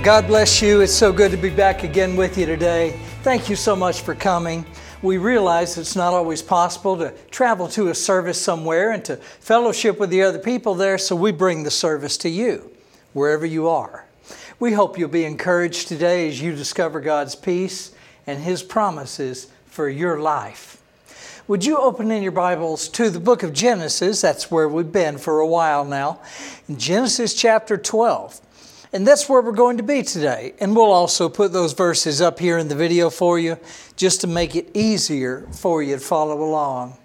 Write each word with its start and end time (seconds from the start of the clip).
Well, 0.00 0.20
God 0.22 0.28
bless 0.28 0.62
you. 0.62 0.80
It's 0.80 0.94
so 0.94 1.12
good 1.12 1.30
to 1.30 1.36
be 1.36 1.50
back 1.50 1.82
again 1.82 2.16
with 2.16 2.38
you 2.38 2.46
today. 2.46 2.98
Thank 3.22 3.50
you 3.50 3.54
so 3.54 3.76
much 3.76 4.00
for 4.00 4.14
coming. 4.14 4.64
We 5.02 5.18
realize 5.18 5.76
it's 5.76 5.94
not 5.94 6.14
always 6.14 6.40
possible 6.40 6.96
to 6.96 7.12
travel 7.30 7.68
to 7.68 7.88
a 7.88 7.94
service 7.94 8.40
somewhere 8.40 8.92
and 8.92 9.04
to 9.04 9.16
fellowship 9.16 10.00
with 10.00 10.08
the 10.08 10.22
other 10.22 10.38
people 10.38 10.74
there, 10.74 10.96
so 10.96 11.14
we 11.14 11.32
bring 11.32 11.64
the 11.64 11.70
service 11.70 12.16
to 12.16 12.30
you, 12.30 12.74
wherever 13.12 13.44
you 13.44 13.68
are. 13.68 14.06
We 14.58 14.72
hope 14.72 14.98
you'll 14.98 15.10
be 15.10 15.26
encouraged 15.26 15.88
today 15.88 16.28
as 16.28 16.40
you 16.40 16.56
discover 16.56 17.00
God's 17.00 17.34
peace 17.34 17.92
and 18.26 18.42
His 18.42 18.62
promises 18.62 19.48
for 19.66 19.86
your 19.86 20.18
life. 20.18 20.80
Would 21.46 21.66
you 21.66 21.76
open 21.76 22.10
in 22.10 22.22
your 22.22 22.32
Bibles 22.32 22.88
to 22.88 23.10
the 23.10 23.20
book 23.20 23.42
of 23.42 23.52
Genesis? 23.52 24.22
That's 24.22 24.50
where 24.50 24.66
we've 24.66 24.90
been 24.90 25.18
for 25.18 25.40
a 25.40 25.46
while 25.46 25.84
now. 25.84 26.20
In 26.70 26.78
Genesis 26.78 27.34
chapter 27.34 27.76
12. 27.76 28.40
And 28.92 29.06
that's 29.06 29.28
where 29.28 29.40
we're 29.40 29.52
going 29.52 29.76
to 29.76 29.84
be 29.84 30.02
today. 30.02 30.54
And 30.58 30.74
we'll 30.74 30.90
also 30.90 31.28
put 31.28 31.52
those 31.52 31.74
verses 31.74 32.20
up 32.20 32.40
here 32.40 32.58
in 32.58 32.66
the 32.66 32.74
video 32.74 33.08
for 33.08 33.38
you 33.38 33.56
just 33.94 34.20
to 34.22 34.26
make 34.26 34.56
it 34.56 34.68
easier 34.74 35.46
for 35.52 35.80
you 35.80 35.94
to 35.94 36.00
follow 36.00 36.42
along. 36.42 36.96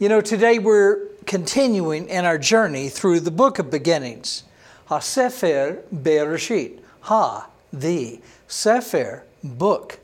You 0.00 0.08
know, 0.08 0.20
today 0.20 0.58
we're 0.58 1.06
continuing 1.24 2.08
in 2.08 2.24
our 2.24 2.38
journey 2.38 2.88
through 2.88 3.20
the 3.20 3.30
book 3.30 3.60
of 3.60 3.70
beginnings. 3.70 4.42
Ha 4.86 4.98
Sefer 4.98 5.84
Bereshit. 5.94 6.80
Ha, 7.02 7.48
the. 7.72 8.20
Sefer, 8.48 9.24
book. 9.44 10.00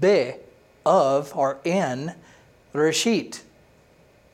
Be, 0.00 0.34
of, 0.84 1.34
or 1.34 1.58
in. 1.64 2.12
Reshit, 2.74 3.40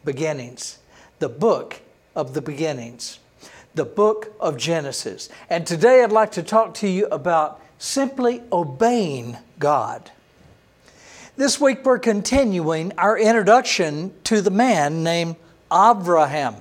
beginnings. 0.04 0.78
The 1.20 1.28
book 1.28 1.82
of 2.16 2.34
the 2.34 2.42
beginnings 2.42 3.19
the 3.74 3.84
book 3.84 4.34
of 4.40 4.56
Genesis. 4.56 5.28
And 5.48 5.66
today 5.66 6.02
I'd 6.02 6.12
like 6.12 6.32
to 6.32 6.42
talk 6.42 6.74
to 6.74 6.88
you 6.88 7.06
about 7.06 7.60
simply 7.78 8.42
obeying 8.52 9.36
God. 9.58 10.10
This 11.36 11.60
week 11.60 11.84
we're 11.84 11.98
continuing 11.98 12.92
our 12.98 13.16
introduction 13.16 14.12
to 14.24 14.40
the 14.42 14.50
man 14.50 15.02
named 15.02 15.36
Abraham. 15.72 16.56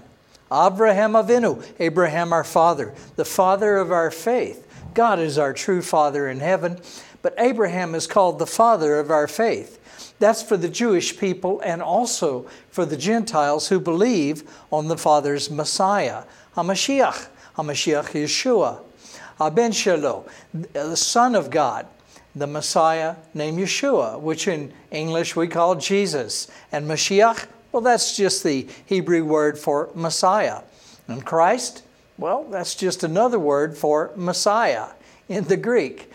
Abraham 0.52 1.14
Avinu, 1.14 1.64
Abraham 1.80 2.34
our 2.34 2.44
father, 2.44 2.94
the 3.16 3.26
father 3.26 3.78
of 3.78 3.92
our 3.92 4.10
faith. 4.10 4.66
God 4.94 5.20
is 5.20 5.38
our 5.38 5.54
true 5.54 5.82
father 5.82 6.28
in 6.28 6.40
heaven, 6.40 6.80
but 7.22 7.36
Abraham 7.38 7.94
is 7.94 8.08
called 8.08 8.40
the 8.40 8.48
father 8.48 9.00
of 9.00 9.12
our 9.12 9.28
faith. 9.28 9.80
That's 10.20 10.42
for 10.42 10.58
the 10.58 10.70
Jewish 10.70 11.18
people 11.18 11.62
and 11.62 11.82
also 11.82 12.48
for 12.70 12.86
the 12.86 12.98
Gentiles 12.98 13.70
who 13.70 13.80
believe 13.80 14.44
on 14.72 14.88
the 14.88 14.98
Father's 14.98 15.50
Messiah, 15.50 16.24
HaMashiach, 16.60 17.28
HaMashiach 17.56 18.10
Yeshua, 18.12 18.82
Aben 19.40 19.72
Shelo, 19.72 20.30
the 20.74 20.98
Son 20.98 21.34
of 21.34 21.50
God, 21.50 21.88
the 22.36 22.48
Messiah 22.48 23.16
named 23.34 23.60
Yeshua, 23.60 24.20
which 24.20 24.48
in 24.48 24.74
English 24.92 25.38
we 25.38 25.48
call 25.48 25.76
Jesus. 25.76 26.52
And 26.72 26.86
Mashiach, 26.86 27.48
well, 27.72 27.82
that's 27.82 28.18
just 28.18 28.44
the 28.44 28.68
Hebrew 28.86 29.24
word 29.24 29.58
for 29.58 29.90
Messiah. 29.96 30.62
And 31.08 31.26
Christ, 31.26 31.84
well, 32.18 32.44
that's 32.44 32.76
just 32.76 33.04
another 33.04 33.40
word 33.40 33.78
for 33.78 34.12
Messiah 34.18 34.88
in 35.30 35.46
the 35.46 35.58
Greek. 35.58 36.12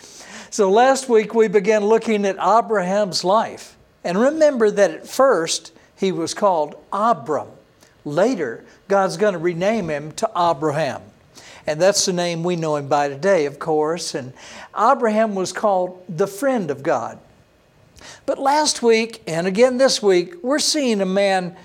So 0.50 0.70
last 0.70 1.08
week 1.08 1.34
we 1.34 1.48
began 1.48 1.86
looking 1.86 2.26
at 2.26 2.36
Abraham's 2.36 3.24
life. 3.24 3.76
And 4.04 4.20
remember 4.20 4.70
that 4.70 4.90
at 4.90 5.08
first 5.08 5.72
he 5.96 6.12
was 6.12 6.34
called 6.34 6.76
Abram. 6.92 7.48
Later, 8.04 8.64
God's 8.88 9.16
going 9.16 9.32
to 9.32 9.38
rename 9.38 9.88
him 9.88 10.12
to 10.12 10.30
Abraham. 10.36 11.02
And 11.66 11.80
that's 11.80 12.04
the 12.04 12.12
name 12.12 12.42
we 12.42 12.56
know 12.56 12.76
him 12.76 12.88
by 12.88 13.08
today, 13.08 13.46
of 13.46 13.58
course. 13.58 14.14
And 14.14 14.32
Abraham 14.78 15.34
was 15.34 15.52
called 15.52 16.04
the 16.08 16.26
friend 16.26 16.70
of 16.70 16.82
God. 16.82 17.18
But 18.26 18.38
last 18.38 18.82
week, 18.82 19.22
and 19.26 19.46
again 19.46 19.78
this 19.78 20.02
week, 20.02 20.34
we're 20.42 20.58
seeing 20.58 21.00
a 21.00 21.06
man 21.06 21.56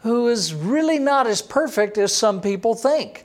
who 0.00 0.28
is 0.28 0.52
really 0.52 0.98
not 0.98 1.26
as 1.26 1.40
perfect 1.40 1.98
as 1.98 2.12
some 2.12 2.40
people 2.40 2.74
think. 2.74 3.24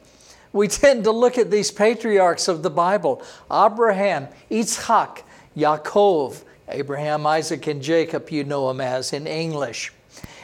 We 0.54 0.68
tend 0.70 1.04
to 1.06 1.12
look 1.12 1.38
at 1.38 1.52
these 1.52 1.72
patriarchs 1.72 2.48
of 2.48 2.64
the 2.64 2.70
Bible 2.70 3.24
Abraham, 3.52 4.28
Yitzhak, 4.52 5.24
Yaakov, 5.58 6.44
Abraham, 6.68 7.26
Isaac, 7.26 7.66
and 7.68 7.82
Jacob, 7.82 8.30
you 8.30 8.44
know 8.44 8.68
them 8.68 8.82
as 8.82 9.14
in 9.14 9.26
English. 9.26 9.92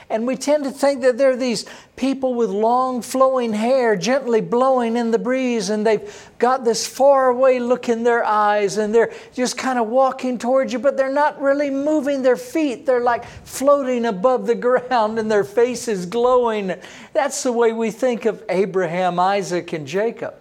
And 0.09 0.27
we 0.27 0.35
tend 0.35 0.63
to 0.65 0.71
think 0.71 1.01
that 1.01 1.17
they're 1.17 1.35
these 1.35 1.65
people 1.95 2.35
with 2.35 2.51
long 2.51 3.01
flowing 3.01 3.53
hair 3.53 3.95
gently 3.95 4.39
blowing 4.39 4.97
in 4.97 5.09
the 5.09 5.17
breeze, 5.17 5.69
and 5.71 5.85
they've 5.85 6.31
got 6.37 6.63
this 6.63 6.85
far 6.85 7.29
away 7.29 7.59
look 7.59 7.89
in 7.89 8.03
their 8.03 8.23
eyes, 8.23 8.77
and 8.77 8.93
they're 8.93 9.11
just 9.33 9.57
kind 9.57 9.79
of 9.79 9.87
walking 9.87 10.37
towards 10.37 10.71
you, 10.71 10.79
but 10.79 10.95
they're 10.95 11.11
not 11.11 11.41
really 11.41 11.71
moving 11.71 12.21
their 12.21 12.35
feet. 12.37 12.85
They're 12.85 13.01
like 13.01 13.25
floating 13.25 14.05
above 14.05 14.45
the 14.45 14.55
ground, 14.55 15.17
and 15.17 15.31
their 15.31 15.43
face 15.43 15.87
is 15.87 16.05
glowing. 16.05 16.75
That's 17.13 17.41
the 17.41 17.51
way 17.51 17.73
we 17.73 17.89
think 17.89 18.25
of 18.25 18.43
Abraham, 18.47 19.19
Isaac, 19.19 19.73
and 19.73 19.87
Jacob. 19.87 20.35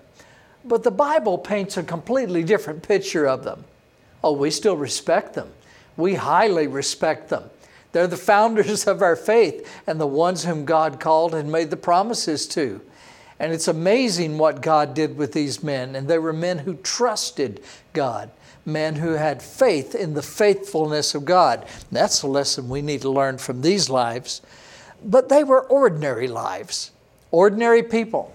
But 0.64 0.82
the 0.82 0.90
Bible 0.90 1.38
paints 1.38 1.76
a 1.76 1.82
completely 1.82 2.42
different 2.42 2.82
picture 2.82 3.26
of 3.26 3.44
them. 3.44 3.64
Oh, 4.22 4.32
we 4.32 4.50
still 4.50 4.76
respect 4.76 5.34
them. 5.34 5.48
We 5.96 6.14
highly 6.14 6.66
respect 6.66 7.28
them. 7.28 7.50
They're 7.94 8.08
the 8.08 8.16
founders 8.16 8.88
of 8.88 9.02
our 9.02 9.14
faith 9.14 9.70
and 9.86 10.00
the 10.00 10.06
ones 10.06 10.44
whom 10.44 10.64
God 10.64 10.98
called 10.98 11.32
and 11.32 11.50
made 11.50 11.70
the 11.70 11.76
promises 11.76 12.48
to. 12.48 12.80
And 13.38 13.52
it's 13.52 13.68
amazing 13.68 14.36
what 14.36 14.60
God 14.60 14.94
did 14.94 15.16
with 15.16 15.32
these 15.32 15.62
men. 15.62 15.94
And 15.94 16.08
they 16.08 16.18
were 16.18 16.32
men 16.32 16.58
who 16.58 16.74
trusted 16.74 17.62
God, 17.92 18.30
men 18.66 18.96
who 18.96 19.12
had 19.12 19.40
faith 19.40 19.94
in 19.94 20.14
the 20.14 20.22
faithfulness 20.22 21.14
of 21.14 21.24
God. 21.24 21.66
that's 21.92 22.22
a 22.22 22.26
lesson 22.26 22.68
we 22.68 22.82
need 22.82 23.02
to 23.02 23.10
learn 23.10 23.38
from 23.38 23.62
these 23.62 23.88
lives. 23.88 24.42
But 25.04 25.28
they 25.28 25.44
were 25.44 25.62
ordinary 25.62 26.26
lives, 26.26 26.90
ordinary 27.30 27.84
people, 27.84 28.34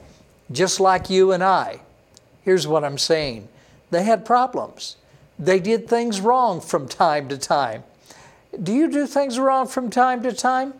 just 0.54 0.80
like 0.80 1.10
you 1.10 1.34
and 1.34 1.44
I. 1.44 1.82
Here's 2.44 2.66
what 2.66 2.86
I'm 2.86 2.98
saying 2.98 3.50
they 3.92 4.04
had 4.04 4.24
problems. 4.24 4.96
They 5.38 5.60
did 5.60 5.90
things 5.90 6.22
wrong 6.22 6.62
from 6.62 6.88
time 6.88 7.28
to 7.28 7.38
time. 7.38 7.84
Do 8.64 8.74
you 8.74 8.90
do 8.90 9.06
things 9.06 9.38
wrong 9.38 9.68
from 9.68 9.90
time 9.90 10.24
to 10.24 10.34
time? 10.34 10.74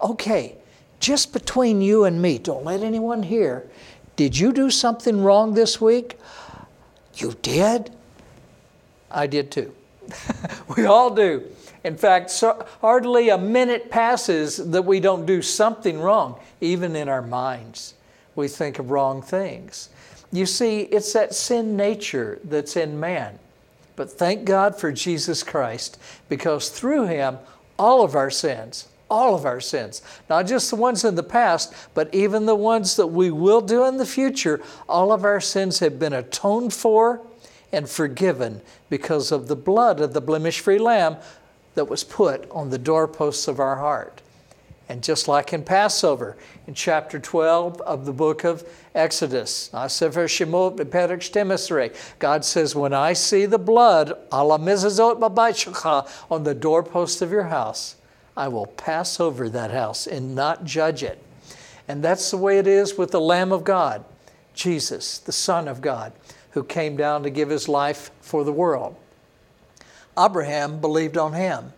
Okay, 0.00 0.56
just 1.00 1.32
between 1.32 1.80
you 1.80 2.04
and 2.04 2.20
me, 2.20 2.38
don't 2.38 2.64
let 2.64 2.82
anyone 2.82 3.22
hear. 3.22 3.68
Did 4.16 4.38
you 4.38 4.52
do 4.52 4.70
something 4.70 5.22
wrong 5.22 5.54
this 5.54 5.80
week? 5.80 6.18
You 7.14 7.34
did? 7.42 7.90
I 9.10 9.26
did 9.26 9.50
too. 9.50 9.74
we 10.76 10.84
all 10.84 11.14
do. 11.14 11.44
In 11.84 11.96
fact, 11.96 12.30
so 12.30 12.66
hardly 12.80 13.28
a 13.28 13.38
minute 13.38 13.90
passes 13.90 14.56
that 14.56 14.82
we 14.82 15.00
don't 15.00 15.24
do 15.24 15.40
something 15.40 16.00
wrong, 16.00 16.38
even 16.60 16.96
in 16.96 17.08
our 17.08 17.22
minds. 17.22 17.94
We 18.34 18.48
think 18.48 18.78
of 18.78 18.90
wrong 18.90 19.22
things. 19.22 19.88
You 20.32 20.46
see, 20.46 20.82
it's 20.82 21.12
that 21.14 21.34
sin 21.34 21.76
nature 21.76 22.40
that's 22.44 22.76
in 22.76 23.00
man. 23.00 23.38
But 23.98 24.12
thank 24.12 24.44
God 24.44 24.78
for 24.78 24.92
Jesus 24.92 25.42
Christ 25.42 25.98
because 26.28 26.68
through 26.68 27.06
him, 27.06 27.38
all 27.76 28.04
of 28.04 28.14
our 28.14 28.30
sins, 28.30 28.86
all 29.10 29.34
of 29.34 29.44
our 29.44 29.60
sins, 29.60 30.02
not 30.30 30.46
just 30.46 30.70
the 30.70 30.76
ones 30.76 31.04
in 31.04 31.16
the 31.16 31.24
past, 31.24 31.74
but 31.94 32.14
even 32.14 32.46
the 32.46 32.54
ones 32.54 32.94
that 32.94 33.08
we 33.08 33.32
will 33.32 33.60
do 33.60 33.84
in 33.84 33.96
the 33.96 34.06
future, 34.06 34.62
all 34.88 35.10
of 35.10 35.24
our 35.24 35.40
sins 35.40 35.80
have 35.80 35.98
been 35.98 36.12
atoned 36.12 36.72
for 36.72 37.26
and 37.72 37.88
forgiven 37.88 38.60
because 38.88 39.32
of 39.32 39.48
the 39.48 39.56
blood 39.56 39.98
of 39.98 40.12
the 40.12 40.20
blemish 40.20 40.60
free 40.60 40.78
lamb 40.78 41.16
that 41.74 41.88
was 41.88 42.04
put 42.04 42.48
on 42.52 42.70
the 42.70 42.78
doorposts 42.78 43.48
of 43.48 43.58
our 43.58 43.78
heart. 43.78 44.22
And 44.88 45.02
just 45.02 45.28
like 45.28 45.52
in 45.52 45.64
Passover, 45.64 46.36
in 46.66 46.72
chapter 46.72 47.18
12 47.18 47.80
of 47.82 48.06
the 48.06 48.12
book 48.12 48.44
of 48.44 48.66
Exodus, 48.94 49.68
God 49.70 49.90
says, 52.44 52.74
When 52.74 52.94
I 52.94 53.12
see 53.12 53.44
the 53.46 53.58
blood 53.58 54.12
on 54.32 54.64
the 56.44 56.56
doorpost 56.58 57.22
of 57.22 57.30
your 57.30 57.42
house, 57.44 57.96
I 58.34 58.48
will 58.48 58.66
pass 58.66 59.20
over 59.20 59.48
that 59.50 59.70
house 59.72 60.06
and 60.06 60.34
not 60.34 60.64
judge 60.64 61.02
it. 61.02 61.22
And 61.86 62.02
that's 62.02 62.30
the 62.30 62.36
way 62.38 62.58
it 62.58 62.66
is 62.66 62.96
with 62.96 63.10
the 63.10 63.20
Lamb 63.20 63.52
of 63.52 63.64
God, 63.64 64.04
Jesus, 64.54 65.18
the 65.18 65.32
Son 65.32 65.68
of 65.68 65.82
God, 65.82 66.12
who 66.52 66.64
came 66.64 66.96
down 66.96 67.22
to 67.24 67.30
give 67.30 67.50
his 67.50 67.68
life 67.68 68.10
for 68.20 68.44
the 68.44 68.52
world. 68.52 68.96
Abraham 70.18 70.80
believed 70.80 71.18
on 71.18 71.34
him. 71.34 71.72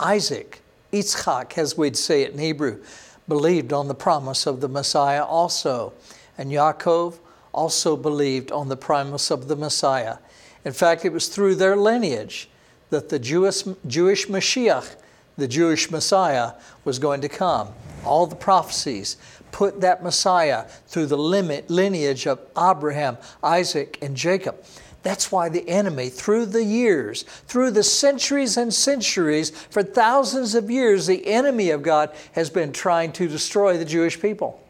Isaac 0.00 0.61
Yitzchak, 0.92 1.56
as 1.58 1.76
we'd 1.76 1.96
say 1.96 2.22
it 2.22 2.32
in 2.32 2.38
Hebrew, 2.38 2.82
believed 3.28 3.72
on 3.72 3.88
the 3.88 3.94
promise 3.94 4.46
of 4.46 4.60
the 4.60 4.68
Messiah 4.68 5.24
also. 5.24 5.92
And 6.36 6.50
Yaakov 6.50 7.18
also 7.52 7.96
believed 7.96 8.52
on 8.52 8.68
the 8.68 8.76
promise 8.76 9.30
of 9.30 9.48
the 9.48 9.56
Messiah. 9.56 10.18
In 10.64 10.72
fact, 10.72 11.04
it 11.04 11.12
was 11.12 11.28
through 11.28 11.56
their 11.56 11.76
lineage 11.76 12.48
that 12.90 13.08
the 13.08 13.18
Jewish, 13.18 13.64
Jewish 13.86 14.26
Mashiach, 14.26 14.96
the 15.36 15.48
Jewish 15.48 15.90
Messiah, 15.90 16.52
was 16.84 16.98
going 16.98 17.20
to 17.22 17.28
come. 17.28 17.68
All 18.04 18.26
the 18.26 18.36
prophecies 18.36 19.16
put 19.50 19.80
that 19.80 20.02
Messiah 20.02 20.64
through 20.86 21.06
the 21.06 21.16
lineage 21.16 22.26
of 22.26 22.40
Abraham, 22.56 23.18
Isaac, 23.42 23.98
and 24.02 24.16
Jacob. 24.16 24.62
That's 25.02 25.32
why 25.32 25.48
the 25.48 25.68
enemy, 25.68 26.08
through 26.08 26.46
the 26.46 26.62
years, 26.62 27.24
through 27.46 27.72
the 27.72 27.82
centuries 27.82 28.56
and 28.56 28.72
centuries, 28.72 29.50
for 29.50 29.82
thousands 29.82 30.54
of 30.54 30.70
years, 30.70 31.06
the 31.06 31.26
enemy 31.26 31.70
of 31.70 31.82
God 31.82 32.10
has 32.32 32.50
been 32.50 32.72
trying 32.72 33.12
to 33.12 33.28
destroy 33.28 33.76
the 33.76 33.84
Jewish 33.84 34.20
people, 34.20 34.60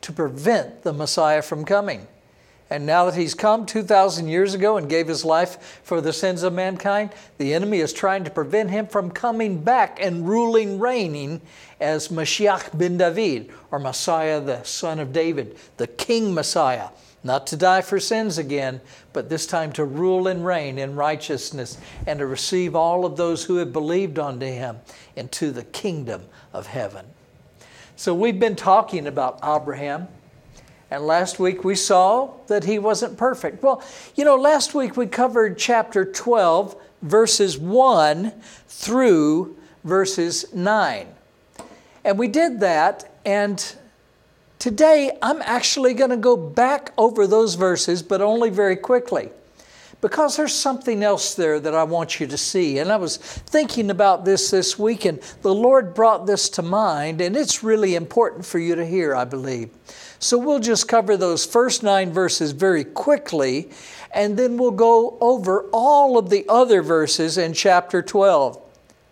to 0.00 0.12
prevent 0.12 0.82
the 0.82 0.92
Messiah 0.92 1.42
from 1.42 1.64
coming. 1.64 2.06
And 2.70 2.86
now 2.86 3.04
that 3.04 3.14
he's 3.14 3.34
come 3.34 3.66
2,000 3.66 4.26
years 4.26 4.54
ago 4.54 4.78
and 4.78 4.88
gave 4.88 5.06
his 5.06 5.22
life 5.22 5.80
for 5.84 6.00
the 6.00 6.14
sins 6.14 6.42
of 6.42 6.54
mankind, 6.54 7.10
the 7.36 7.52
enemy 7.52 7.80
is 7.80 7.92
trying 7.92 8.24
to 8.24 8.30
prevent 8.30 8.70
him 8.70 8.86
from 8.86 9.10
coming 9.10 9.60
back 9.62 9.98
and 10.00 10.26
ruling, 10.26 10.78
reigning 10.78 11.42
as 11.78 12.08
Mashiach 12.08 12.76
ben 12.76 12.96
David, 12.96 13.52
or 13.70 13.78
Messiah, 13.78 14.40
the 14.40 14.62
son 14.62 14.98
of 14.98 15.12
David, 15.12 15.58
the 15.76 15.86
King 15.86 16.32
Messiah 16.32 16.88
not 17.24 17.46
to 17.48 17.56
die 17.56 17.80
for 17.80 17.98
sins 17.98 18.36
again, 18.38 18.80
but 19.14 19.30
this 19.30 19.46
time 19.46 19.72
to 19.72 19.84
rule 19.84 20.28
and 20.28 20.44
reign 20.44 20.78
in 20.78 20.94
righteousness 20.94 21.78
and 22.06 22.18
to 22.18 22.26
receive 22.26 22.76
all 22.76 23.06
of 23.06 23.16
those 23.16 23.44
who 23.44 23.56
have 23.56 23.72
believed 23.72 24.18
unto 24.18 24.46
him 24.46 24.76
into 25.16 25.50
the 25.50 25.64
kingdom 25.64 26.22
of 26.52 26.66
heaven. 26.66 27.06
So 27.96 28.14
we've 28.14 28.38
been 28.38 28.56
talking 28.56 29.06
about 29.06 29.38
Abraham, 29.42 30.08
and 30.90 31.06
last 31.06 31.38
week 31.38 31.64
we 31.64 31.74
saw 31.74 32.30
that 32.46 32.64
he 32.64 32.78
wasn't 32.78 33.16
perfect. 33.16 33.62
Well, 33.62 33.82
you 34.14 34.24
know, 34.24 34.36
last 34.36 34.74
week 34.74 34.96
we 34.96 35.06
covered 35.06 35.56
chapter 35.58 36.04
12, 36.04 36.76
verses 37.02 37.58
1 37.58 38.32
through 38.68 39.56
verses 39.82 40.52
9. 40.54 41.06
And 42.04 42.18
we 42.18 42.28
did 42.28 42.60
that, 42.60 43.10
and 43.24 43.76
Today, 44.64 45.10
I'm 45.20 45.42
actually 45.42 45.92
going 45.92 46.08
to 46.08 46.16
go 46.16 46.38
back 46.38 46.94
over 46.96 47.26
those 47.26 47.54
verses, 47.54 48.02
but 48.02 48.22
only 48.22 48.48
very 48.48 48.76
quickly, 48.76 49.28
because 50.00 50.38
there's 50.38 50.54
something 50.54 51.02
else 51.02 51.34
there 51.34 51.60
that 51.60 51.74
I 51.74 51.84
want 51.84 52.18
you 52.18 52.26
to 52.26 52.38
see. 52.38 52.78
And 52.78 52.90
I 52.90 52.96
was 52.96 53.18
thinking 53.18 53.90
about 53.90 54.24
this 54.24 54.50
this 54.50 54.78
week, 54.78 55.04
and 55.04 55.20
the 55.42 55.54
Lord 55.54 55.92
brought 55.92 56.26
this 56.26 56.48
to 56.48 56.62
mind, 56.62 57.20
and 57.20 57.36
it's 57.36 57.62
really 57.62 57.94
important 57.94 58.46
for 58.46 58.58
you 58.58 58.74
to 58.74 58.86
hear, 58.86 59.14
I 59.14 59.26
believe. 59.26 59.68
So 60.18 60.38
we'll 60.38 60.60
just 60.60 60.88
cover 60.88 61.18
those 61.18 61.44
first 61.44 61.82
nine 61.82 62.10
verses 62.10 62.52
very 62.52 62.84
quickly, 62.84 63.68
and 64.14 64.34
then 64.34 64.56
we'll 64.56 64.70
go 64.70 65.18
over 65.20 65.68
all 65.74 66.16
of 66.16 66.30
the 66.30 66.46
other 66.48 66.80
verses 66.80 67.36
in 67.36 67.52
chapter 67.52 68.00
12. 68.00 68.62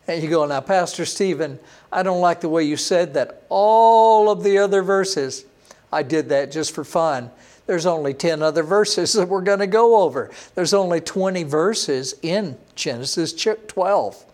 And 0.09 0.23
you 0.23 0.31
go, 0.31 0.47
now, 0.47 0.61
Pastor 0.63 1.05
Stephen, 1.05 1.59
I 1.93 2.03
don't 2.03 2.21
like 2.21 2.41
the 2.41 2.49
way 2.49 2.65
you 2.65 2.77
said 2.77 3.15
that. 3.15 3.43
All 3.51 4.31
of 4.31 4.43
the 4.43 4.59
other 4.59 4.83
verses, 4.83 5.45
I 5.93 6.03
did 6.03 6.31
that 6.31 6.51
just 6.51 6.75
for 6.75 6.85
fun. 6.85 7.31
There's 7.67 7.87
only 7.87 8.15
10 8.15 8.43
other 8.43 8.63
verses 8.63 9.13
that 9.13 9.29
we're 9.29 9.43
going 9.43 9.61
to 9.61 9.67
go 9.67 10.03
over. 10.03 10.31
There's 10.55 10.75
only 10.75 11.01
20 11.01 11.45
verses 11.45 12.15
in 12.23 12.57
Genesis 12.75 13.33
12. 13.33 14.25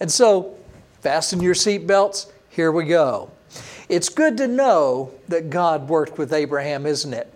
And 0.00 0.10
so, 0.10 0.56
fasten 1.00 1.40
your 1.40 1.54
seatbelts. 1.54 2.30
Here 2.50 2.72
we 2.72 2.84
go. 2.84 3.30
It's 3.88 4.08
good 4.08 4.36
to 4.38 4.48
know 4.48 5.12
that 5.28 5.48
God 5.48 5.88
worked 5.88 6.18
with 6.18 6.32
Abraham, 6.32 6.86
isn't 6.86 7.14
it? 7.14 7.32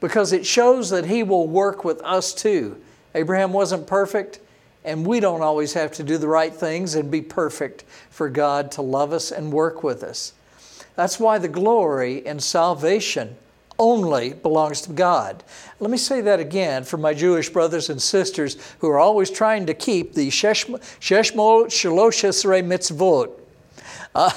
Because 0.00 0.32
it 0.32 0.46
shows 0.46 0.90
that 0.90 1.06
He 1.06 1.22
will 1.22 1.48
work 1.48 1.84
with 1.84 2.00
us 2.02 2.32
too. 2.32 2.80
Abraham 3.14 3.52
wasn't 3.52 3.86
perfect, 3.86 4.38
and 4.88 5.06
we 5.06 5.20
don't 5.20 5.42
always 5.42 5.74
have 5.74 5.92
to 5.92 6.02
do 6.02 6.16
the 6.16 6.26
right 6.26 6.52
things 6.52 6.94
and 6.94 7.10
be 7.10 7.20
perfect 7.20 7.84
for 8.08 8.30
God 8.30 8.72
to 8.72 8.82
love 8.82 9.12
us 9.12 9.30
and 9.30 9.52
work 9.52 9.82
with 9.82 10.02
us. 10.02 10.32
That's 10.96 11.20
why 11.20 11.36
the 11.36 11.46
glory 11.46 12.26
and 12.26 12.42
salvation 12.42 13.36
only 13.78 14.32
belongs 14.32 14.80
to 14.82 14.92
God. 14.92 15.44
Let 15.78 15.90
me 15.90 15.98
say 15.98 16.22
that 16.22 16.40
again 16.40 16.84
for 16.84 16.96
my 16.96 17.12
Jewish 17.12 17.50
brothers 17.50 17.90
and 17.90 18.00
sisters 18.00 18.56
who 18.78 18.88
are 18.88 18.98
always 18.98 19.30
trying 19.30 19.66
to 19.66 19.74
keep 19.74 20.14
the 20.14 20.28
Sheshmo 20.28 20.80
Shalosh 21.00 22.64
mitzvot. 22.64 23.32
Uh, 24.14 24.30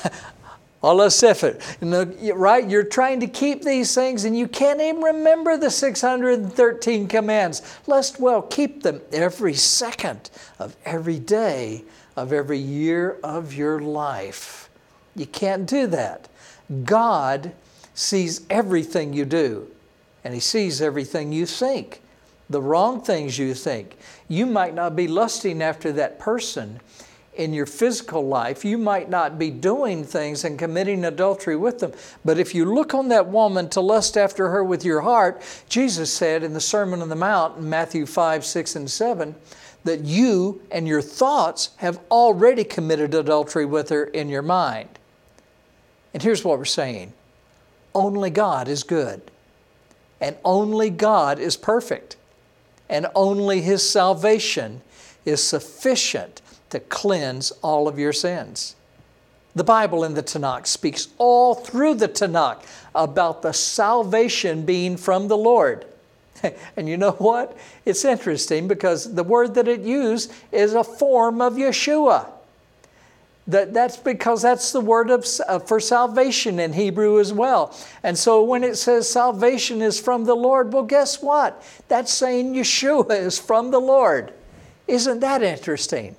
Allah 0.83 1.11
Sefer. 1.11 1.57
Right? 1.81 2.67
You're 2.67 2.83
trying 2.83 3.19
to 3.19 3.27
keep 3.27 3.63
these 3.63 3.93
things 3.93 4.25
and 4.25 4.37
you 4.37 4.47
can't 4.47 4.81
even 4.81 5.01
remember 5.01 5.57
the 5.57 5.69
613 5.69 7.07
commands. 7.07 7.61
Lest 7.87 8.19
well 8.19 8.41
keep 8.41 8.83
them 8.83 9.01
every 9.11 9.53
second 9.53 10.29
of 10.59 10.75
every 10.85 11.19
day 11.19 11.83
of 12.15 12.33
every 12.33 12.57
year 12.57 13.17
of 13.23 13.53
your 13.53 13.79
life. 13.79 14.69
You 15.15 15.25
can't 15.25 15.65
do 15.65 15.87
that. 15.87 16.27
God 16.83 17.53
sees 17.93 18.41
everything 18.49 19.13
you 19.13 19.25
do, 19.25 19.67
and 20.23 20.33
He 20.33 20.39
sees 20.39 20.81
everything 20.81 21.31
you 21.31 21.45
think. 21.45 22.01
The 22.49 22.61
wrong 22.61 23.01
things 23.01 23.37
you 23.37 23.53
think. 23.53 23.97
You 24.27 24.45
might 24.45 24.73
not 24.73 24.95
be 24.95 25.07
lusting 25.07 25.61
after 25.61 25.91
that 25.93 26.19
person 26.19 26.79
in 27.35 27.53
your 27.53 27.65
physical 27.65 28.27
life, 28.27 28.65
you 28.65 28.77
might 28.77 29.09
not 29.09 29.39
be 29.39 29.49
doing 29.49 30.03
things 30.03 30.43
and 30.43 30.59
committing 30.59 31.05
adultery 31.05 31.55
with 31.55 31.79
them. 31.79 31.93
But 32.25 32.37
if 32.37 32.53
you 32.53 32.65
look 32.65 32.93
on 32.93 33.07
that 33.07 33.27
woman 33.27 33.69
to 33.69 33.81
lust 33.81 34.17
after 34.17 34.49
her 34.49 34.63
with 34.63 34.83
your 34.83 35.01
heart, 35.01 35.41
Jesus 35.69 36.11
said 36.11 36.43
in 36.43 36.53
the 36.53 36.59
Sermon 36.59 37.01
on 37.01 37.09
the 37.09 37.15
Mount, 37.15 37.57
in 37.57 37.69
Matthew 37.69 38.05
5, 38.05 38.45
6, 38.45 38.75
and 38.75 38.91
7, 38.91 39.35
that 39.83 40.01
you 40.01 40.61
and 40.71 40.87
your 40.87 41.01
thoughts 41.01 41.69
have 41.77 41.99
already 42.11 42.63
committed 42.63 43.13
adultery 43.13 43.65
with 43.65 43.89
her 43.89 44.03
in 44.03 44.29
your 44.29 44.41
mind. 44.41 44.89
And 46.13 46.21
here's 46.21 46.43
what 46.43 46.57
we're 46.57 46.65
saying 46.65 47.13
only 47.95 48.29
God 48.29 48.67
is 48.67 48.83
good, 48.83 49.21
and 50.19 50.35
only 50.43 50.89
God 50.89 51.39
is 51.39 51.57
perfect, 51.57 52.17
and 52.89 53.07
only 53.15 53.61
His 53.61 53.87
salvation 53.87 54.81
is 55.25 55.43
sufficient 55.43 56.41
to 56.69 56.79
cleanse 56.79 57.51
all 57.61 57.87
of 57.87 57.99
your 57.99 58.13
sins. 58.13 58.75
The 59.53 59.63
Bible 59.63 60.03
in 60.03 60.13
the 60.13 60.23
Tanakh 60.23 60.65
speaks 60.65 61.09
all 61.17 61.55
through 61.55 61.95
the 61.95 62.07
Tanakh 62.07 62.63
about 62.95 63.41
the 63.41 63.51
salvation 63.51 64.65
being 64.65 64.97
from 64.97 65.27
the 65.27 65.37
Lord. 65.37 65.85
And 66.75 66.89
you 66.89 66.97
know 66.97 67.11
what? 67.11 67.55
It's 67.85 68.03
interesting 68.03 68.67
because 68.67 69.13
the 69.13 69.23
word 69.23 69.53
that 69.55 69.67
it 69.67 69.81
used 69.81 70.33
is 70.51 70.73
a 70.73 70.83
form 70.83 71.39
of 71.39 71.53
Yeshua. 71.53 72.31
That, 73.47 73.73
that's 73.73 73.97
because 73.97 74.41
that's 74.41 74.71
the 74.71 74.81
word 74.81 75.09
of, 75.09 75.25
uh, 75.47 75.59
for 75.59 75.79
salvation 75.79 76.59
in 76.59 76.73
Hebrew 76.73 77.19
as 77.19 77.33
well. 77.33 77.77
And 78.01 78.17
so 78.17 78.43
when 78.43 78.63
it 78.63 78.77
says 78.77 79.09
salvation 79.09 79.81
is 79.81 79.99
from 79.99 80.25
the 80.25 80.35
Lord, 80.35 80.73
well, 80.73 80.83
guess 80.83 81.21
what? 81.21 81.61
That's 81.87 82.13
saying 82.13 82.53
Yeshua 82.53 83.11
is 83.19 83.37
from 83.37 83.71
the 83.71 83.81
Lord. 83.81 84.33
Isn't 84.87 85.19
that 85.19 85.41
interesting? 85.41 86.15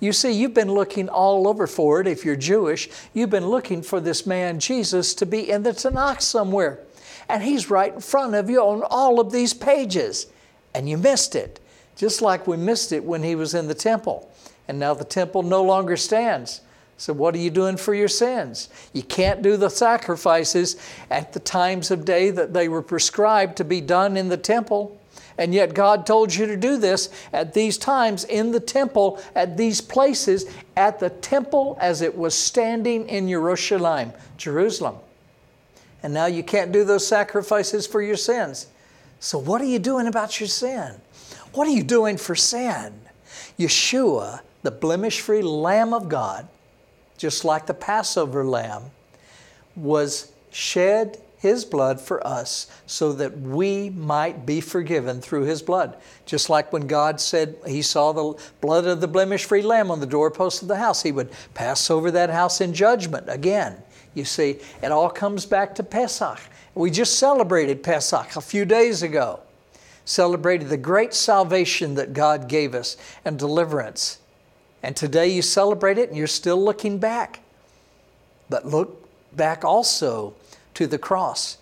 You 0.00 0.12
see, 0.12 0.32
you've 0.32 0.54
been 0.54 0.72
looking 0.72 1.08
all 1.08 1.48
over 1.48 1.66
for 1.66 2.00
it. 2.00 2.06
If 2.06 2.24
you're 2.24 2.36
Jewish, 2.36 2.88
you've 3.12 3.30
been 3.30 3.46
looking 3.46 3.82
for 3.82 4.00
this 4.00 4.26
man 4.26 4.60
Jesus 4.60 5.14
to 5.14 5.26
be 5.26 5.50
in 5.50 5.62
the 5.62 5.70
Tanakh 5.70 6.20
somewhere. 6.20 6.80
And 7.28 7.42
he's 7.42 7.70
right 7.70 7.94
in 7.94 8.00
front 8.00 8.34
of 8.34 8.50
you 8.50 8.60
on 8.60 8.82
all 8.90 9.20
of 9.20 9.32
these 9.32 9.54
pages. 9.54 10.26
And 10.74 10.88
you 10.88 10.98
missed 10.98 11.34
it, 11.34 11.60
just 11.96 12.20
like 12.20 12.46
we 12.46 12.56
missed 12.56 12.92
it 12.92 13.04
when 13.04 13.22
he 13.22 13.34
was 13.34 13.54
in 13.54 13.68
the 13.68 13.74
temple. 13.74 14.30
And 14.68 14.78
now 14.78 14.94
the 14.94 15.04
temple 15.04 15.42
no 15.42 15.62
longer 15.62 15.96
stands. 15.96 16.60
So, 16.96 17.12
what 17.12 17.34
are 17.34 17.38
you 17.38 17.50
doing 17.50 17.76
for 17.76 17.94
your 17.94 18.08
sins? 18.08 18.68
You 18.92 19.02
can't 19.02 19.42
do 19.42 19.56
the 19.56 19.68
sacrifices 19.68 20.76
at 21.10 21.32
the 21.32 21.40
times 21.40 21.90
of 21.90 22.04
day 22.04 22.30
that 22.30 22.52
they 22.52 22.68
were 22.68 22.82
prescribed 22.82 23.56
to 23.56 23.64
be 23.64 23.80
done 23.80 24.16
in 24.16 24.28
the 24.28 24.36
temple. 24.36 25.00
And 25.36 25.52
yet, 25.52 25.74
God 25.74 26.06
told 26.06 26.34
you 26.34 26.46
to 26.46 26.56
do 26.56 26.76
this 26.76 27.10
at 27.32 27.54
these 27.54 27.76
times 27.76 28.24
in 28.24 28.52
the 28.52 28.60
temple, 28.60 29.20
at 29.34 29.56
these 29.56 29.80
places, 29.80 30.46
at 30.76 31.00
the 31.00 31.10
temple 31.10 31.76
as 31.80 32.02
it 32.02 32.16
was 32.16 32.34
standing 32.34 33.08
in 33.08 33.28
Jerusalem, 33.28 34.12
Jerusalem. 34.36 34.96
And 36.02 36.14
now 36.14 36.26
you 36.26 36.44
can't 36.44 36.70
do 36.70 36.84
those 36.84 37.06
sacrifices 37.06 37.86
for 37.86 38.00
your 38.00 38.16
sins. 38.16 38.68
So, 39.18 39.38
what 39.38 39.60
are 39.60 39.66
you 39.66 39.78
doing 39.78 40.06
about 40.06 40.38
your 40.38 40.48
sin? 40.48 40.94
What 41.54 41.66
are 41.66 41.72
you 41.72 41.82
doing 41.82 42.16
for 42.16 42.34
sin? 42.34 42.92
Yeshua, 43.58 44.40
the 44.62 44.70
blemish 44.70 45.20
free 45.20 45.42
Lamb 45.42 45.94
of 45.94 46.08
God, 46.08 46.46
just 47.16 47.44
like 47.44 47.66
the 47.66 47.74
Passover 47.74 48.44
lamb, 48.44 48.82
was 49.76 50.32
shed 50.50 51.18
his 51.44 51.62
blood 51.66 52.00
for 52.00 52.26
us 52.26 52.68
so 52.86 53.12
that 53.12 53.38
we 53.38 53.90
might 53.90 54.46
be 54.46 54.62
forgiven 54.62 55.20
through 55.20 55.42
his 55.42 55.60
blood. 55.60 55.94
Just 56.24 56.48
like 56.48 56.72
when 56.72 56.86
God 56.86 57.20
said 57.20 57.54
he 57.66 57.82
saw 57.82 58.12
the 58.12 58.42
blood 58.62 58.86
of 58.86 59.02
the 59.02 59.06
blemish 59.06 59.44
free 59.44 59.60
lamb 59.60 59.90
on 59.90 60.00
the 60.00 60.06
doorpost 60.06 60.62
of 60.62 60.68
the 60.68 60.78
house, 60.78 61.02
he 61.02 61.12
would 61.12 61.30
pass 61.52 61.90
over 61.90 62.10
that 62.10 62.30
house 62.30 62.62
in 62.62 62.72
judgment 62.72 63.26
again. 63.28 63.76
You 64.14 64.24
see, 64.24 64.58
it 64.82 64.90
all 64.90 65.10
comes 65.10 65.44
back 65.44 65.74
to 65.74 65.82
Pesach. 65.82 66.40
We 66.74 66.90
just 66.90 67.18
celebrated 67.18 67.82
Pesach 67.82 68.36
a 68.36 68.40
few 68.40 68.64
days 68.64 69.02
ago, 69.02 69.40
celebrated 70.06 70.70
the 70.70 70.78
great 70.78 71.12
salvation 71.12 71.94
that 71.96 72.14
God 72.14 72.48
gave 72.48 72.74
us 72.74 72.96
and 73.22 73.38
deliverance. 73.38 74.18
And 74.82 74.96
today 74.96 75.28
you 75.28 75.42
celebrate 75.42 75.98
it 75.98 76.08
and 76.08 76.16
you're 76.16 76.26
still 76.26 76.62
looking 76.62 76.96
back. 76.96 77.40
But 78.48 78.66
look 78.66 79.06
back 79.36 79.62
also 79.62 80.34
to 80.74 80.86
the 80.86 80.98
cross. 80.98 81.58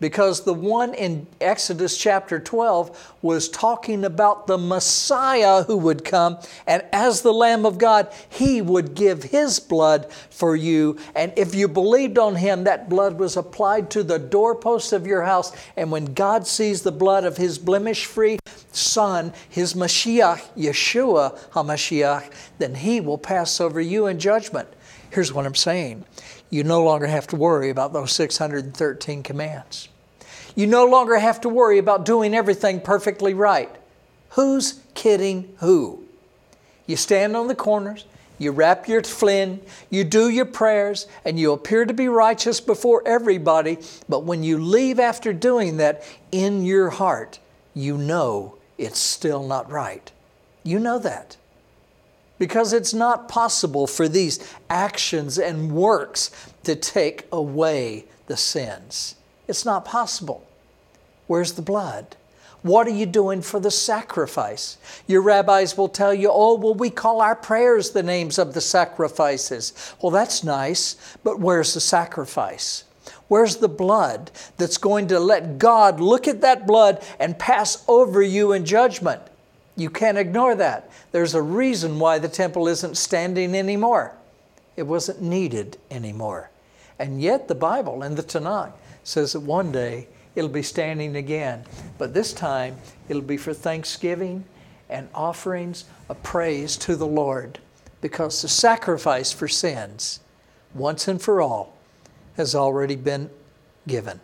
because 0.00 0.44
the 0.44 0.52
one 0.52 0.92
in 0.92 1.26
Exodus 1.40 1.96
chapter 1.96 2.38
12 2.38 3.14
was 3.22 3.48
talking 3.48 4.04
about 4.04 4.46
the 4.46 4.58
Messiah 4.58 5.62
who 5.62 5.78
would 5.78 6.04
come, 6.04 6.38
and 6.66 6.84
as 6.92 7.22
the 7.22 7.32
Lamb 7.32 7.64
of 7.64 7.78
God, 7.78 8.12
he 8.28 8.60
would 8.60 8.94
give 8.94 9.22
his 9.22 9.60
blood 9.60 10.12
for 10.30 10.56
you. 10.56 10.98
And 11.14 11.32
if 11.36 11.54
you 11.54 11.68
believed 11.68 12.18
on 12.18 12.34
him, 12.36 12.64
that 12.64 12.90
blood 12.90 13.18
was 13.18 13.36
applied 13.36 13.88
to 13.92 14.02
the 14.02 14.18
doorposts 14.18 14.92
of 14.92 15.06
your 15.06 15.22
house. 15.22 15.52
And 15.76 15.90
when 15.90 16.12
God 16.12 16.46
sees 16.46 16.82
the 16.82 16.92
blood 16.92 17.24
of 17.24 17.38
his 17.38 17.58
blemish 17.58 18.04
free 18.04 18.38
Son, 18.72 19.32
his 19.48 19.72
Mashiach, 19.74 20.42
Yeshua 20.54 21.38
HaMashiach, 21.52 22.30
then 22.58 22.74
he 22.74 23.00
will 23.00 23.16
pass 23.16 23.60
over 23.60 23.80
you 23.80 24.06
in 24.06 24.18
judgment. 24.18 24.68
Here's 25.10 25.32
what 25.32 25.46
I'm 25.46 25.54
saying 25.54 26.04
you 26.50 26.64
no 26.64 26.82
longer 26.82 27.06
have 27.06 27.26
to 27.28 27.36
worry 27.36 27.70
about 27.70 27.92
those 27.92 28.12
613 28.12 29.22
commands. 29.22 29.88
You 30.54 30.66
no 30.66 30.86
longer 30.86 31.18
have 31.18 31.40
to 31.40 31.48
worry 31.48 31.78
about 31.78 32.04
doing 32.04 32.34
everything 32.34 32.80
perfectly 32.80 33.34
right. 33.34 33.74
Who's 34.30 34.80
kidding 34.94 35.54
who? 35.58 36.04
You 36.86 36.96
stand 36.96 37.36
on 37.36 37.48
the 37.48 37.54
corners, 37.54 38.04
you 38.38 38.50
wrap 38.50 38.88
your 38.88 39.00
tefillin, 39.00 39.60
you 39.90 40.04
do 40.04 40.28
your 40.28 40.44
prayers, 40.44 41.06
and 41.24 41.38
you 41.38 41.52
appear 41.52 41.84
to 41.84 41.94
be 41.94 42.08
righteous 42.08 42.60
before 42.60 43.02
everybody, 43.06 43.78
but 44.08 44.24
when 44.24 44.42
you 44.42 44.58
leave 44.58 44.98
after 44.98 45.32
doing 45.32 45.76
that, 45.78 46.04
in 46.32 46.64
your 46.64 46.90
heart, 46.90 47.38
you 47.74 47.96
know 47.96 48.56
it's 48.76 48.98
still 48.98 49.46
not 49.46 49.70
right. 49.70 50.10
You 50.62 50.78
know 50.78 50.98
that. 50.98 51.36
Because 52.38 52.72
it's 52.72 52.92
not 52.92 53.28
possible 53.28 53.86
for 53.86 54.08
these 54.08 54.40
actions 54.68 55.38
and 55.38 55.72
works 55.72 56.30
to 56.64 56.74
take 56.74 57.26
away 57.30 58.04
the 58.26 58.36
sins. 58.36 59.14
It's 59.46 59.64
not 59.64 59.84
possible. 59.84 60.46
Where's 61.26 61.52
the 61.52 61.62
blood? 61.62 62.16
What 62.62 62.86
are 62.86 62.90
you 62.90 63.04
doing 63.04 63.42
for 63.42 63.60
the 63.60 63.70
sacrifice? 63.70 64.78
Your 65.06 65.20
rabbis 65.20 65.76
will 65.76 65.88
tell 65.88 66.14
you, 66.14 66.30
oh, 66.32 66.54
well, 66.54 66.72
we 66.74 66.88
call 66.88 67.20
our 67.20 67.36
prayers 67.36 67.90
the 67.90 68.02
names 68.02 68.38
of 68.38 68.54
the 68.54 68.60
sacrifices. 68.62 69.94
Well, 70.00 70.10
that's 70.10 70.42
nice, 70.42 70.96
but 71.22 71.38
where's 71.38 71.74
the 71.74 71.80
sacrifice? 71.80 72.84
Where's 73.28 73.56
the 73.56 73.68
blood 73.68 74.30
that's 74.56 74.78
going 74.78 75.08
to 75.08 75.20
let 75.20 75.58
God 75.58 76.00
look 76.00 76.26
at 76.26 76.40
that 76.40 76.66
blood 76.66 77.04
and 77.20 77.38
pass 77.38 77.84
over 77.86 78.22
you 78.22 78.52
in 78.52 78.64
judgment? 78.64 79.20
You 79.76 79.90
can't 79.90 80.18
ignore 80.18 80.54
that. 80.54 80.90
There's 81.12 81.34
a 81.34 81.42
reason 81.42 81.98
why 81.98 82.18
the 82.18 82.28
temple 82.28 82.68
isn't 82.68 82.96
standing 82.96 83.54
anymore. 83.54 84.14
It 84.76 84.84
wasn't 84.84 85.22
needed 85.22 85.78
anymore. 85.90 86.50
And 86.98 87.20
yet, 87.20 87.48
the 87.48 87.54
Bible 87.54 88.02
in 88.02 88.14
the 88.14 88.22
Tanakh 88.22 88.72
says 89.02 89.32
that 89.32 89.40
one 89.40 89.72
day 89.72 90.06
it'll 90.34 90.48
be 90.48 90.62
standing 90.62 91.16
again. 91.16 91.64
But 91.98 92.14
this 92.14 92.32
time, 92.32 92.78
it'll 93.08 93.22
be 93.22 93.36
for 93.36 93.52
thanksgiving 93.52 94.44
and 94.88 95.08
offerings 95.14 95.84
of 96.08 96.22
praise 96.22 96.76
to 96.78 96.94
the 96.94 97.06
Lord 97.06 97.58
because 98.00 98.42
the 98.42 98.48
sacrifice 98.48 99.32
for 99.32 99.48
sins, 99.48 100.20
once 100.74 101.08
and 101.08 101.20
for 101.20 101.40
all, 101.40 101.74
has 102.36 102.54
already 102.54 102.96
been 102.96 103.30
given. 103.88 104.20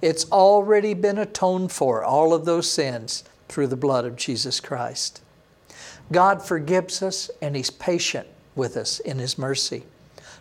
It's 0.00 0.30
already 0.30 0.94
been 0.94 1.18
atoned 1.18 1.72
for, 1.72 2.04
all 2.04 2.32
of 2.32 2.44
those 2.44 2.70
sins, 2.70 3.24
through 3.52 3.66
the 3.66 3.76
blood 3.76 4.06
of 4.06 4.16
Jesus 4.16 4.60
Christ. 4.60 5.20
God 6.10 6.42
forgives 6.42 7.02
us 7.02 7.30
and 7.42 7.54
He's 7.54 7.70
patient 7.70 8.26
with 8.56 8.78
us 8.78 8.98
in 8.98 9.18
His 9.18 9.36
mercy. 9.36 9.84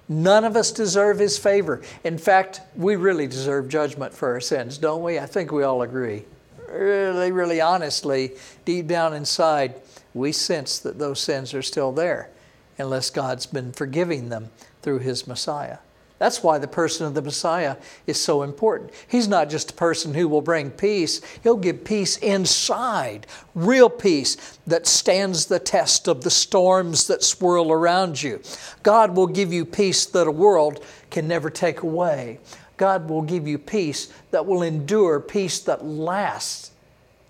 None 0.07 0.45
of 0.45 0.55
us 0.55 0.71
deserve 0.71 1.19
His 1.19 1.37
favor. 1.37 1.81
In 2.05 2.17
fact, 2.17 2.61
we 2.75 2.95
really 2.95 3.27
deserve 3.27 3.67
judgment 3.67 4.13
for 4.13 4.31
our 4.31 4.39
sins, 4.39 4.77
don't 4.77 5.03
we? 5.03 5.19
I 5.19 5.25
think 5.25 5.51
we 5.51 5.63
all 5.63 5.81
agree. 5.81 6.23
Really, 6.69 7.33
really 7.33 7.59
honestly, 7.59 8.31
deep 8.63 8.87
down 8.87 9.13
inside, 9.13 9.75
we 10.13 10.31
sense 10.31 10.79
that 10.79 10.97
those 10.97 11.19
sins 11.19 11.53
are 11.53 11.61
still 11.61 11.91
there 11.91 12.29
unless 12.77 13.09
God's 13.09 13.45
been 13.45 13.73
forgiving 13.73 14.29
them 14.29 14.49
through 14.81 14.99
His 14.99 15.27
Messiah. 15.27 15.79
That's 16.21 16.43
why 16.43 16.59
the 16.59 16.67
person 16.67 17.07
of 17.07 17.15
the 17.15 17.23
Messiah 17.23 17.77
is 18.05 18.21
so 18.21 18.43
important. 18.43 18.91
He's 19.07 19.27
not 19.27 19.49
just 19.49 19.71
a 19.71 19.73
person 19.73 20.13
who 20.13 20.27
will 20.27 20.43
bring 20.43 20.69
peace, 20.69 21.19
he'll 21.41 21.57
give 21.57 21.83
peace 21.83 22.17
inside, 22.17 23.25
real 23.55 23.89
peace 23.89 24.59
that 24.67 24.85
stands 24.85 25.47
the 25.47 25.57
test 25.57 26.07
of 26.07 26.23
the 26.23 26.29
storms 26.29 27.07
that 27.07 27.23
swirl 27.23 27.71
around 27.71 28.21
you. 28.21 28.39
God 28.83 29.15
will 29.15 29.25
give 29.25 29.51
you 29.51 29.65
peace 29.65 30.05
that 30.05 30.27
a 30.27 30.31
world 30.31 30.85
can 31.09 31.27
never 31.27 31.49
take 31.49 31.81
away. 31.81 32.37
God 32.77 33.09
will 33.09 33.23
give 33.23 33.47
you 33.47 33.57
peace 33.57 34.13
that 34.29 34.45
will 34.45 34.61
endure, 34.61 35.19
peace 35.19 35.59
that 35.61 35.83
lasts. 35.83 36.69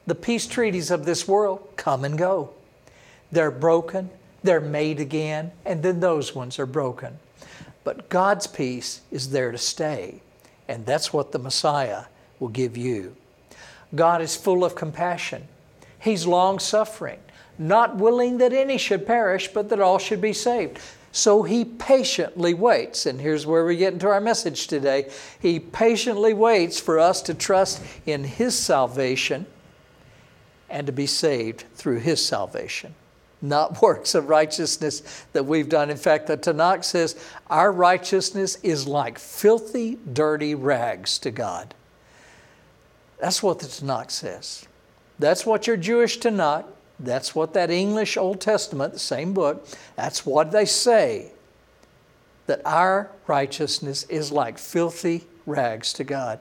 The 0.06 0.16
peace 0.16 0.46
treaties 0.48 0.92
of 0.92 1.06
this 1.06 1.30
world 1.30 1.66
come 1.78 2.04
and 2.04 2.18
go. 2.18 2.50
They're 3.32 3.52
broken, 3.52 4.10
they're 4.44 4.60
made 4.60 5.00
again, 5.00 5.54
and 5.66 5.82
then 5.82 6.02
those 6.02 6.36
ones 6.36 6.60
are 6.60 6.66
broken. 6.66 7.20
But 7.84 8.10
God's 8.10 8.48
peace 8.48 9.02
is 9.12 9.32
there 9.32 9.52
to 9.52 9.58
stay, 9.58 10.22
and 10.68 10.86
that's 10.86 11.12
what 11.12 11.32
the 11.32 11.40
Messiah 11.40 12.06
will 12.40 12.50
give 12.50 12.78
you. 12.78 13.16
God 13.96 14.22
is 14.22 14.36
full 14.36 14.64
of 14.64 14.76
compassion. 14.76 15.48
He's 16.00 16.26
long 16.26 16.60
suffering, 16.60 17.20
not 17.58 17.98
willing 17.98 18.38
that 18.38 18.54
any 18.54 18.78
should 18.78 19.06
perish, 19.06 19.48
but 19.50 19.70
that 19.70 19.80
all 19.80 20.00
should 20.00 20.22
be 20.22 20.34
saved. 20.34 20.80
So 21.12 21.44
he 21.44 21.66
patiently 21.66 22.54
waits. 22.54 23.06
And 23.06 23.20
here's 23.20 23.46
where 23.46 23.66
we 23.66 23.76
get 23.76 23.94
into 23.94 24.08
our 24.08 24.22
message 24.22 24.68
today. 24.68 25.10
He 25.42 25.60
patiently 25.60 26.34
waits 26.34 26.80
for 26.80 27.00
us 27.00 27.22
to 27.24 27.34
trust 27.34 27.84
in 28.06 28.24
his 28.24 28.58
salvation 28.58 29.46
and 30.70 30.88
to 30.88 30.94
be 30.94 31.06
saved 31.06 31.66
through 31.76 32.00
his 32.00 32.26
salvation 32.26 32.96
not 33.42 33.82
works 33.82 34.16
of 34.16 34.30
righteousness 34.30 35.26
that 35.34 35.46
we've 35.46 35.70
done. 35.70 35.90
In 35.90 35.98
fact, 35.98 36.28
the 36.28 36.38
Tanakh 36.38 36.84
says 36.84 37.16
our 37.50 37.72
righteousness 37.72 38.58
is 38.64 38.88
like 38.88 39.18
filthy, 39.18 39.98
dirty 40.12 40.56
rags 40.56 41.18
to 41.20 41.32
God. 41.32 41.74
That's 43.20 43.44
what 43.44 43.60
the 43.60 43.68
Tanakh 43.68 44.12
says. 44.12 44.66
That's 45.20 45.46
what 45.46 45.68
your 45.68 45.78
Jewish 45.78 46.20
Tanakh, 46.20 46.66
that's 47.00 47.36
what 47.36 47.54
that 47.54 47.70
English 47.70 48.18
Old 48.18 48.42
Testament, 48.42 48.94
the 48.94 49.00
same 49.00 49.34
book, 49.34 49.68
that's 49.96 50.26
what 50.26 50.52
they 50.52 50.66
say. 50.66 51.32
That 52.48 52.62
our 52.66 53.12
righteousness 53.28 54.04
is 54.10 54.32
like 54.32 54.58
filthy 54.58 55.26
rags 55.46 55.94
to 55.94 56.04
God. 56.04 56.40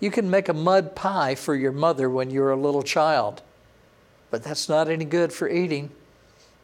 You 0.00 0.10
can 0.10 0.28
make 0.28 0.48
a 0.48 0.54
mud 0.54 0.96
pie 0.96 1.36
for 1.36 1.54
your 1.54 1.70
mother 1.70 2.10
when 2.10 2.30
you're 2.30 2.50
a 2.50 2.56
little 2.56 2.82
child 2.82 3.40
but 4.32 4.42
that's 4.42 4.66
not 4.66 4.88
any 4.88 5.04
good 5.04 5.30
for 5.30 5.46
eating. 5.46 5.90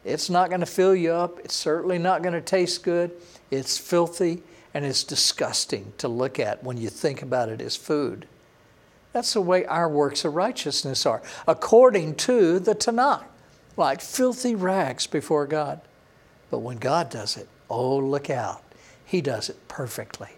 It's 0.03 0.27
not 0.27 0.49
going 0.49 0.61
to 0.61 0.65
fill 0.65 0.95
you 0.95 1.11
up. 1.11 1.39
It's 1.39 1.53
certainly 1.53 1.99
not 1.99 2.23
going 2.23 2.33
to 2.33 2.41
taste 2.41 2.81
good. 2.81 3.11
It's 3.51 3.77
filthy 3.77 4.41
and 4.73 4.83
it's 4.83 5.03
disgusting 5.03 5.93
to 5.99 6.07
look 6.07 6.39
at 6.39 6.63
when 6.63 6.77
you 6.77 6.89
think 6.89 7.21
about 7.21 7.47
it 7.47 7.61
as 7.61 7.75
food. 7.75 8.27
That's 9.13 9.33
the 9.33 9.41
way 9.41 9.65
our 9.65 9.87
works 9.87 10.25
of 10.25 10.33
righteousness 10.33 11.05
are, 11.05 11.21
according 11.47 12.15
to 12.15 12.57
the 12.57 12.73
Tanakh, 12.73 13.25
like 13.77 14.01
filthy 14.01 14.55
rags 14.55 15.05
before 15.05 15.45
God. 15.45 15.79
But 16.49 16.59
when 16.59 16.77
God 16.77 17.11
does 17.11 17.37
it, 17.37 17.47
oh, 17.69 17.97
look 17.97 18.31
out. 18.31 18.63
He 19.05 19.21
does 19.21 19.47
it 19.47 19.67
perfectly 19.67 20.29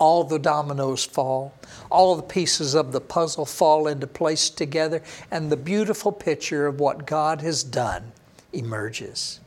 all 0.00 0.24
the 0.24 0.38
dominoes 0.38 1.04
fall, 1.04 1.54
all 1.90 2.16
the 2.16 2.22
pieces 2.22 2.74
of 2.74 2.90
the 2.90 3.00
puzzle 3.00 3.44
fall 3.44 3.86
into 3.86 4.06
place 4.06 4.50
together, 4.50 5.02
and 5.30 5.52
the 5.52 5.56
beautiful 5.56 6.10
picture 6.10 6.66
of 6.66 6.80
what 6.80 7.06
God 7.06 7.42
has 7.42 7.62
done 7.62 8.10
emerges. 8.52 9.38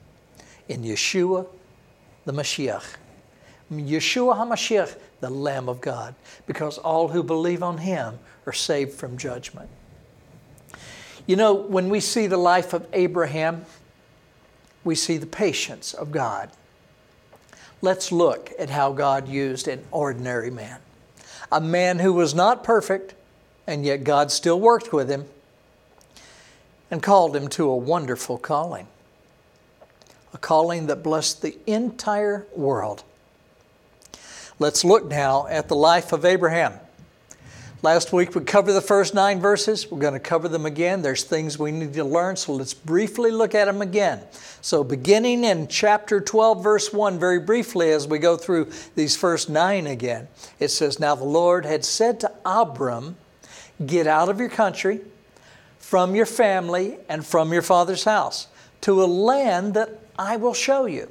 In 0.69 0.83
Yeshua, 0.83 1.47
the 2.23 2.31
Mashiach. 2.31 2.95
Yeshua 3.71 4.35
HaMashiach, 4.37 4.95
the 5.19 5.29
Lamb 5.29 5.67
of 5.67 5.81
God, 5.81 6.13
because 6.45 6.77
all 6.77 7.07
who 7.07 7.23
believe 7.23 7.63
on 7.63 7.79
Him 7.79 8.19
are 8.45 8.53
saved 8.53 8.93
from 8.93 9.17
judgment. 9.17 9.69
You 11.25 11.35
know, 11.35 11.53
when 11.53 11.89
we 11.89 11.99
see 11.99 12.27
the 12.27 12.37
life 12.37 12.73
of 12.73 12.87
Abraham, 12.93 13.65
we 14.83 14.93
see 14.93 15.17
the 15.17 15.25
patience 15.25 15.93
of 15.93 16.11
God. 16.11 16.51
Let's 17.83 18.13
look 18.13 18.53
at 18.57 18.69
how 18.69 18.93
God 18.93 19.27
used 19.27 19.67
an 19.67 19.83
ordinary 19.91 20.49
man. 20.49 20.79
A 21.51 21.59
man 21.59 21.99
who 21.99 22.13
was 22.13 22.33
not 22.33 22.63
perfect, 22.63 23.13
and 23.67 23.83
yet 23.83 24.05
God 24.05 24.31
still 24.31 24.57
worked 24.57 24.93
with 24.93 25.09
him 25.09 25.25
and 26.89 27.03
called 27.03 27.35
him 27.35 27.49
to 27.49 27.69
a 27.69 27.75
wonderful 27.75 28.37
calling. 28.37 28.87
A 30.33 30.37
calling 30.37 30.87
that 30.87 31.03
blessed 31.03 31.41
the 31.41 31.57
entire 31.67 32.47
world. 32.55 33.03
Let's 34.59 34.85
look 34.85 35.09
now 35.09 35.45
at 35.47 35.67
the 35.67 35.75
life 35.75 36.13
of 36.13 36.23
Abraham. 36.23 36.79
Last 37.83 38.13
week 38.13 38.33
we 38.33 38.45
covered 38.45 38.71
the 38.71 38.79
first 38.79 39.13
nine 39.13 39.41
verses. 39.41 39.91
We're 39.91 39.99
going 39.99 40.13
to 40.13 40.19
cover 40.21 40.47
them 40.47 40.65
again. 40.65 41.01
There's 41.01 41.25
things 41.25 41.59
we 41.59 41.69
need 41.73 41.93
to 41.95 42.05
learn, 42.05 42.37
so 42.37 42.53
let's 42.53 42.73
briefly 42.73 43.29
look 43.29 43.53
at 43.53 43.65
them 43.65 43.81
again. 43.81 44.21
So, 44.61 44.85
beginning 44.85 45.43
in 45.43 45.67
chapter 45.67 46.21
12, 46.21 46.63
verse 46.63 46.93
1, 46.93 47.19
very 47.19 47.41
briefly 47.41 47.91
as 47.91 48.07
we 48.07 48.19
go 48.19 48.37
through 48.37 48.71
these 48.95 49.17
first 49.17 49.49
nine 49.49 49.85
again, 49.85 50.29
it 50.61 50.69
says, 50.69 50.97
Now 50.97 51.13
the 51.15 51.25
Lord 51.25 51.65
had 51.65 51.83
said 51.83 52.21
to 52.21 52.31
Abram, 52.45 53.17
Get 53.85 54.07
out 54.07 54.29
of 54.29 54.39
your 54.39 54.47
country, 54.47 55.01
from 55.77 56.15
your 56.15 56.25
family, 56.25 56.99
and 57.09 57.25
from 57.25 57.51
your 57.51 57.61
father's 57.61 58.05
house, 58.05 58.47
to 58.79 59.03
a 59.03 59.07
land 59.07 59.73
that 59.73 59.99
I 60.17 60.37
will 60.37 60.53
show 60.53 60.85
you, 60.85 61.09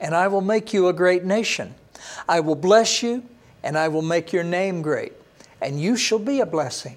and 0.00 0.16
I 0.16 0.26
will 0.26 0.40
make 0.40 0.72
you 0.72 0.88
a 0.88 0.92
great 0.92 1.24
nation. 1.24 1.76
I 2.28 2.40
will 2.40 2.56
bless 2.56 3.04
you, 3.04 3.22
and 3.62 3.78
I 3.78 3.86
will 3.86 4.02
make 4.02 4.32
your 4.32 4.42
name 4.42 4.82
great 4.82 5.12
and 5.60 5.80
you 5.80 5.96
shall 5.96 6.18
be 6.18 6.40
a 6.40 6.46
blessing. 6.46 6.96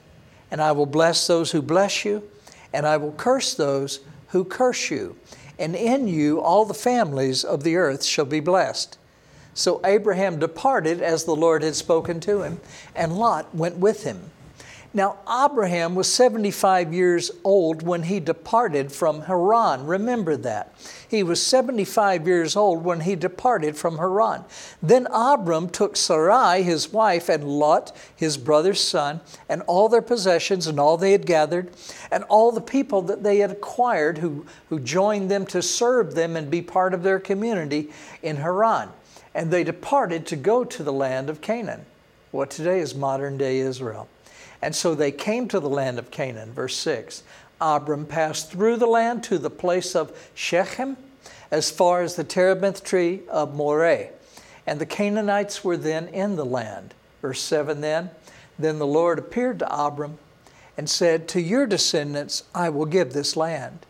And 0.49 0.61
I 0.61 0.71
will 0.71 0.85
bless 0.85 1.27
those 1.27 1.51
who 1.51 1.61
bless 1.61 2.03
you, 2.03 2.23
and 2.73 2.85
I 2.85 2.97
will 2.97 3.13
curse 3.13 3.53
those 3.53 4.01
who 4.29 4.43
curse 4.43 4.91
you. 4.91 5.15
And 5.57 5.75
in 5.75 6.07
you 6.07 6.41
all 6.41 6.65
the 6.65 6.73
families 6.73 7.43
of 7.43 7.63
the 7.63 7.75
earth 7.75 8.03
shall 8.03 8.25
be 8.25 8.39
blessed. 8.39 8.97
So 9.53 9.81
Abraham 9.85 10.39
departed 10.39 11.01
as 11.01 11.23
the 11.23 11.35
Lord 11.35 11.61
had 11.61 11.75
spoken 11.75 12.19
to 12.21 12.41
him, 12.41 12.59
and 12.95 13.17
Lot 13.17 13.53
went 13.53 13.77
with 13.77 14.03
him. 14.03 14.31
Now, 14.93 15.19
Abraham 15.25 15.95
was 15.95 16.11
75 16.11 16.93
years 16.93 17.31
old 17.45 17.81
when 17.81 18.03
he 18.03 18.19
departed 18.19 18.91
from 18.91 19.21
Haran. 19.21 19.85
Remember 19.85 20.35
that. 20.35 20.73
He 21.07 21.23
was 21.23 21.41
75 21.41 22.27
years 22.27 22.57
old 22.57 22.83
when 22.83 22.99
he 23.01 23.15
departed 23.15 23.77
from 23.77 23.99
Haran. 23.99 24.43
Then 24.83 25.07
Abram 25.09 25.69
took 25.69 25.95
Sarai, 25.95 26.63
his 26.63 26.91
wife, 26.91 27.29
and 27.29 27.45
Lot, 27.45 27.95
his 28.13 28.35
brother's 28.35 28.81
son, 28.81 29.21
and 29.47 29.61
all 29.61 29.87
their 29.87 30.01
possessions 30.01 30.67
and 30.67 30.77
all 30.77 30.97
they 30.97 31.13
had 31.13 31.25
gathered, 31.25 31.71
and 32.11 32.25
all 32.25 32.51
the 32.51 32.59
people 32.59 33.01
that 33.03 33.23
they 33.23 33.37
had 33.37 33.51
acquired 33.51 34.17
who, 34.17 34.45
who 34.67 34.77
joined 34.77 35.31
them 35.31 35.45
to 35.47 35.61
serve 35.61 36.15
them 36.15 36.35
and 36.35 36.51
be 36.51 36.61
part 36.61 36.93
of 36.93 37.03
their 37.03 37.19
community 37.19 37.89
in 38.21 38.35
Haran. 38.37 38.89
And 39.33 39.51
they 39.51 39.63
departed 39.63 40.25
to 40.27 40.35
go 40.35 40.65
to 40.65 40.83
the 40.83 40.91
land 40.91 41.29
of 41.29 41.39
Canaan, 41.39 41.85
what 42.31 42.51
today 42.51 42.81
is 42.81 42.93
modern 42.93 43.37
day 43.37 43.59
Israel. 43.59 44.09
And 44.61 44.75
so 44.75 44.93
they 44.93 45.11
came 45.11 45.47
to 45.47 45.59
the 45.59 45.69
land 45.69 45.97
of 45.97 46.11
Canaan, 46.11 46.53
verse 46.53 46.75
6. 46.77 47.23
Abram 47.59 48.05
passed 48.05 48.51
through 48.51 48.77
the 48.77 48.87
land 48.87 49.23
to 49.25 49.37
the 49.37 49.49
place 49.49 49.95
of 49.95 50.15
Shechem, 50.33 50.97
as 51.51 51.69
far 51.69 52.01
as 52.01 52.15
the 52.15 52.23
terebinth 52.23 52.83
tree 52.83 53.21
of 53.29 53.55
Moreh. 53.55 54.09
And 54.65 54.79
the 54.79 54.85
Canaanites 54.85 55.63
were 55.63 55.77
then 55.77 56.07
in 56.07 56.35
the 56.35 56.45
land. 56.45 56.93
Verse 57.21 57.41
7 57.41 57.81
then, 57.81 58.09
then 58.57 58.79
the 58.79 58.87
Lord 58.87 59.19
appeared 59.19 59.59
to 59.59 59.85
Abram 59.85 60.17
and 60.77 60.89
said, 60.89 61.27
To 61.27 61.41
your 61.41 61.65
descendants 61.65 62.43
I 62.55 62.69
will 62.69 62.85
give 62.85 63.13
this 63.13 63.35
land. 63.35 63.85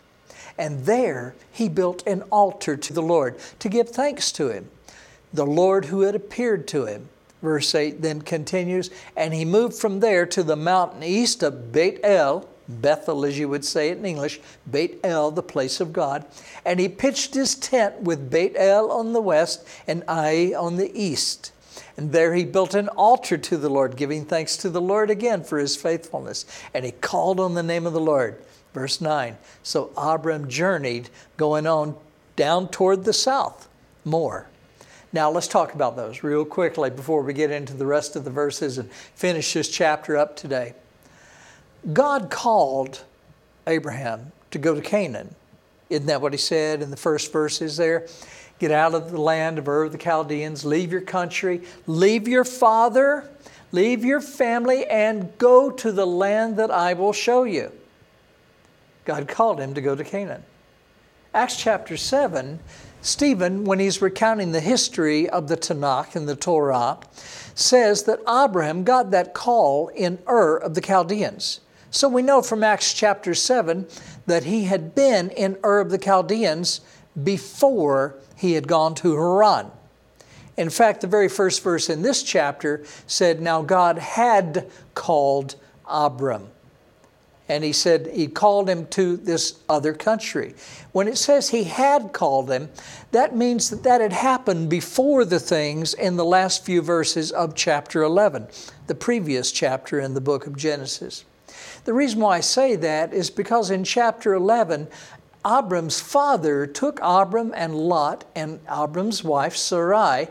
And 0.57 0.85
there 0.85 1.35
he 1.51 1.69
built 1.69 2.05
an 2.05 2.23
altar 2.23 2.75
to 2.75 2.93
the 2.93 3.01
Lord 3.01 3.37
to 3.59 3.69
give 3.69 3.89
thanks 3.89 4.31
to 4.33 4.49
him, 4.49 4.69
the 5.33 5.45
Lord 5.45 5.85
who 5.85 6.01
had 6.01 6.15
appeared 6.15 6.67
to 6.69 6.85
him. 6.85 7.09
Verse 7.41 7.73
8 7.73 8.01
then 8.01 8.21
continues, 8.21 8.91
and 9.15 9.33
he 9.33 9.45
moved 9.45 9.75
from 9.75 9.99
there 9.99 10.25
to 10.27 10.43
the 10.43 10.55
mountain 10.55 11.03
east 11.03 11.41
of 11.41 11.71
Beit 11.71 11.99
El, 12.03 12.47
Bethel 12.69 13.25
as 13.25 13.37
you 13.39 13.49
would 13.49 13.65
say 13.65 13.89
it 13.89 13.97
in 13.97 14.05
English, 14.05 14.39
Beit 14.69 14.99
El, 15.03 15.31
the 15.31 15.43
place 15.43 15.79
of 15.79 15.91
God. 15.91 16.25
And 16.63 16.79
he 16.79 16.87
pitched 16.87 17.33
his 17.33 17.55
tent 17.55 18.01
with 18.01 18.29
Beit 18.29 18.53
El 18.55 18.91
on 18.91 19.13
the 19.13 19.21
west 19.21 19.67
and 19.87 20.03
Ai 20.07 20.53
on 20.55 20.77
the 20.77 20.91
east. 20.93 21.51
And 21.97 22.11
there 22.11 22.33
he 22.33 22.45
built 22.45 22.73
an 22.73 22.89
altar 22.89 23.37
to 23.37 23.57
the 23.57 23.69
Lord, 23.69 23.97
giving 23.97 24.25
thanks 24.25 24.55
to 24.57 24.69
the 24.69 24.81
Lord 24.81 25.09
again 25.09 25.43
for 25.43 25.57
his 25.57 25.75
faithfulness. 25.75 26.45
And 26.73 26.85
he 26.85 26.91
called 26.91 27.39
on 27.39 27.55
the 27.55 27.63
name 27.63 27.85
of 27.85 27.93
the 27.93 27.99
Lord. 27.99 28.37
Verse 28.73 29.01
9. 29.01 29.37
So 29.63 29.91
Abram 29.97 30.47
journeyed, 30.47 31.09
going 31.37 31.67
on 31.67 31.95
down 32.35 32.69
toward 32.69 33.03
the 33.03 33.13
south 33.13 33.67
more. 34.05 34.47
Now, 35.13 35.29
let's 35.29 35.47
talk 35.47 35.73
about 35.73 35.97
those 35.97 36.23
real 36.23 36.45
quickly 36.45 36.89
before 36.89 37.21
we 37.21 37.33
get 37.33 37.51
into 37.51 37.73
the 37.73 37.85
rest 37.85 38.15
of 38.15 38.23
the 38.23 38.29
verses 38.29 38.77
and 38.77 38.89
finish 38.91 39.53
this 39.53 39.69
chapter 39.69 40.15
up 40.15 40.37
today. 40.37 40.73
God 41.91 42.29
called 42.29 43.03
Abraham 43.67 44.31
to 44.51 44.57
go 44.57 44.73
to 44.73 44.81
Canaan. 44.81 45.35
Isn't 45.89 46.05
that 46.05 46.21
what 46.21 46.31
he 46.31 46.37
said 46.37 46.81
in 46.81 46.91
the 46.91 46.97
first 46.97 47.33
verses 47.33 47.75
there? 47.75 48.07
Get 48.59 48.71
out 48.71 48.93
of 48.93 49.11
the 49.11 49.19
land 49.19 49.57
of 49.57 49.67
Ur 49.67 49.83
of 49.83 49.91
the 49.91 49.97
Chaldeans, 49.97 50.63
leave 50.63 50.91
your 50.91 51.01
country, 51.01 51.61
leave 51.87 52.27
your 52.27 52.45
father, 52.45 53.29
leave 53.73 54.05
your 54.05 54.21
family, 54.21 54.85
and 54.85 55.37
go 55.37 55.69
to 55.71 55.91
the 55.91 56.05
land 56.05 56.55
that 56.57 56.71
I 56.71 56.93
will 56.93 57.11
show 57.11 57.43
you. 57.43 57.71
God 59.03 59.27
called 59.27 59.59
him 59.59 59.73
to 59.73 59.81
go 59.81 59.95
to 59.95 60.03
Canaan. 60.03 60.43
Acts 61.33 61.57
chapter 61.57 61.97
7 61.97 62.59
Stephen, 63.01 63.63
when 63.63 63.79
he's 63.79 64.01
recounting 64.01 64.51
the 64.51 64.59
history 64.59 65.27
of 65.27 65.47
the 65.47 65.57
Tanakh 65.57 66.15
and 66.15 66.29
the 66.29 66.35
Torah, 66.35 66.99
says 67.55 68.03
that 68.03 68.19
Abraham 68.29 68.83
got 68.83 69.09
that 69.09 69.33
call 69.33 69.87
in 69.89 70.19
Ur 70.29 70.57
of 70.57 70.75
the 70.75 70.81
Chaldeans. 70.81 71.61
So 71.89 72.07
we 72.07 72.21
know 72.21 72.43
from 72.43 72.63
Acts 72.63 72.93
chapter 72.93 73.33
7 73.33 73.87
that 74.27 74.43
he 74.43 74.65
had 74.65 74.93
been 74.93 75.31
in 75.31 75.57
Ur 75.65 75.79
of 75.79 75.89
the 75.89 75.97
Chaldeans 75.97 76.81
before 77.23 78.15
he 78.37 78.53
had 78.53 78.67
gone 78.67 78.93
to 78.95 79.15
Haran. 79.15 79.71
In 80.55 80.69
fact, 80.69 81.01
the 81.01 81.07
very 81.07 81.27
first 81.27 81.63
verse 81.63 81.89
in 81.89 82.03
this 82.03 82.21
chapter 82.21 82.83
said, 83.07 83.41
Now 83.41 83.63
God 83.63 83.97
had 83.97 84.69
called 84.93 85.55
Abram 85.87 86.49
and 87.51 87.65
he 87.65 87.73
said 87.73 88.07
he 88.07 88.27
called 88.27 88.69
him 88.69 88.85
to 88.85 89.17
this 89.17 89.59
other 89.67 89.91
country. 89.91 90.55
When 90.93 91.09
it 91.09 91.17
says 91.17 91.49
he 91.49 91.65
had 91.65 92.13
called 92.13 92.49
him, 92.49 92.69
that 93.11 93.35
means 93.35 93.69
that 93.69 93.83
that 93.83 93.99
had 93.99 94.13
happened 94.13 94.69
before 94.69 95.25
the 95.25 95.37
things 95.37 95.93
in 95.93 96.15
the 96.15 96.23
last 96.23 96.63
few 96.63 96.81
verses 96.81 97.29
of 97.29 97.53
chapter 97.53 98.03
11, 98.03 98.47
the 98.87 98.95
previous 98.95 99.51
chapter 99.51 99.99
in 99.99 100.13
the 100.13 100.21
book 100.21 100.47
of 100.47 100.55
Genesis. 100.55 101.25
The 101.83 101.93
reason 101.93 102.21
why 102.21 102.37
I 102.37 102.39
say 102.39 102.77
that 102.77 103.11
is 103.11 103.29
because 103.29 103.69
in 103.69 103.83
chapter 103.83 104.33
11, 104.33 104.87
Abram's 105.45 105.99
father 105.99 106.65
took 106.65 106.99
Abram 107.03 107.51
and 107.53 107.75
Lot 107.75 108.23
and 108.33 108.61
Abram's 108.71 109.25
wife 109.25 109.57
Sarai, 109.57 110.29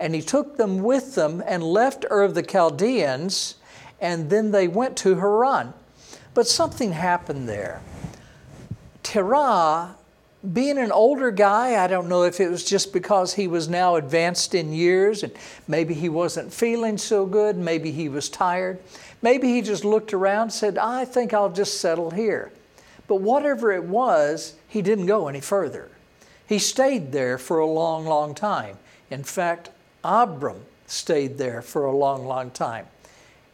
and 0.00 0.14
he 0.14 0.22
took 0.22 0.56
them 0.56 0.82
with 0.82 1.16
them 1.16 1.42
and 1.46 1.62
left 1.62 2.06
Ur 2.10 2.22
of 2.22 2.34
the 2.34 2.42
Chaldeans, 2.42 3.56
and 4.00 4.30
then 4.30 4.52
they 4.52 4.68
went 4.68 4.96
to 4.96 5.16
Haran. 5.16 5.74
But 6.34 6.46
something 6.46 6.92
happened 6.92 7.48
there. 7.48 7.80
Terah, 9.02 9.94
being 10.52 10.78
an 10.78 10.90
older 10.90 11.30
guy, 11.30 11.82
I 11.82 11.86
don't 11.86 12.08
know 12.08 12.22
if 12.22 12.40
it 12.40 12.50
was 12.50 12.64
just 12.64 12.92
because 12.92 13.34
he 13.34 13.46
was 13.46 13.68
now 13.68 13.96
advanced 13.96 14.54
in 14.54 14.72
years 14.72 15.22
and 15.22 15.32
maybe 15.68 15.94
he 15.94 16.08
wasn't 16.08 16.52
feeling 16.52 16.98
so 16.98 17.26
good, 17.26 17.56
maybe 17.56 17.92
he 17.92 18.08
was 18.08 18.28
tired. 18.28 18.78
Maybe 19.20 19.48
he 19.48 19.62
just 19.62 19.84
looked 19.84 20.12
around 20.12 20.42
and 20.42 20.52
said, 20.52 20.78
I 20.78 21.04
think 21.04 21.32
I'll 21.32 21.52
just 21.52 21.80
settle 21.80 22.10
here. 22.10 22.50
But 23.06 23.16
whatever 23.16 23.70
it 23.72 23.84
was, 23.84 24.54
he 24.68 24.82
didn't 24.82 25.06
go 25.06 25.28
any 25.28 25.40
further. 25.40 25.88
He 26.46 26.58
stayed 26.58 27.12
there 27.12 27.38
for 27.38 27.58
a 27.58 27.66
long, 27.66 28.04
long 28.04 28.34
time. 28.34 28.78
In 29.10 29.22
fact, 29.22 29.70
Abram 30.02 30.62
stayed 30.86 31.38
there 31.38 31.62
for 31.62 31.84
a 31.84 31.92
long, 31.92 32.26
long 32.26 32.50
time. 32.50 32.86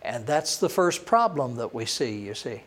And 0.00 0.26
that's 0.26 0.56
the 0.56 0.68
first 0.68 1.04
problem 1.04 1.56
that 1.56 1.74
we 1.74 1.84
see, 1.84 2.16
you 2.16 2.34
see. 2.34 2.62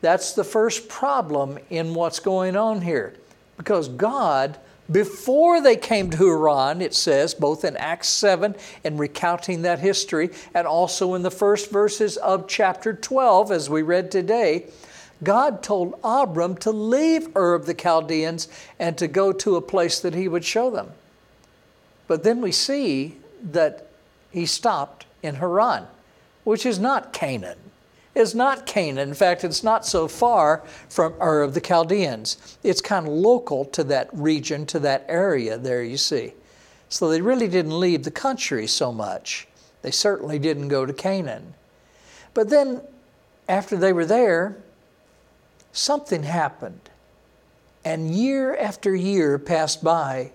That's 0.00 0.32
the 0.32 0.44
first 0.44 0.88
problem 0.88 1.58
in 1.70 1.94
what's 1.94 2.20
going 2.20 2.56
on 2.56 2.82
here. 2.82 3.14
Because 3.56 3.88
God, 3.88 4.58
before 4.90 5.60
they 5.60 5.76
came 5.76 6.10
to 6.10 6.16
Haran, 6.16 6.80
it 6.80 6.94
says, 6.94 7.34
both 7.34 7.64
in 7.64 7.76
Acts 7.76 8.08
7 8.08 8.54
and 8.84 8.98
recounting 8.98 9.62
that 9.62 9.80
history, 9.80 10.30
and 10.54 10.66
also 10.66 11.14
in 11.14 11.22
the 11.22 11.30
first 11.30 11.70
verses 11.70 12.16
of 12.16 12.46
chapter 12.46 12.94
12, 12.94 13.50
as 13.50 13.68
we 13.68 13.82
read 13.82 14.10
today, 14.10 14.66
God 15.24 15.64
told 15.64 15.98
Abram 16.04 16.56
to 16.58 16.70
leave 16.70 17.36
Ur 17.36 17.54
of 17.54 17.66
the 17.66 17.74
Chaldeans 17.74 18.46
and 18.78 18.96
to 18.98 19.08
go 19.08 19.32
to 19.32 19.56
a 19.56 19.60
place 19.60 19.98
that 19.98 20.14
he 20.14 20.28
would 20.28 20.44
show 20.44 20.70
them. 20.70 20.92
But 22.06 22.22
then 22.22 22.40
we 22.40 22.52
see 22.52 23.16
that 23.42 23.88
he 24.30 24.46
stopped 24.46 25.06
in 25.22 25.36
Haran, 25.36 25.88
which 26.44 26.64
is 26.64 26.78
not 26.78 27.12
Canaan 27.12 27.58
is 28.18 28.34
not 28.34 28.66
Canaan. 28.66 29.08
In 29.08 29.14
fact, 29.14 29.44
it's 29.44 29.62
not 29.62 29.86
so 29.86 30.08
far 30.08 30.62
from 30.88 31.14
Ur 31.20 31.42
of 31.42 31.54
the 31.54 31.60
Chaldeans. 31.60 32.58
It's 32.62 32.80
kind 32.80 33.06
of 33.06 33.12
local 33.12 33.64
to 33.66 33.84
that 33.84 34.10
region, 34.12 34.66
to 34.66 34.78
that 34.80 35.04
area 35.08 35.56
there, 35.56 35.82
you 35.82 35.96
see. 35.96 36.34
So 36.88 37.08
they 37.08 37.20
really 37.20 37.48
didn't 37.48 37.78
leave 37.78 38.04
the 38.04 38.10
country 38.10 38.66
so 38.66 38.92
much. 38.92 39.46
They 39.82 39.90
certainly 39.90 40.38
didn't 40.38 40.68
go 40.68 40.84
to 40.86 40.92
Canaan. 40.92 41.54
But 42.34 42.50
then, 42.50 42.82
after 43.48 43.76
they 43.76 43.92
were 43.92 44.06
there, 44.06 44.56
something 45.72 46.22
happened. 46.22 46.80
And 47.84 48.14
year 48.14 48.56
after 48.56 48.94
year 48.94 49.38
passed 49.38 49.82
by, 49.82 50.32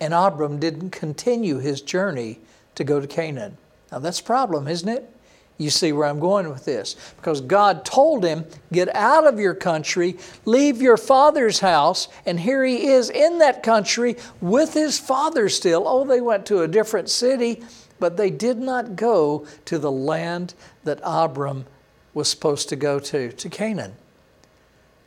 and 0.00 0.14
Abram 0.14 0.58
didn't 0.58 0.90
continue 0.90 1.58
his 1.58 1.80
journey 1.80 2.38
to 2.74 2.84
go 2.84 3.00
to 3.00 3.06
Canaan. 3.06 3.56
Now, 3.90 3.98
that's 3.98 4.20
a 4.20 4.24
problem, 4.24 4.68
isn't 4.68 4.88
it? 4.88 5.12
You 5.58 5.70
see 5.70 5.90
where 5.90 6.06
I'm 6.06 6.20
going 6.20 6.48
with 6.48 6.64
this? 6.64 6.94
Because 7.16 7.40
God 7.40 7.84
told 7.84 8.24
him, 8.24 8.46
Get 8.72 8.94
out 8.94 9.26
of 9.26 9.40
your 9.40 9.54
country, 9.54 10.16
leave 10.44 10.80
your 10.80 10.96
father's 10.96 11.58
house, 11.58 12.06
and 12.24 12.38
here 12.38 12.64
he 12.64 12.86
is 12.86 13.10
in 13.10 13.38
that 13.38 13.64
country 13.64 14.16
with 14.40 14.72
his 14.72 15.00
father 15.00 15.48
still. 15.48 15.82
Oh, 15.86 16.04
they 16.04 16.20
went 16.20 16.46
to 16.46 16.62
a 16.62 16.68
different 16.68 17.10
city, 17.10 17.60
but 17.98 18.16
they 18.16 18.30
did 18.30 18.58
not 18.58 18.94
go 18.94 19.46
to 19.64 19.78
the 19.80 19.90
land 19.90 20.54
that 20.84 21.00
Abram 21.02 21.66
was 22.14 22.28
supposed 22.28 22.68
to 22.68 22.76
go 22.76 23.00
to, 23.00 23.32
to 23.32 23.48
Canaan. 23.48 23.96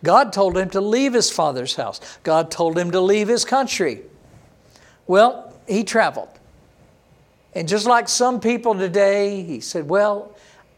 God 0.03 0.33
told 0.33 0.57
him 0.57 0.69
to 0.71 0.81
leave 0.81 1.13
his 1.13 1.31
father's 1.31 1.75
house, 1.75 2.01
God 2.23 2.51
told 2.51 2.77
him 2.77 2.91
to 2.91 2.99
leave 2.99 3.29
his 3.29 3.45
country. 3.45 4.01
Well, 5.07 5.53
he 5.65 5.85
traveled. 5.85 6.40
And 7.53 7.67
just 7.67 7.85
like 7.85 8.07
some 8.07 8.39
people 8.39 8.75
today, 8.75 9.43
he 9.43 9.59
said, 9.59 9.89
Well, 9.89 10.35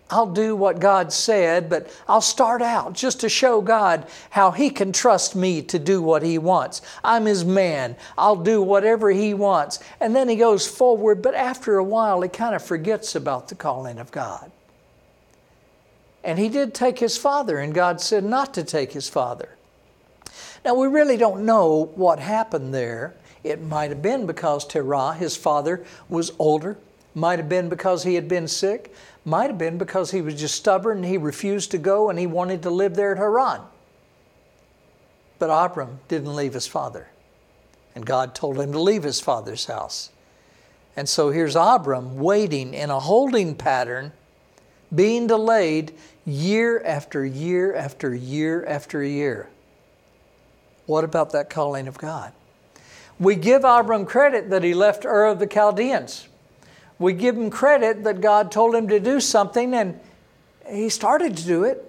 I'll 0.10 0.32
do 0.32 0.56
what 0.56 0.80
God 0.80 1.12
said, 1.12 1.70
but 1.70 1.90
I'll 2.08 2.22
start 2.22 2.62
out 2.62 2.94
just 2.94 3.22
to 3.22 3.30
show 3.30 3.62
God 3.62 4.08
how 4.30 4.52
He 4.52 4.70
can 4.70 4.92
trust 4.92 5.36
me 5.36 5.62
to 5.64 5.80
do 5.80 6.02
what 6.02 6.22
He 6.22 6.38
wants. 6.38 6.82
I'm 7.04 7.26
His 7.26 7.44
man. 7.44 7.96
I'll 8.18 8.36
do 8.36 8.62
whatever 8.62 9.10
He 9.10 9.34
wants. 9.34 9.80
And 10.00 10.16
then 10.16 10.30
He 10.30 10.36
goes 10.36 10.68
forward, 10.68 11.22
but 11.22 11.34
after 11.34 11.78
a 11.78 11.84
while, 11.84 12.22
He 12.22 12.30
kind 12.30 12.54
of 12.54 12.64
forgets 12.64 13.16
about 13.16 13.48
the 13.48 13.56
calling 13.56 13.98
of 13.98 14.12
God. 14.12 14.52
And 16.24 16.38
He 16.38 16.50
did 16.50 16.76
take 16.76 17.00
His 17.00 17.18
father, 17.18 17.58
and 17.58 17.74
God 17.74 18.00
said 18.00 18.24
not 18.24 18.54
to 18.54 18.64
take 18.64 18.92
His 18.92 19.10
father. 19.10 19.50
Now, 20.64 20.76
we 20.76 20.88
really 20.88 21.18
don't 21.18 21.46
know 21.46 21.92
what 21.96 22.20
happened 22.20 22.74
there. 22.74 23.16
It 23.44 23.62
might 23.62 23.90
have 23.90 24.02
been 24.02 24.26
because 24.26 24.66
Terah, 24.66 25.14
his 25.14 25.36
father, 25.36 25.84
was 26.10 26.32
older, 26.40 26.78
might 27.14 27.40
have 27.40 27.50
been 27.50 27.70
because 27.70 28.04
he 28.04 28.16
had 28.16 28.28
been 28.28 28.48
sick, 28.48 28.94
might 29.26 29.50
have 29.50 29.58
been 29.58 29.78
because 29.78 30.12
he 30.12 30.22
was 30.22 30.40
just 30.40 30.56
stubborn 30.56 30.98
and 30.98 31.06
he 31.06 31.18
refused 31.18 31.72
to 31.72 31.78
go 31.78 32.10
and 32.10 32.18
he 32.18 32.28
wanted 32.28 32.64
to 32.64 32.70
live 32.70 32.96
there 32.96 33.12
at 33.12 33.18
Haran. 33.18 33.62
But 35.40 35.48
Abram 35.48 36.00
didn't 36.08 36.36
leave 36.36 36.54
his 36.54 36.68
father. 36.68 37.08
And 37.96 38.06
God 38.06 38.34
told 38.34 38.60
him 38.60 38.72
to 38.72 38.80
leave 38.80 39.04
his 39.04 39.20
father's 39.20 39.66
house. 39.66 40.10
And 40.96 41.08
so 41.08 41.30
here's 41.30 41.56
Abram 41.56 42.18
waiting 42.18 42.74
in 42.74 42.90
a 42.90 43.00
holding 43.00 43.56
pattern, 43.56 44.14
being 44.94 45.28
delayed 45.28 45.94
year 46.26 46.82
after 46.84 47.26
year 47.26 47.76
after 47.76 48.16
year 48.16 48.66
after 48.66 49.04
year. 49.04 49.50
What 50.86 51.04
about 51.04 51.32
that 51.32 51.50
calling 51.50 51.88
of 51.88 51.98
God? 51.98 52.34
We 53.24 53.36
give 53.36 53.64
Abram 53.64 54.06
credit 54.06 54.50
that 54.50 54.64
he 54.64 54.74
left 54.74 55.06
Ur 55.06 55.26
of 55.26 55.40
the 55.40 55.48
Chaldeans 55.48 56.28
we 57.00 57.14
give 57.14 57.36
him 57.36 57.50
credit 57.50 58.04
that 58.04 58.22
God 58.22 58.52
told 58.52 58.74
him 58.74 58.88
to 58.88 59.00
do 59.00 59.20
something 59.20 59.74
and 59.74 60.00
he 60.70 60.90
started 60.90 61.36
to 61.38 61.46
do 61.46 61.64
it. 61.64 61.84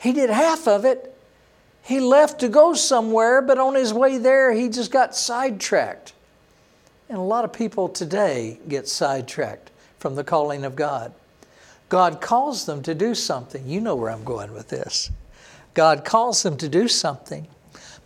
He 0.00 0.12
did 0.12 0.30
half 0.30 0.66
of 0.66 0.84
it. 0.84 1.16
He 1.82 2.00
left 2.00 2.40
to 2.40 2.48
go 2.48 2.74
somewhere, 2.74 3.40
but 3.40 3.58
on 3.58 3.74
his 3.74 3.92
way 3.92 4.18
there, 4.18 4.52
he 4.52 4.68
just 4.68 4.90
got 4.90 5.14
sidetracked. 5.14 6.12
And 7.08 7.18
a 7.18 7.22
lot 7.22 7.44
of 7.44 7.52
people 7.52 7.88
today 7.88 8.58
get 8.68 8.88
sidetracked 8.88 9.70
from 9.98 10.14
the 10.16 10.24
calling 10.24 10.64
of 10.64 10.74
God. 10.74 11.12
God 11.88 12.20
calls 12.20 12.66
them 12.66 12.82
to 12.82 12.94
do 12.94 13.14
something. 13.14 13.66
You 13.66 13.80
know 13.80 13.94
where 13.94 14.10
I'm 14.10 14.24
going 14.24 14.52
with 14.52 14.68
this. 14.68 15.10
God 15.74 16.04
calls 16.04 16.42
them 16.42 16.56
to 16.58 16.68
do 16.68 16.88
something, 16.88 17.46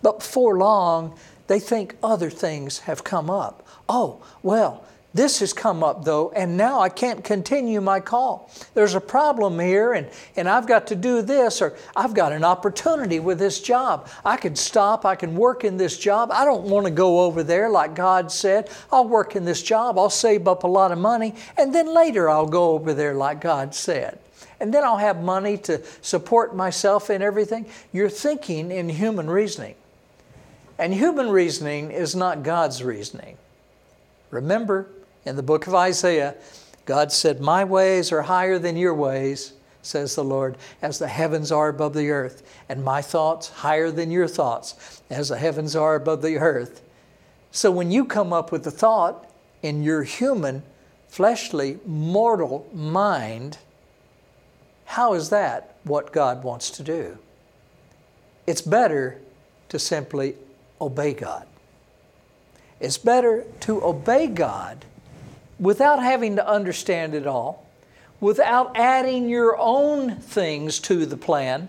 but 0.03 0.19
before 0.19 0.59
long, 0.59 1.19
they 1.47 1.61
think 1.61 1.97
other 2.03 2.31
things 2.31 2.81
have 2.81 3.05
come 3.05 3.31
up. 3.31 3.67
Oh, 3.89 4.23
well, 4.43 4.85
this 5.17 5.39
has 5.39 5.55
come 5.55 5.83
up 5.83 6.05
though, 6.05 6.31
and 6.37 6.59
now 6.59 6.81
I 6.81 6.91
can't 6.91 7.25
continue 7.25 7.81
my 7.81 8.01
call. 8.01 8.51
There's 8.75 8.95
a 8.95 9.01
problem 9.01 9.59
here, 9.59 9.95
and, 9.95 10.09
and 10.37 10.47
I've 10.47 10.67
got 10.67 10.87
to 10.89 10.95
do 10.95 11.23
this, 11.23 11.63
or 11.63 11.75
I've 11.97 12.13
got 12.13 12.33
an 12.33 12.45
opportunity 12.45 13.19
with 13.19 13.39
this 13.39 13.63
job. 13.63 14.11
I 14.27 14.37
can 14.37 14.55
stop, 14.55 15.07
I 15.07 15.15
can 15.15 15.35
work 15.35 15.65
in 15.65 15.79
this 15.79 15.99
job. 15.99 16.31
I 16.31 16.45
don't 16.45 16.65
want 16.65 16.85
to 16.85 16.93
go 16.93 17.21
over 17.21 17.43
there 17.43 17.71
like 17.71 17.95
God 17.95 18.31
said. 18.31 18.69
I'll 18.93 19.09
work 19.09 19.37
in 19.37 19.47
this 19.47 19.63
job, 19.63 19.99
I'll 19.99 20.11
save 20.11 20.47
up 20.47 20.65
a 20.65 20.69
lot 20.69 20.93
of 20.93 20.99
money, 20.99 21.35
and 21.57 21.75
then 21.75 21.95
later 21.95 22.29
I'll 22.29 22.47
go 22.47 22.73
over 22.73 22.93
there 22.93 23.15
like 23.15 23.41
God 23.41 23.75
said. 23.75 24.19
And 24.61 24.73
then 24.73 24.85
I'll 24.85 24.99
have 24.99 25.23
money 25.23 25.57
to 25.59 25.83
support 26.03 26.55
myself 26.55 27.09
and 27.09 27.23
everything. 27.23 27.65
You're 27.91 28.11
thinking 28.11 28.71
in 28.71 28.91
human 28.91 29.31
reasoning. 29.31 29.77
And 30.79 30.93
human 30.93 31.31
reasoning 31.31 31.91
is 31.91 32.15
not 32.15 32.43
God's 32.43 32.83
reasoning. 32.83 33.39
Remember, 34.31 34.89
in 35.25 35.37
the 35.37 35.43
book 35.43 35.67
of 35.67 35.75
Isaiah, 35.75 36.35
God 36.85 37.11
said, 37.11 37.41
My 37.41 37.65
ways 37.65 38.12
are 38.12 38.23
higher 38.23 38.59
than 38.59 38.77
your 38.77 38.95
ways, 38.95 39.55
says 39.83 40.15
the 40.15 40.25
Lord, 40.25 40.57
as 40.83 40.99
the 40.99 41.09
heavens 41.09 41.51
are 41.51 41.69
above 41.69 41.95
the 41.95 42.11
earth, 42.11 42.43
and 42.69 42.85
my 42.85 43.01
thoughts 43.01 43.49
higher 43.49 43.91
than 43.91 44.11
your 44.11 44.29
thoughts, 44.29 45.03
as 45.11 45.29
the 45.29 45.39
heavens 45.39 45.75
are 45.75 45.95
above 45.95 46.23
the 46.23 46.37
earth. 46.37 46.83
So 47.51 47.71
when 47.71 47.91
you 47.91 48.05
come 48.05 48.33
up 48.33 48.53
with 48.53 48.67
a 48.67 48.71
thought 48.71 49.31
in 49.62 49.83
your 49.83 50.03
human, 50.03 50.62
fleshly, 51.09 51.79
mortal 51.87 52.69
mind, 52.73 53.59
how 54.85 55.15
is 55.15 55.31
that 55.31 55.77
what 55.85 56.12
God 56.12 56.45
wants 56.45 56.71
to 56.71 56.83
do? 56.83 57.19
It's 58.47 58.61
better 58.61 59.19
to 59.69 59.79
simply 59.79 60.37
obey 60.81 61.15
God. 61.15 61.47
It's 62.81 62.99
better 62.99 63.45
to 63.61 63.83
obey 63.85 64.27
God 64.27 64.85
without 65.59 66.03
having 66.03 66.37
to 66.37 66.47
understand 66.47 67.15
it 67.15 67.27
all, 67.27 67.67
without 68.21 68.77
adding 68.77 69.29
your 69.29 69.57
own 69.59 70.17
things 70.17 70.79
to 70.81 71.07
the 71.07 71.17
plan, 71.17 71.69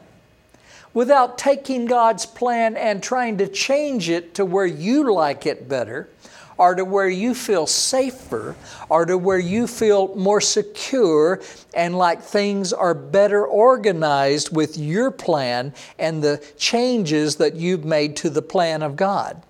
without 0.94 1.38
taking 1.38 1.86
God's 1.86 2.26
plan 2.26 2.76
and 2.76 3.02
trying 3.02 3.38
to 3.38 3.48
change 3.48 4.10
it 4.10 4.34
to 4.36 4.46
where 4.46 4.66
you 4.66 5.14
like 5.14 5.46
it 5.46 5.70
better, 5.70 6.10
or 6.58 6.76
to 6.76 6.84
where 6.84 7.10
you 7.10 7.36
feel 7.36 7.68
safer, 7.68 8.56
or 8.90 9.06
to 9.06 9.18
where 9.18 9.40
you 9.40 9.68
feel 9.68 10.16
more 10.16 10.42
secure 10.42 11.42
and 11.74 11.98
like 11.98 12.22
things 12.22 12.74
are 12.74 12.94
better 12.94 13.46
organized 13.46 14.56
with 14.56 14.78
your 14.78 15.12
plan 15.12 15.74
and 16.00 16.24
the 16.24 16.44
changes 16.58 17.36
that 17.36 17.56
you've 17.56 17.86
made 17.86 18.16
to 18.16 18.30
the 18.30 18.42
plan 18.42 18.82
of 18.82 18.96
God. 18.96 19.42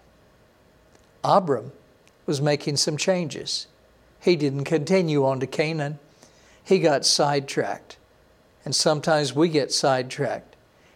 Abram 1.24 1.72
was 2.26 2.41
making 2.41 2.78
some 2.78 2.98
changes. 2.98 3.67
He 4.20 4.36
didn't 4.36 4.65
continue 4.65 5.26
on 5.26 5.39
to 5.39 5.48
Canaan. 5.48 6.00
He 6.63 6.80
got 6.80 7.06
sidetracked. 7.06 7.98
And 8.65 8.76
sometimes 8.76 9.34
we 9.34 9.48
get 9.48 9.72
sidetracked. 9.72 10.56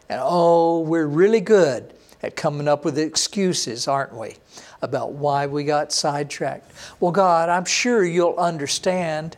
And 0.09 0.19
oh, 0.21 0.81
we're 0.81 1.07
really 1.07 1.39
good 1.39 1.93
at 2.23 2.35
coming 2.35 2.67
up 2.67 2.85
with 2.85 2.97
excuses, 2.97 3.87
aren't 3.87 4.15
we, 4.15 4.35
about 4.81 5.13
why 5.13 5.47
we 5.47 5.63
got 5.63 5.91
sidetracked. 5.91 6.71
Well, 6.99 7.11
God, 7.11 7.49
I'm 7.49 7.65
sure 7.65 8.03
you'll 8.03 8.37
understand 8.37 9.37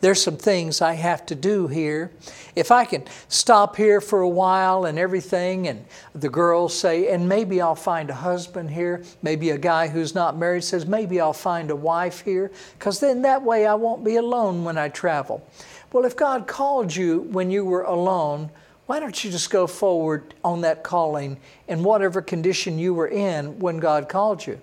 there's 0.00 0.22
some 0.22 0.36
things 0.36 0.82
I 0.82 0.92
have 0.92 1.24
to 1.26 1.34
do 1.34 1.68
here. 1.68 2.10
If 2.54 2.70
I 2.70 2.84
can 2.84 3.04
stop 3.28 3.76
here 3.76 4.00
for 4.00 4.20
a 4.20 4.28
while 4.28 4.84
and 4.84 4.98
everything, 4.98 5.68
and 5.68 5.84
the 6.14 6.28
girls 6.28 6.78
say, 6.78 7.08
and 7.08 7.28
maybe 7.28 7.60
I'll 7.60 7.74
find 7.74 8.10
a 8.10 8.14
husband 8.14 8.70
here, 8.70 9.02
maybe 9.22 9.50
a 9.50 9.58
guy 9.58 9.88
who's 9.88 10.14
not 10.14 10.36
married 10.36 10.64
says, 10.64 10.86
maybe 10.86 11.20
I'll 11.20 11.32
find 11.32 11.70
a 11.70 11.76
wife 11.76 12.20
here, 12.20 12.50
because 12.78 13.00
then 13.00 13.22
that 13.22 13.42
way 13.42 13.66
I 13.66 13.74
won't 13.74 14.04
be 14.04 14.16
alone 14.16 14.64
when 14.64 14.76
I 14.76 14.90
travel. 14.90 15.48
Well, 15.92 16.04
if 16.04 16.14
God 16.14 16.46
called 16.46 16.94
you 16.94 17.20
when 17.30 17.50
you 17.50 17.64
were 17.64 17.84
alone, 17.84 18.50
why 18.86 19.00
don't 19.00 19.24
you 19.24 19.30
just 19.30 19.50
go 19.50 19.66
forward 19.66 20.34
on 20.44 20.60
that 20.60 20.84
calling 20.84 21.38
in 21.66 21.82
whatever 21.82 22.22
condition 22.22 22.78
you 22.78 22.94
were 22.94 23.08
in 23.08 23.58
when 23.58 23.78
God 23.78 24.08
called 24.08 24.46
you? 24.46 24.60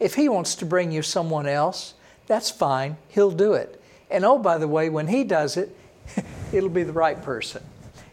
If 0.00 0.14
He 0.14 0.28
wants 0.28 0.56
to 0.56 0.66
bring 0.66 0.90
you 0.90 1.02
someone 1.02 1.46
else, 1.46 1.94
that's 2.26 2.50
fine, 2.50 2.96
He'll 3.08 3.30
do 3.30 3.52
it. 3.54 3.80
And 4.10 4.24
oh, 4.24 4.38
by 4.38 4.58
the 4.58 4.68
way, 4.68 4.88
when 4.88 5.06
He 5.06 5.22
does 5.22 5.56
it, 5.56 5.76
it'll 6.52 6.68
be 6.68 6.82
the 6.82 6.92
right 6.92 7.22
person. 7.22 7.62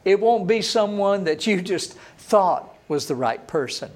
It 0.06 0.20
won't 0.20 0.48
be 0.48 0.62
someone 0.62 1.24
that 1.24 1.48
you 1.48 1.62
just 1.62 1.94
thought 2.18 2.76
was 2.88 3.08
the 3.08 3.16
right 3.16 3.46
person 3.48 3.92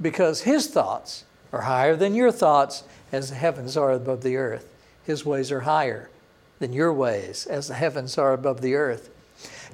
because 0.00 0.42
His 0.42 0.66
thoughts 0.66 1.24
are 1.50 1.62
higher 1.62 1.96
than 1.96 2.14
your 2.14 2.30
thoughts 2.30 2.84
as 3.10 3.30
the 3.30 3.36
heavens 3.36 3.76
are 3.76 3.92
above 3.92 4.22
the 4.22 4.36
earth. 4.36 4.68
His 5.04 5.24
ways 5.24 5.50
are 5.50 5.60
higher 5.60 6.10
than 6.58 6.74
your 6.74 6.92
ways 6.92 7.46
as 7.46 7.68
the 7.68 7.74
heavens 7.74 8.18
are 8.18 8.34
above 8.34 8.60
the 8.60 8.74
earth. 8.74 9.08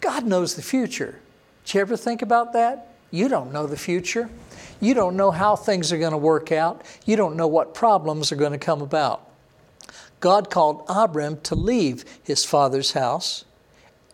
God 0.04 0.26
knows 0.26 0.54
the 0.54 0.60
future. 0.60 1.18
Did 1.64 1.74
you 1.74 1.80
ever 1.80 1.96
think 1.96 2.20
about 2.20 2.52
that? 2.52 2.88
You 3.10 3.26
don't 3.26 3.54
know 3.54 3.66
the 3.66 3.78
future. 3.78 4.28
You 4.78 4.92
don't 4.92 5.16
know 5.16 5.30
how 5.30 5.56
things 5.56 5.92
are 5.92 5.98
going 5.98 6.12
to 6.12 6.18
work 6.18 6.52
out. 6.52 6.82
You 7.06 7.16
don't 7.16 7.36
know 7.36 7.46
what 7.46 7.72
problems 7.72 8.30
are 8.30 8.36
going 8.36 8.52
to 8.52 8.58
come 8.58 8.82
about. 8.82 9.26
God 10.20 10.50
called 10.50 10.84
Abram 10.90 11.40
to 11.44 11.54
leave 11.54 12.04
his 12.22 12.44
father's 12.44 12.92
house, 12.92 13.46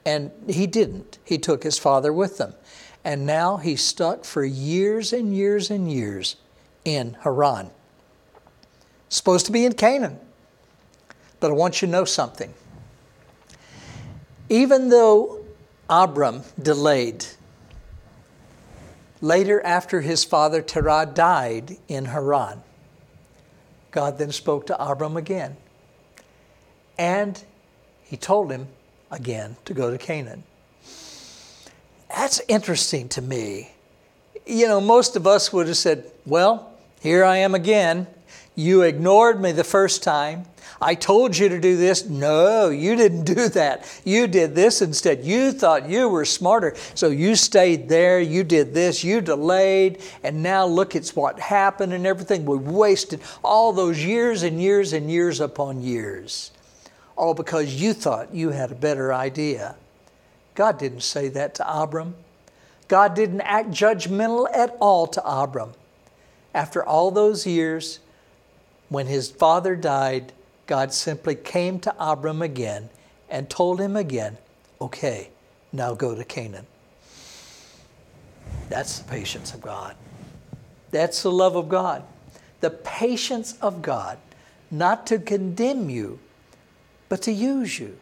and 0.06 0.30
he 0.48 0.68
didn't. 0.68 1.18
He 1.24 1.38
took 1.38 1.64
his 1.64 1.76
father 1.76 2.12
with 2.12 2.38
him. 2.38 2.54
And 3.02 3.26
now 3.26 3.56
he's 3.56 3.82
stuck 3.82 4.24
for 4.24 4.44
years 4.44 5.12
and 5.12 5.34
years 5.34 5.72
and 5.72 5.90
years 5.90 6.36
in 6.84 7.16
Haran. 7.22 7.68
Supposed 9.08 9.44
to 9.46 9.52
be 9.52 9.64
in 9.64 9.72
Canaan. 9.72 10.20
But 11.40 11.50
I 11.50 11.54
want 11.54 11.82
you 11.82 11.88
to 11.88 11.92
know 11.92 12.04
something. 12.04 12.54
Even 14.48 14.88
though 14.88 15.39
Abram 15.90 16.42
delayed, 16.62 17.26
later 19.20 19.60
after 19.62 20.00
his 20.00 20.22
father 20.22 20.62
Terah 20.62 21.10
died 21.12 21.76
in 21.88 22.04
Haran, 22.06 22.62
God 23.90 24.16
then 24.16 24.30
spoke 24.30 24.68
to 24.68 24.80
Abram 24.80 25.16
again. 25.16 25.56
And 26.96 27.42
he 28.04 28.16
told 28.16 28.52
him 28.52 28.68
again 29.10 29.56
to 29.64 29.74
go 29.74 29.90
to 29.90 29.98
Canaan. 29.98 30.44
That's 32.08 32.40
interesting 32.46 33.08
to 33.10 33.22
me. 33.22 33.72
You 34.46 34.68
know, 34.68 34.80
most 34.80 35.16
of 35.16 35.26
us 35.26 35.52
would 35.52 35.66
have 35.66 35.76
said, 35.76 36.10
Well, 36.24 36.72
here 37.00 37.24
I 37.24 37.38
am 37.38 37.54
again. 37.54 38.06
You 38.54 38.82
ignored 38.82 39.40
me 39.40 39.52
the 39.52 39.64
first 39.64 40.02
time. 40.02 40.44
I 40.82 40.94
told 40.94 41.36
you 41.36 41.50
to 41.50 41.60
do 41.60 41.76
this. 41.76 42.08
No, 42.08 42.70
you 42.70 42.96
didn't 42.96 43.24
do 43.24 43.48
that. 43.50 43.86
You 44.04 44.26
did 44.26 44.54
this 44.54 44.80
instead. 44.80 45.24
You 45.24 45.52
thought 45.52 45.90
you 45.90 46.08
were 46.08 46.24
smarter. 46.24 46.74
So 46.94 47.08
you 47.08 47.36
stayed 47.36 47.88
there. 47.88 48.18
You 48.18 48.44
did 48.44 48.72
this. 48.72 49.04
You 49.04 49.20
delayed. 49.20 50.00
And 50.22 50.42
now 50.42 50.64
look, 50.64 50.96
it's 50.96 51.14
what 51.14 51.38
happened 51.38 51.92
and 51.92 52.06
everything. 52.06 52.46
We 52.46 52.56
wasted 52.56 53.20
all 53.44 53.74
those 53.74 54.02
years 54.02 54.42
and 54.42 54.60
years 54.60 54.94
and 54.94 55.10
years 55.10 55.40
upon 55.40 55.82
years. 55.82 56.50
All 57.14 57.34
because 57.34 57.74
you 57.74 57.92
thought 57.92 58.34
you 58.34 58.50
had 58.50 58.72
a 58.72 58.76
better 58.76 59.12
idea. 59.12 59.76
God 60.54 60.78
didn't 60.78 61.02
say 61.02 61.28
that 61.28 61.54
to 61.56 61.82
Abram. 61.82 62.14
God 62.88 63.14
didn't 63.14 63.42
act 63.42 63.68
judgmental 63.68 64.48
at 64.54 64.76
all 64.80 65.06
to 65.08 65.22
Abram. 65.24 65.74
After 66.54 66.84
all 66.84 67.10
those 67.10 67.46
years, 67.46 68.00
when 68.88 69.06
his 69.06 69.30
father 69.30 69.76
died, 69.76 70.32
God 70.70 70.92
simply 70.92 71.34
came 71.34 71.80
to 71.80 71.92
Abram 71.98 72.42
again 72.42 72.90
and 73.28 73.50
told 73.50 73.80
him 73.80 73.96
again, 73.96 74.38
okay, 74.80 75.30
now 75.72 75.94
go 75.94 76.14
to 76.14 76.22
Canaan. 76.22 76.64
That's 78.68 79.00
the 79.00 79.10
patience 79.10 79.52
of 79.52 79.60
God. 79.60 79.96
That's 80.92 81.24
the 81.24 81.32
love 81.32 81.56
of 81.56 81.68
God. 81.68 82.04
The 82.60 82.70
patience 82.70 83.58
of 83.60 83.82
God, 83.82 84.16
not 84.70 85.08
to 85.08 85.18
condemn 85.18 85.90
you, 85.90 86.20
but 87.08 87.20
to 87.22 87.32
use 87.32 87.80
you. 87.80 87.98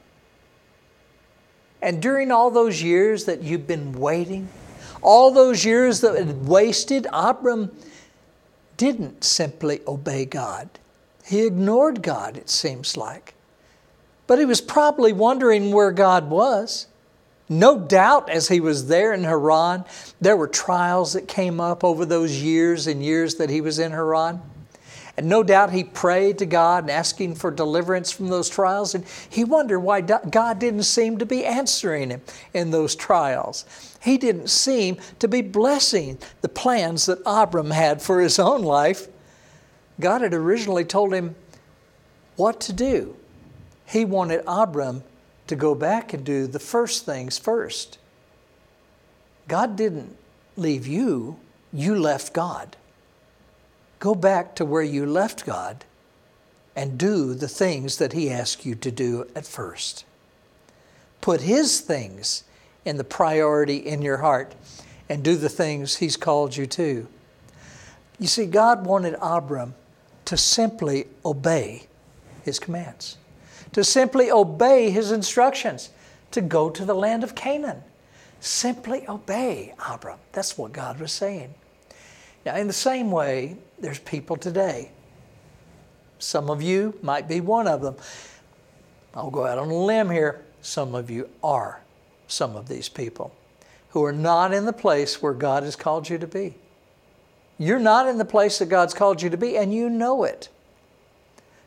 And 1.81 2.03
during 2.03 2.31
all 2.31 2.51
those 2.51 2.83
years 2.83 3.25
that 3.25 3.43
you've 3.43 3.67
been 3.67 3.95
waiting, 3.95 4.47
all 5.01 5.31
those 5.31 5.65
years 5.65 6.03
that 6.03 6.17
had 6.17 6.47
wasted, 6.47 7.07
Abram 7.15 7.71
didn't 8.77 9.25
simply 9.25 9.81
obey 9.87 10.27
God. 10.27 10.69
He 11.29 11.45
ignored 11.47 12.03
God, 12.03 12.39
it 12.39 12.49
seems 12.49 12.97
like. 12.97 13.35
But 14.27 14.39
he 14.39 14.47
was 14.47 14.63
probably 14.63 15.13
wondering 15.13 15.73
where 15.73 15.93
God 15.93 16.31
was. 16.31 16.87
No 17.51 17.79
doubt, 17.79 18.31
as 18.31 18.49
he 18.49 18.61
was 18.61 18.89
there 18.89 19.13
in 19.13 19.25
Haran, 19.25 19.85
there 20.23 20.39
were 20.39 20.49
trials 20.49 21.13
that 21.13 21.29
came 21.29 21.61
up 21.61 21.85
over 21.85 22.07
those 22.07 22.43
years 22.43 22.87
and 22.87 23.05
years 23.05 23.35
that 23.35 23.51
he 23.51 23.61
was 23.61 23.79
in 23.79 23.93
Haran. 23.93 24.41
And 25.19 25.29
no 25.29 25.43
doubt 25.43 25.71
he 25.71 25.85
prayed 25.85 26.39
to 26.39 26.47
God 26.47 26.85
and 26.85 26.91
asking 26.91 27.35
for 27.35 27.51
deliverance 27.51 28.11
from 28.11 28.29
those 28.29 28.49
trials. 28.49 28.95
And 28.95 29.05
he 29.29 29.45
wondered 29.45 29.81
why 29.81 30.01
God 30.01 30.59
didn't 30.59 30.85
seem 30.85 31.19
to 31.19 31.27
be 31.27 31.45
answering 31.45 32.09
him 32.09 32.23
in 32.55 32.71
those 32.71 32.97
trials. 32.97 33.67
He 34.01 34.17
didn't 34.17 34.49
seem 34.49 34.97
to 35.19 35.29
be 35.29 35.43
blessing 35.43 36.19
the 36.41 36.49
plans 36.49 37.05
that 37.05 37.19
Abram 37.27 37.73
had 37.73 38.01
for 38.01 38.23
his 38.23 38.39
own 38.39 38.63
life. 38.63 39.09
God 40.01 40.21
had 40.21 40.35
originally 40.35 40.85
told 40.85 41.13
him 41.13 41.35
what 42.37 42.61
to 42.63 42.73
do. 42.73 43.17
He 43.87 44.05
wanted 44.05 44.43
Abram 44.47 45.03
to 45.49 45.57
go 45.57 45.75
back 45.75 46.13
and 46.13 46.25
do 46.25 46.47
the 46.47 46.59
first 46.59 47.05
things 47.05 47.39
first. 47.39 47.99
God 49.49 49.77
didn't 49.77 50.15
leave 50.57 50.87
you, 50.87 51.39
you 51.73 51.95
left 51.99 52.33
God. 52.33 52.77
Go 53.99 54.15
back 54.15 54.55
to 54.57 54.65
where 54.65 54.83
you 54.83 55.07
left 55.07 55.45
God 55.45 55.85
and 56.77 56.99
do 56.99 57.35
the 57.35 57.49
things 57.49 57.97
that 57.97 58.13
He 58.13 58.31
asked 58.31 58.65
you 58.65 58.75
to 58.77 58.91
do 58.91 59.27
at 59.35 59.47
first. 59.47 60.05
Put 61.21 61.41
His 61.41 61.81
things 61.81 62.45
in 62.85 62.99
the 62.99 63.05
priority 63.05 63.79
in 63.79 64.03
your 64.03 64.19
heart 64.19 64.55
and 65.09 65.25
do 65.25 65.37
the 65.37 65.49
things 65.49 65.97
He's 65.97 66.17
called 66.17 66.57
you 66.57 66.67
to. 66.67 67.09
You 68.21 68.27
see, 68.27 68.47
God 68.47 68.87
wanted 68.87 69.17
Abram 69.21 69.75
to 70.29 70.37
simply 70.37 71.07
obey 71.25 71.87
His 72.43 72.59
commands, 72.59 73.17
to 73.73 73.83
simply 73.83 74.31
obey 74.31 74.91
His 74.91 75.11
instructions, 75.11 75.89
to 76.33 76.43
go 76.43 76.69
to 76.69 76.85
the 76.85 76.93
land 76.93 77.25
of 77.25 77.35
Canaan. 77.35 77.83
Simply 78.39 79.09
obey 79.09 79.75
Abram. 79.89 80.19
That's 80.33 80.59
what 80.59 80.75
God 80.75 81.01
was 81.01 81.13
saying. 81.13 81.55
Now, 82.45 82.57
in 82.57 82.67
the 82.67 82.75
same 82.75 83.11
way, 83.11 83.57
there's 83.79 84.01
people 84.01 84.37
today. 84.37 84.91
Some 86.19 86.51
of 86.51 86.61
you 86.61 86.99
might 87.01 87.27
be 87.27 87.41
one 87.41 87.67
of 87.67 87.81
them. 87.81 87.97
I'll 89.15 89.31
go 89.31 89.47
out 89.47 89.57
on 89.57 89.71
a 89.71 89.75
limb 89.75 90.11
here. 90.11 90.45
Some 90.61 90.95
of 90.95 91.09
you 91.09 91.31
are 91.43 91.81
some 92.27 92.55
of 92.55 92.69
these 92.69 92.91
people 92.91 93.35
who 93.93 94.05
are 94.05 94.13
not 94.13 94.53
in 94.53 94.67
the 94.67 94.75
place 94.75 95.23
where 95.23 95.33
God 95.33 95.63
has 95.63 95.75
called 95.75 96.11
you 96.11 96.19
to 96.19 96.27
be. 96.27 96.55
You're 97.59 97.81
not 97.81 98.07
in 98.07 98.19
the 98.19 98.25
place 98.25 98.59
that 98.59 98.69
God's 98.69 98.95
called 98.95 99.21
you 99.21 99.31
to 99.31 99.37
be, 99.37 99.57
and 99.57 99.75
you 99.75 99.91
know 99.91 100.23
it. 100.25 100.49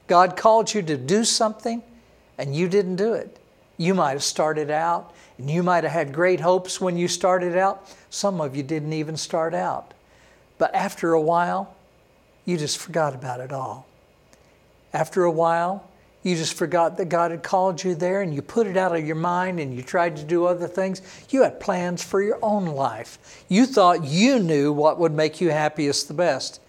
God 0.07 0.37
called 0.37 0.73
you 0.73 0.81
to 0.81 0.97
do 0.97 1.25
something, 1.25 1.83
and 2.37 2.55
you 2.55 2.69
didn't 2.69 2.95
do 2.95 3.13
it. 3.13 3.37
You 3.77 3.93
might 3.93 4.11
have 4.11 4.23
started 4.23 4.71
out, 4.71 5.13
and 5.37 5.49
you 5.49 5.63
might 5.63 5.83
have 5.83 5.93
had 5.93 6.13
great 6.13 6.39
hopes 6.39 6.79
when 6.79 6.97
you 6.97 7.07
started 7.07 7.57
out. 7.57 7.93
Some 8.09 8.39
of 8.39 8.55
you 8.55 8.63
didn't 8.63 8.93
even 8.93 9.17
start 9.17 9.53
out. 9.53 9.93
But 10.57 10.73
after 10.73 11.13
a 11.13 11.21
while, 11.21 11.75
you 12.45 12.57
just 12.57 12.77
forgot 12.77 13.13
about 13.13 13.39
it 13.39 13.51
all. 13.51 13.87
After 14.93 15.23
a 15.23 15.31
while, 15.31 15.89
you 16.23 16.35
just 16.35 16.53
forgot 16.53 16.97
that 16.97 17.09
God 17.09 17.31
had 17.31 17.41
called 17.41 17.83
you 17.83 17.95
there 17.95 18.21
and 18.21 18.33
you 18.33 18.41
put 18.41 18.67
it 18.67 18.77
out 18.77 18.95
of 18.95 19.05
your 19.05 19.15
mind 19.15 19.59
and 19.59 19.75
you 19.75 19.81
tried 19.81 20.15
to 20.17 20.23
do 20.23 20.45
other 20.45 20.67
things. 20.67 21.01
You 21.29 21.43
had 21.43 21.59
plans 21.59 22.03
for 22.03 22.21
your 22.21 22.37
own 22.43 22.65
life. 22.65 23.43
You 23.49 23.65
thought 23.65 24.03
you 24.03 24.37
knew 24.37 24.71
what 24.71 24.99
would 24.99 25.13
make 25.13 25.41
you 25.41 25.49
happiest 25.49 26.07
the 26.07 26.13
best. 26.13 26.61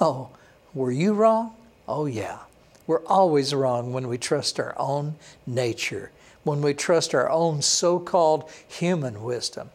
Oh, 0.00 0.30
were 0.74 0.90
you 0.90 1.12
wrong? 1.12 1.54
Oh, 1.86 2.06
yeah. 2.06 2.38
We're 2.86 3.04
always 3.06 3.54
wrong 3.54 3.92
when 3.92 4.08
we 4.08 4.18
trust 4.18 4.58
our 4.58 4.74
own 4.78 5.14
nature, 5.46 6.10
when 6.42 6.60
we 6.60 6.74
trust 6.74 7.14
our 7.14 7.30
own 7.30 7.62
so 7.62 7.98
called 7.98 8.50
human 8.66 9.22
wisdom. 9.22 9.70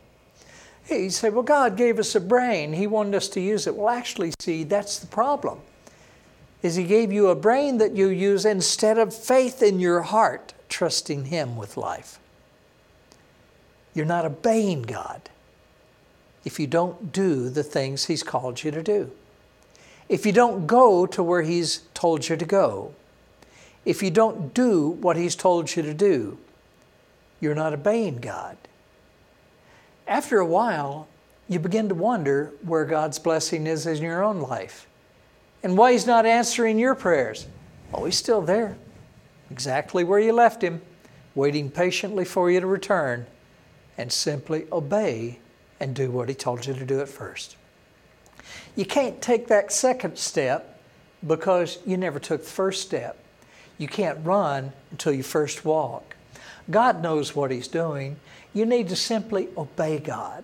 You 0.89 1.09
say, 1.11 1.29
well, 1.29 1.43
God 1.43 1.77
gave 1.77 1.97
us 1.97 2.13
a 2.15 2.19
brain. 2.19 2.73
He 2.73 2.87
wanted 2.87 3.15
us 3.15 3.29
to 3.29 3.39
use 3.39 3.67
it. 3.67 3.75
Well, 3.75 3.89
actually, 3.89 4.33
see, 4.39 4.63
that's 4.63 4.99
the 4.99 5.07
problem. 5.07 5.59
Is 6.63 6.75
He 6.75 6.85
gave 6.85 7.11
you 7.11 7.27
a 7.27 7.35
brain 7.35 7.77
that 7.77 7.95
you 7.95 8.07
use 8.07 8.45
instead 8.45 8.97
of 8.97 9.13
faith 9.13 9.61
in 9.61 9.79
your 9.79 10.01
heart, 10.01 10.53
trusting 10.69 11.25
Him 11.25 11.55
with 11.55 11.77
life. 11.77 12.19
You're 13.93 14.05
not 14.07 14.25
obeying 14.25 14.81
God 14.81 15.29
if 16.43 16.59
you 16.59 16.65
don't 16.65 17.11
do 17.11 17.49
the 17.49 17.63
things 17.63 18.05
He's 18.05 18.23
called 18.23 18.63
you 18.63 18.71
to 18.71 18.81
do. 18.81 19.11
If 20.09 20.25
you 20.25 20.31
don't 20.31 20.65
go 20.65 21.05
to 21.05 21.21
where 21.21 21.43
He's 21.43 21.83
told 21.93 22.27
you 22.27 22.35
to 22.35 22.45
go. 22.45 22.95
If 23.85 24.01
you 24.01 24.09
don't 24.09 24.53
do 24.55 24.89
what 24.89 25.17
He's 25.17 25.35
told 25.35 25.75
you 25.75 25.83
to 25.83 25.93
do, 25.93 26.39
you're 27.39 27.53
not 27.53 27.73
obeying 27.73 28.17
God 28.17 28.57
after 30.07 30.39
a 30.39 30.45
while, 30.45 31.07
you 31.47 31.59
begin 31.59 31.89
to 31.89 31.95
wonder 31.95 32.51
where 32.61 32.85
God's 32.85 33.19
blessing 33.19 33.67
is 33.67 33.85
in 33.85 34.01
your 34.01 34.23
own 34.23 34.39
life 34.39 34.87
and 35.63 35.77
why 35.77 35.93
He's 35.93 36.05
not 36.05 36.25
answering 36.25 36.77
your 36.77 36.95
prayers. 36.95 37.47
Oh, 37.93 38.05
He's 38.05 38.17
still 38.17 38.41
there, 38.41 38.77
exactly 39.49 40.03
where 40.03 40.19
you 40.19 40.33
left 40.33 40.61
Him, 40.61 40.81
waiting 41.33 41.71
patiently 41.71 42.25
for 42.25 42.51
you 42.51 42.59
to 42.59 42.67
return 42.67 43.25
and 43.97 44.11
simply 44.11 44.65
obey 44.71 45.39
and 45.79 45.95
do 45.95 46.11
what 46.11 46.29
He 46.29 46.35
told 46.35 46.65
you 46.65 46.73
to 46.73 46.85
do 46.85 46.99
at 46.99 47.09
first. 47.09 47.55
You 48.75 48.85
can't 48.85 49.21
take 49.21 49.47
that 49.47 49.71
second 49.71 50.17
step 50.17 50.79
because 51.25 51.79
you 51.85 51.97
never 51.97 52.19
took 52.19 52.43
the 52.43 52.49
first 52.49 52.81
step. 52.81 53.17
You 53.77 53.87
can't 53.87 54.23
run 54.25 54.73
until 54.91 55.13
you 55.13 55.23
first 55.23 55.63
walk. 55.63 56.15
God 56.69 57.01
knows 57.01 57.35
what 57.35 57.51
He's 57.51 57.67
doing. 57.67 58.17
You 58.53 58.65
need 58.65 58.89
to 58.89 58.95
simply 58.95 59.49
obey 59.57 59.99
God. 59.99 60.43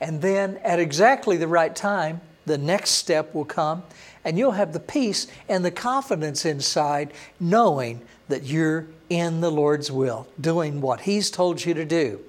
And 0.00 0.22
then 0.22 0.58
at 0.64 0.80
exactly 0.80 1.36
the 1.36 1.48
right 1.48 1.74
time, 1.74 2.20
the 2.46 2.58
next 2.58 2.90
step 2.90 3.34
will 3.34 3.44
come, 3.44 3.82
and 4.24 4.38
you'll 4.38 4.52
have 4.52 4.72
the 4.72 4.80
peace 4.80 5.26
and 5.48 5.64
the 5.64 5.70
confidence 5.70 6.44
inside 6.44 7.12
knowing 7.38 8.02
that 8.28 8.44
you're 8.44 8.86
in 9.08 9.40
the 9.40 9.50
Lord's 9.50 9.90
will, 9.90 10.26
doing 10.40 10.80
what 10.80 11.00
He's 11.02 11.30
told 11.30 11.64
you 11.64 11.74
to 11.74 11.84
do. 11.84 12.20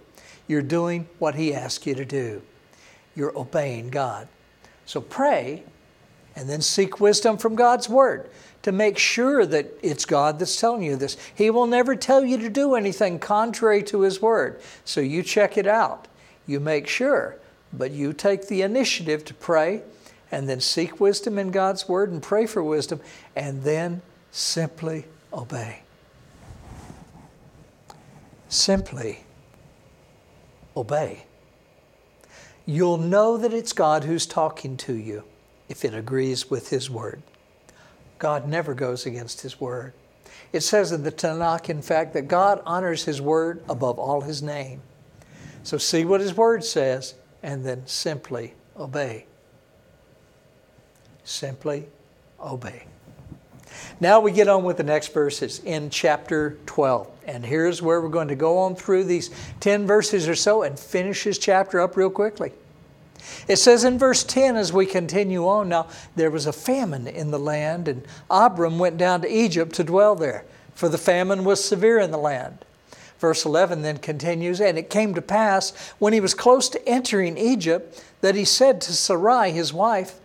You're 0.47 0.61
doing 0.61 1.07
what 1.19 1.35
He 1.35 1.53
asked 1.53 1.85
you 1.85 1.95
to 1.95 2.05
do. 2.05 2.41
You're 3.15 3.37
obeying 3.37 3.89
God. 3.89 4.27
So 4.85 5.01
pray 5.01 5.63
And 6.35 6.49
then 6.49 6.61
seek 6.61 6.99
wisdom 6.99 7.37
from 7.37 7.55
God's 7.55 7.89
Word 7.89 8.29
to 8.63 8.71
make 8.71 8.97
sure 8.97 9.45
that 9.45 9.71
it's 9.81 10.05
God 10.05 10.39
that's 10.39 10.59
telling 10.59 10.83
you 10.83 10.95
this. 10.95 11.17
He 11.35 11.49
will 11.49 11.67
never 11.67 11.95
tell 11.95 12.23
you 12.23 12.37
to 12.37 12.49
do 12.49 12.75
anything 12.75 13.19
contrary 13.19 13.83
to 13.83 14.01
His 14.01 14.21
Word. 14.21 14.61
So 14.85 15.01
you 15.01 15.23
check 15.23 15.57
it 15.57 15.67
out. 15.67 16.07
You 16.47 16.59
make 16.59 16.87
sure. 16.87 17.37
But 17.73 17.91
you 17.91 18.13
take 18.13 18.47
the 18.47 18.61
initiative 18.61 19.25
to 19.25 19.33
pray 19.33 19.81
and 20.31 20.47
then 20.47 20.61
seek 20.61 20.99
wisdom 20.99 21.37
in 21.37 21.51
God's 21.51 21.87
Word 21.87 22.11
and 22.11 22.23
pray 22.23 22.45
for 22.45 22.63
wisdom 22.63 23.01
and 23.35 23.63
then 23.63 24.01
simply 24.31 25.05
obey. 25.33 25.81
Simply 28.47 29.23
obey. 30.75 31.25
You'll 32.65 32.97
know 32.97 33.37
that 33.37 33.53
it's 33.53 33.73
God 33.73 34.03
who's 34.03 34.25
talking 34.25 34.77
to 34.77 34.93
you 34.93 35.23
if 35.67 35.83
it 35.83 35.93
agrees 35.93 36.49
with 36.49 36.69
His 36.69 36.89
Word. 36.89 37.21
God 38.19 38.47
never 38.47 38.73
goes 38.73 39.05
against 39.05 39.41
His 39.41 39.59
Word. 39.59 39.93
It 40.53 40.61
says 40.61 40.91
in 40.91 41.03
the 41.03 41.11
Tanakh, 41.11 41.69
in 41.69 41.81
fact, 41.81 42.13
that 42.13 42.27
God 42.27 42.61
honors 42.65 43.03
His 43.03 43.21
Word 43.21 43.63
above 43.67 43.97
all 43.97 44.21
His 44.21 44.41
name. 44.41 44.81
So 45.63 45.77
see 45.77 46.05
what 46.05 46.21
His 46.21 46.35
Word 46.35 46.63
says 46.63 47.15
and 47.41 47.65
then 47.65 47.87
simply 47.87 48.53
obey. 48.77 49.25
Simply 51.23 51.87
obey. 52.39 52.83
Now 53.99 54.19
we 54.19 54.31
get 54.31 54.47
on 54.47 54.63
with 54.63 54.77
the 54.77 54.83
next 54.83 55.13
verses 55.13 55.61
in 55.63 55.89
chapter 55.89 56.57
12. 56.65 57.09
And 57.27 57.45
here's 57.45 57.81
where 57.81 58.01
we're 58.01 58.09
going 58.09 58.27
to 58.29 58.35
go 58.35 58.57
on 58.59 58.75
through 58.75 59.05
these 59.05 59.29
10 59.59 59.87
verses 59.87 60.27
or 60.27 60.35
so 60.35 60.63
and 60.63 60.77
finish 60.77 61.23
this 61.23 61.37
chapter 61.37 61.79
up 61.79 61.95
real 61.95 62.09
quickly. 62.09 62.51
It 63.47 63.57
says 63.57 63.83
in 63.83 63.99
verse 63.99 64.23
10 64.23 64.55
as 64.55 64.73
we 64.73 64.85
continue 64.85 65.47
on 65.47 65.69
now, 65.69 65.87
there 66.15 66.31
was 66.31 66.47
a 66.47 66.53
famine 66.53 67.07
in 67.07 67.31
the 67.31 67.39
land, 67.39 67.87
and 67.87 68.05
Abram 68.29 68.79
went 68.79 68.97
down 68.97 69.21
to 69.21 69.31
Egypt 69.31 69.73
to 69.75 69.83
dwell 69.83 70.15
there, 70.15 70.43
for 70.73 70.89
the 70.89 70.97
famine 70.97 71.43
was 71.43 71.63
severe 71.63 71.99
in 71.99 72.11
the 72.11 72.17
land. 72.17 72.65
Verse 73.19 73.45
11 73.45 73.83
then 73.83 73.97
continues, 73.97 74.59
and 74.59 74.79
it 74.79 74.89
came 74.89 75.13
to 75.13 75.21
pass 75.21 75.93
when 75.99 76.13
he 76.13 76.19
was 76.19 76.33
close 76.33 76.67
to 76.69 76.89
entering 76.89 77.37
Egypt 77.37 78.03
that 78.21 78.33
he 78.33 78.43
said 78.43 78.81
to 78.81 78.93
Sarai, 78.93 79.51
his 79.51 79.71
wife, 79.71 80.19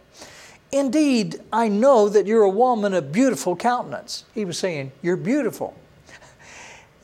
Indeed, 0.72 1.40
I 1.52 1.68
know 1.68 2.09
that 2.09 2.26
you're 2.26 2.42
a 2.42 2.50
woman 2.50 2.92
of 2.92 3.12
beautiful 3.12 3.57
countenance. 3.57 4.24
He 4.35 4.44
was 4.44 4.59
saying, 4.59 4.92
You're 5.02 5.16
beautiful. 5.16 5.76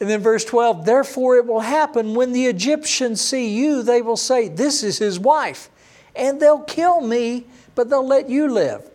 And 0.03 0.11
then 0.11 0.21
verse 0.21 0.45
12, 0.45 0.85
therefore 0.85 1.37
it 1.37 1.47
will 1.47 1.61
happen 1.61 2.17
when 2.17 2.33
the 2.33 2.47
Egyptians 2.47 3.21
see 3.21 3.57
you, 3.57 3.85
they 3.85 4.03
will 4.03 4.17
say, 4.17 4.49
This 4.49 4.83
is 4.83 4.99
his 4.99 5.21
wife. 5.21 5.71
And 6.17 6.41
they'll 6.41 6.65
kill 6.65 7.01
me, 7.01 7.47
but 7.77 7.89
they'll 7.89 8.05
let 8.05 8.29
you 8.29 8.49
live. 8.49 8.91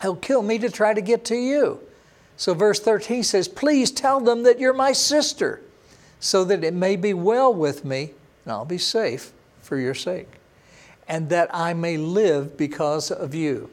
They'll 0.00 0.14
kill 0.14 0.42
me 0.42 0.58
to 0.58 0.70
try 0.70 0.94
to 0.94 1.00
get 1.00 1.24
to 1.24 1.34
you. 1.34 1.80
So 2.36 2.54
verse 2.54 2.78
13 2.78 3.24
says, 3.24 3.48
Please 3.48 3.90
tell 3.90 4.20
them 4.20 4.44
that 4.44 4.60
you're 4.60 4.72
my 4.72 4.92
sister, 4.92 5.60
so 6.20 6.44
that 6.44 6.62
it 6.62 6.72
may 6.72 6.94
be 6.94 7.14
well 7.14 7.52
with 7.52 7.84
me, 7.84 8.12
and 8.44 8.52
I'll 8.52 8.64
be 8.64 8.78
safe 8.78 9.32
for 9.60 9.76
your 9.76 9.94
sake, 9.94 10.28
and 11.08 11.30
that 11.30 11.50
I 11.52 11.74
may 11.74 11.96
live 11.96 12.56
because 12.56 13.10
of 13.10 13.34
you. 13.34 13.70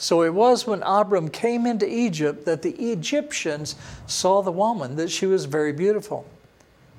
So 0.00 0.22
it 0.22 0.32
was 0.32 0.64
when 0.64 0.82
Abram 0.84 1.28
came 1.28 1.66
into 1.66 1.86
Egypt 1.86 2.44
that 2.44 2.62
the 2.62 2.70
Egyptians 2.70 3.74
saw 4.06 4.42
the 4.42 4.52
woman, 4.52 4.94
that 4.94 5.10
she 5.10 5.26
was 5.26 5.44
very 5.44 5.72
beautiful. 5.72 6.24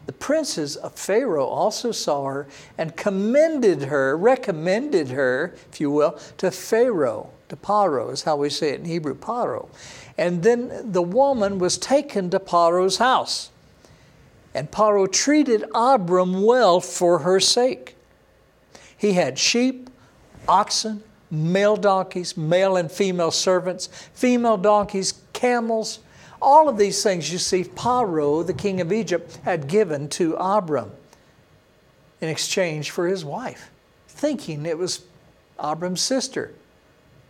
The 0.05 0.11
princes 0.11 0.75
of 0.75 0.93
Pharaoh 0.93 1.45
also 1.45 1.93
saw 1.93 2.25
her 2.25 2.47
and 2.77 2.97
commended 2.97 3.83
her, 3.83 4.17
recommended 4.17 5.09
her, 5.09 5.55
if 5.71 5.79
you 5.79 5.89
will, 5.91 6.19
to 6.37 6.51
Pharaoh. 6.51 7.29
To 7.47 7.55
Paro 7.55 8.11
is 8.11 8.23
how 8.23 8.35
we 8.35 8.49
say 8.49 8.71
it 8.71 8.81
in 8.81 8.85
Hebrew, 8.85 9.15
Paro. 9.15 9.69
And 10.17 10.43
then 10.43 10.91
the 10.91 11.01
woman 11.01 11.57
was 11.57 11.77
taken 11.77 12.29
to 12.31 12.39
Paro's 12.39 12.97
house. 12.97 13.49
And 14.53 14.69
Paro 14.69 15.09
treated 15.09 15.63
Abram 15.73 16.43
well 16.43 16.81
for 16.81 17.19
her 17.19 17.39
sake. 17.39 17.95
He 18.97 19.13
had 19.13 19.39
sheep, 19.39 19.89
oxen, 20.47 21.03
male 21.31 21.75
donkeys, 21.75 22.35
male 22.35 22.77
and 22.77 22.91
female 22.91 23.31
servants, 23.31 23.87
female 24.13 24.57
donkeys, 24.57 25.13
camels. 25.33 25.99
All 26.41 26.69
of 26.69 26.77
these 26.77 27.03
things 27.03 27.31
you 27.31 27.37
see 27.37 27.63
Paro, 27.63 28.45
the 28.45 28.53
king 28.53 28.81
of 28.81 28.91
Egypt, 28.91 29.39
had 29.43 29.67
given 29.67 30.07
to 30.09 30.35
Abram 30.35 30.91
in 32.21 32.29
exchange 32.29 32.91
for 32.91 33.07
his 33.07 33.23
wife, 33.23 33.69
thinking 34.07 34.65
it 34.65 34.77
was 34.77 35.03
Abram's 35.61 36.01
sister. 36.01 36.53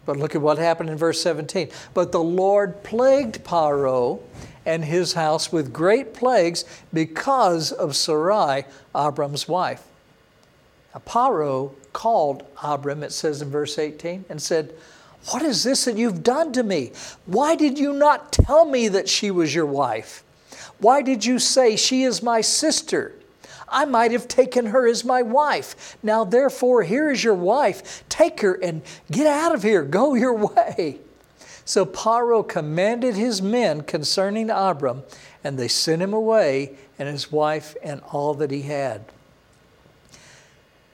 But 0.05 0.17
look 0.17 0.35
at 0.35 0.41
what 0.41 0.57
happened 0.57 0.89
in 0.89 0.97
verse 0.97 1.21
17. 1.21 1.69
But 1.93 2.11
the 2.11 2.21
Lord 2.21 2.83
plagued 2.83 3.43
Paro 3.43 4.21
and 4.65 4.85
his 4.85 5.13
house 5.13 5.51
with 5.51 5.73
great 5.73 6.13
plagues 6.13 6.65
because 6.93 7.71
of 7.71 7.95
Sarai, 7.95 8.65
Abram's 8.95 9.47
wife. 9.47 9.83
Now, 10.93 11.01
Paro 11.05 11.73
called 11.93 12.43
Abram, 12.63 13.03
it 13.03 13.11
says 13.11 13.41
in 13.41 13.49
verse 13.49 13.77
18, 13.77 14.25
and 14.29 14.41
said, 14.41 14.73
What 15.31 15.41
is 15.41 15.63
this 15.63 15.85
that 15.85 15.97
you've 15.97 16.23
done 16.23 16.51
to 16.53 16.63
me? 16.63 16.91
Why 17.25 17.55
did 17.55 17.77
you 17.77 17.93
not 17.93 18.31
tell 18.31 18.65
me 18.65 18.87
that 18.89 19.09
she 19.09 19.31
was 19.31 19.53
your 19.53 19.65
wife? 19.65 20.23
Why 20.79 21.01
did 21.01 21.25
you 21.25 21.39
say, 21.39 21.75
She 21.75 22.03
is 22.03 22.23
my 22.23 22.41
sister? 22.41 23.15
I 23.71 23.85
might 23.85 24.11
have 24.11 24.27
taken 24.27 24.67
her 24.67 24.87
as 24.87 25.05
my 25.05 25.21
wife. 25.21 25.97
Now, 26.01 26.23
therefore, 26.23 26.83
here 26.83 27.11
is 27.11 27.23
your 27.23 27.35
wife. 27.35 28.03
Take 28.09 28.41
her 28.41 28.53
and 28.53 28.81
get 29.11 29.27
out 29.27 29.53
of 29.53 29.63
here. 29.63 29.83
Go 29.83 30.15
your 30.15 30.33
way. 30.33 30.99
So 31.65 31.85
Paro 31.85 32.47
commanded 32.47 33.13
his 33.13 33.43
men 33.43 33.81
concerning 33.81 34.49
Abram, 34.49 35.03
and 35.43 35.57
they 35.57 35.67
sent 35.67 36.01
him 36.01 36.13
away 36.13 36.77
and 36.97 37.07
his 37.07 37.31
wife 37.31 37.75
and 37.83 38.01
all 38.11 38.33
that 38.33 38.49
he 38.49 38.63
had. 38.63 39.05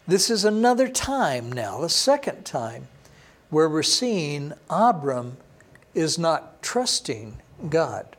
This 0.08 0.30
is 0.30 0.46
another 0.46 0.88
time 0.88 1.52
now, 1.52 1.82
the 1.82 1.90
second 1.90 2.46
time, 2.46 2.88
where 3.50 3.68
we're 3.68 3.82
seeing 3.82 4.54
Abram 4.70 5.38
is 5.96 6.20
not 6.20 6.62
trusting 6.62 7.38
God. 7.70 8.16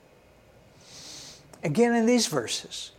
Again, 1.62 1.94
in 1.94 2.06
these 2.06 2.26
verses, 2.26 2.90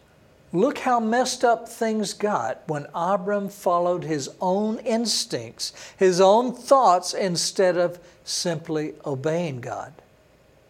look 0.54 0.78
how 0.80 1.02
messed 1.02 1.43
up 1.43 1.67
things 1.67 2.13
got 2.13 2.62
when 2.67 2.88
Abram 2.93 3.50
followed 3.50 4.06
his 4.06 4.30
own 4.39 4.80
instincts, 4.80 5.73
his 5.97 6.21
own 6.21 6.54
thoughts, 6.54 7.13
instead 7.13 7.78
of 7.78 8.00
simply 8.23 8.93
obeying 9.06 9.60
God. 9.60 9.93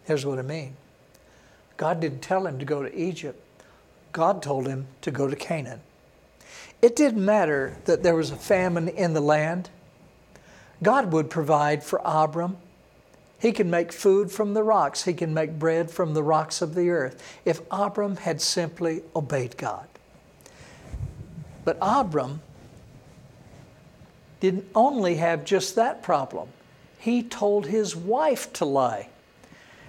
Here's 0.06 0.26
what 0.26 0.40
I 0.40 0.42
mean 0.42 0.74
God 1.76 2.00
didn't 2.00 2.22
tell 2.22 2.48
him 2.48 2.58
to 2.58 2.64
go 2.64 2.82
to 2.82 2.98
Egypt, 2.98 3.40
God 4.10 4.42
told 4.42 4.66
him 4.66 4.88
to 5.02 5.12
go 5.12 5.28
to 5.28 5.36
Canaan. 5.36 5.82
It 6.80 6.94
didn't 6.94 7.24
matter 7.24 7.76
that 7.86 8.02
there 8.02 8.14
was 8.14 8.30
a 8.30 8.36
famine 8.36 8.88
in 8.88 9.14
the 9.14 9.20
land. 9.20 9.70
God 10.82 11.12
would 11.12 11.28
provide 11.28 11.82
for 11.82 12.00
Abram. 12.04 12.56
He 13.40 13.52
can 13.52 13.70
make 13.70 13.92
food 13.92 14.30
from 14.30 14.54
the 14.54 14.62
rocks. 14.62 15.04
He 15.04 15.12
can 15.12 15.34
make 15.34 15.58
bread 15.58 15.90
from 15.90 16.14
the 16.14 16.22
rocks 16.22 16.62
of 16.62 16.74
the 16.74 16.90
earth 16.90 17.40
if 17.44 17.60
Abram 17.70 18.16
had 18.16 18.40
simply 18.40 19.02
obeyed 19.14 19.56
God. 19.56 19.86
But 21.64 21.78
Abram 21.80 22.42
didn't 24.40 24.66
only 24.74 25.16
have 25.16 25.44
just 25.44 25.74
that 25.74 26.02
problem. 26.02 26.48
He 26.98 27.22
told 27.22 27.66
his 27.66 27.94
wife 27.94 28.52
to 28.54 28.64
lie. 28.64 29.08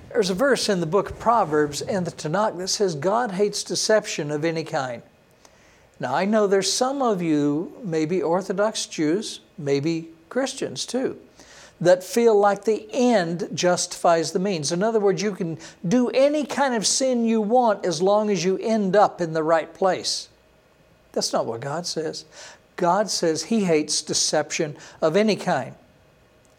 There's 0.09 0.31
a 0.31 0.35
verse 0.35 0.69
in 0.69 0.79
the 0.79 0.87
book 0.87 1.11
of 1.11 1.19
Proverbs 1.19 1.81
in 1.81 2.03
the 2.03 2.11
Tanakh 2.11 2.57
that 2.57 2.67
says, 2.67 2.95
God 2.95 3.31
hates 3.31 3.63
deception 3.63 4.31
of 4.31 4.43
any 4.43 4.63
kind. 4.63 5.03
Now, 5.99 6.15
I 6.15 6.25
know 6.25 6.47
there's 6.47 6.71
some 6.71 7.01
of 7.01 7.21
you, 7.21 7.73
maybe 7.83 8.21
Orthodox 8.21 8.85
Jews, 8.85 9.41
maybe 9.57 10.09
Christians 10.29 10.85
too, 10.85 11.19
that 11.81 12.03
feel 12.03 12.37
like 12.37 12.63
the 12.63 12.87
end 12.91 13.49
justifies 13.53 14.31
the 14.31 14.39
means. 14.39 14.71
In 14.71 14.83
other 14.83 14.99
words, 14.99 15.21
you 15.21 15.33
can 15.33 15.57
do 15.87 16.09
any 16.09 16.45
kind 16.45 16.73
of 16.73 16.87
sin 16.87 17.25
you 17.25 17.41
want 17.41 17.85
as 17.85 18.01
long 18.01 18.29
as 18.29 18.43
you 18.43 18.57
end 18.59 18.95
up 18.95 19.19
in 19.19 19.33
the 19.33 19.43
right 19.43 19.73
place. 19.73 20.29
That's 21.11 21.33
not 21.33 21.45
what 21.45 21.61
God 21.61 21.85
says. 21.85 22.25
God 22.75 23.09
says 23.09 23.43
He 23.43 23.65
hates 23.65 24.01
deception 24.01 24.77
of 25.01 25.17
any 25.17 25.35
kind. 25.35 25.75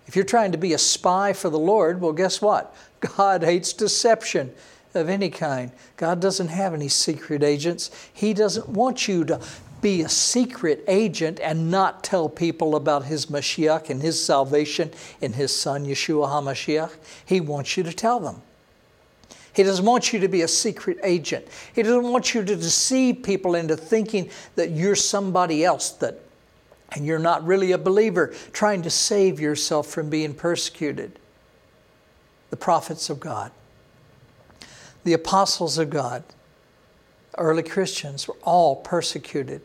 If 0.06 0.16
you're 0.16 0.24
trying 0.24 0.52
to 0.52 0.58
be 0.58 0.72
a 0.72 0.78
spy 0.78 1.32
for 1.32 1.50
the 1.50 1.58
Lord, 1.58 2.00
well, 2.00 2.12
guess 2.12 2.42
what? 2.42 2.74
God 3.00 3.42
hates 3.42 3.72
deception 3.72 4.52
of 4.95 5.09
any 5.09 5.30
kind. 5.30 5.72
God 5.97 6.20
doesn't 6.20 6.49
have 6.49 6.74
any 6.74 6.88
secret 6.88 7.43
agents. 7.43 7.91
He 8.12 8.34
doesn't 8.34 8.68
want 8.68 9.09
you 9.09 9.24
to 9.26 9.41
be 9.80 10.03
a 10.03 10.09
secret 10.09 10.84
agent 10.88 11.41
and 11.41 11.70
not 11.70 12.05
tell 12.05 12.28
people 12.28 12.76
about 12.76 13.05
His 13.05 13.26
Mashiach 13.26 13.88
and 13.88 14.03
His 14.03 14.22
salvation 14.22 14.91
in 15.20 15.32
His 15.32 15.55
Son, 15.55 15.86
Yeshua 15.86 16.28
HaMashiach. 16.28 16.93
He 17.24 17.41
wants 17.41 17.76
you 17.76 17.82
to 17.84 17.93
tell 17.93 18.20
them. 18.20 18.43
He 19.53 19.62
doesn't 19.62 19.84
want 19.84 20.12
you 20.12 20.20
to 20.20 20.28
be 20.28 20.43
a 20.43 20.49
secret 20.49 20.99
agent. 21.03 21.47
He 21.74 21.82
doesn't 21.82 22.11
want 22.11 22.34
you 22.34 22.45
to 22.45 22.57
deceive 22.57 23.22
people 23.22 23.55
into 23.55 23.76
thinking 23.76 24.30
that 24.55 24.70
you're 24.70 24.95
somebody 24.95 25.64
else 25.64 25.91
that 25.91 26.20
and 26.93 27.07
you're 27.07 27.18
not 27.18 27.47
really 27.47 27.72
a 27.72 27.78
believer 27.78 28.34
trying 28.53 28.82
to 28.82 28.91
save 28.91 29.38
yourself 29.41 29.86
from 29.86 30.11
being 30.11 30.34
persecuted. 30.34 31.18
the 32.51 32.57
prophets 32.57 33.09
of 33.09 33.20
God, 33.20 33.53
the 35.05 35.12
apostles 35.12 35.78
of 35.78 35.90
God, 35.90 36.22
early 37.38 37.62
Christians 37.62 38.28
were 38.28 38.36
all 38.42 38.76
persecuted. 38.76 39.62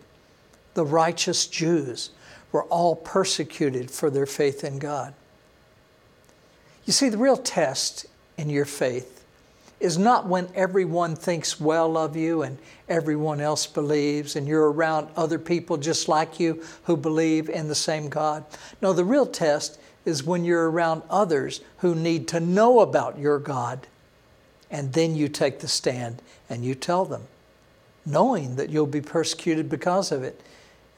The 0.73 0.85
righteous 0.85 1.47
Jews 1.47 2.11
were 2.51 2.63
all 2.63 2.95
persecuted 2.95 3.91
for 3.91 4.09
their 4.09 4.25
faith 4.25 4.63
in 4.63 4.79
God. 4.79 5.13
You 6.85 6.93
see, 6.93 7.09
the 7.09 7.17
real 7.17 7.37
test 7.37 8.05
in 8.37 8.49
your 8.49 8.65
faith 8.65 9.25
is 9.79 9.97
not 9.97 10.25
when 10.25 10.47
everyone 10.55 11.15
thinks 11.15 11.59
well 11.59 11.97
of 11.97 12.15
you 12.15 12.43
and 12.43 12.57
everyone 12.87 13.41
else 13.41 13.67
believes 13.67 14.35
and 14.35 14.47
you're 14.47 14.71
around 14.71 15.09
other 15.17 15.37
people 15.37 15.77
just 15.77 16.07
like 16.07 16.39
you 16.39 16.63
who 16.83 16.95
believe 16.95 17.49
in 17.49 17.67
the 17.67 17.75
same 17.75 18.07
God. 18.07 18.45
No, 18.81 18.93
the 18.93 19.03
real 19.03 19.25
test 19.25 19.79
is 20.05 20.23
when 20.23 20.45
you're 20.45 20.69
around 20.69 21.01
others 21.09 21.61
who 21.79 21.93
need 21.93 22.27
to 22.29 22.39
know 22.39 22.79
about 22.79 23.19
your 23.19 23.39
God 23.39 23.87
and 24.71 24.93
then 24.93 25.15
you 25.15 25.27
take 25.27 25.59
the 25.59 25.67
stand 25.67 26.21
and 26.49 26.63
you 26.63 26.75
tell 26.75 27.05
them, 27.05 27.23
knowing 28.05 28.55
that 28.55 28.69
you'll 28.69 28.85
be 28.85 29.01
persecuted 29.01 29.69
because 29.69 30.11
of 30.11 30.23
it 30.23 30.41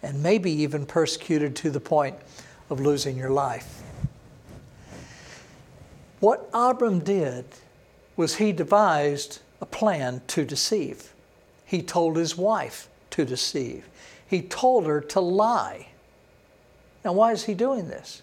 and 0.03 0.21
maybe 0.21 0.51
even 0.51 0.85
persecuted 0.85 1.55
to 1.55 1.69
the 1.69 1.79
point 1.79 2.15
of 2.69 2.79
losing 2.79 3.17
your 3.17 3.29
life. 3.29 3.81
What 6.19 6.49
Abram 6.53 6.99
did 6.99 7.45
was 8.15 8.35
he 8.35 8.51
devised 8.51 9.39
a 9.61 9.65
plan 9.65 10.21
to 10.27 10.45
deceive. 10.45 11.13
He 11.65 11.81
told 11.81 12.17
his 12.17 12.37
wife 12.37 12.89
to 13.11 13.25
deceive. 13.25 13.87
He 14.27 14.41
told 14.41 14.85
her 14.85 15.01
to 15.01 15.19
lie. 15.19 15.89
Now, 17.05 17.13
why 17.13 17.31
is 17.31 17.45
he 17.45 17.53
doing 17.53 17.87
this? 17.87 18.21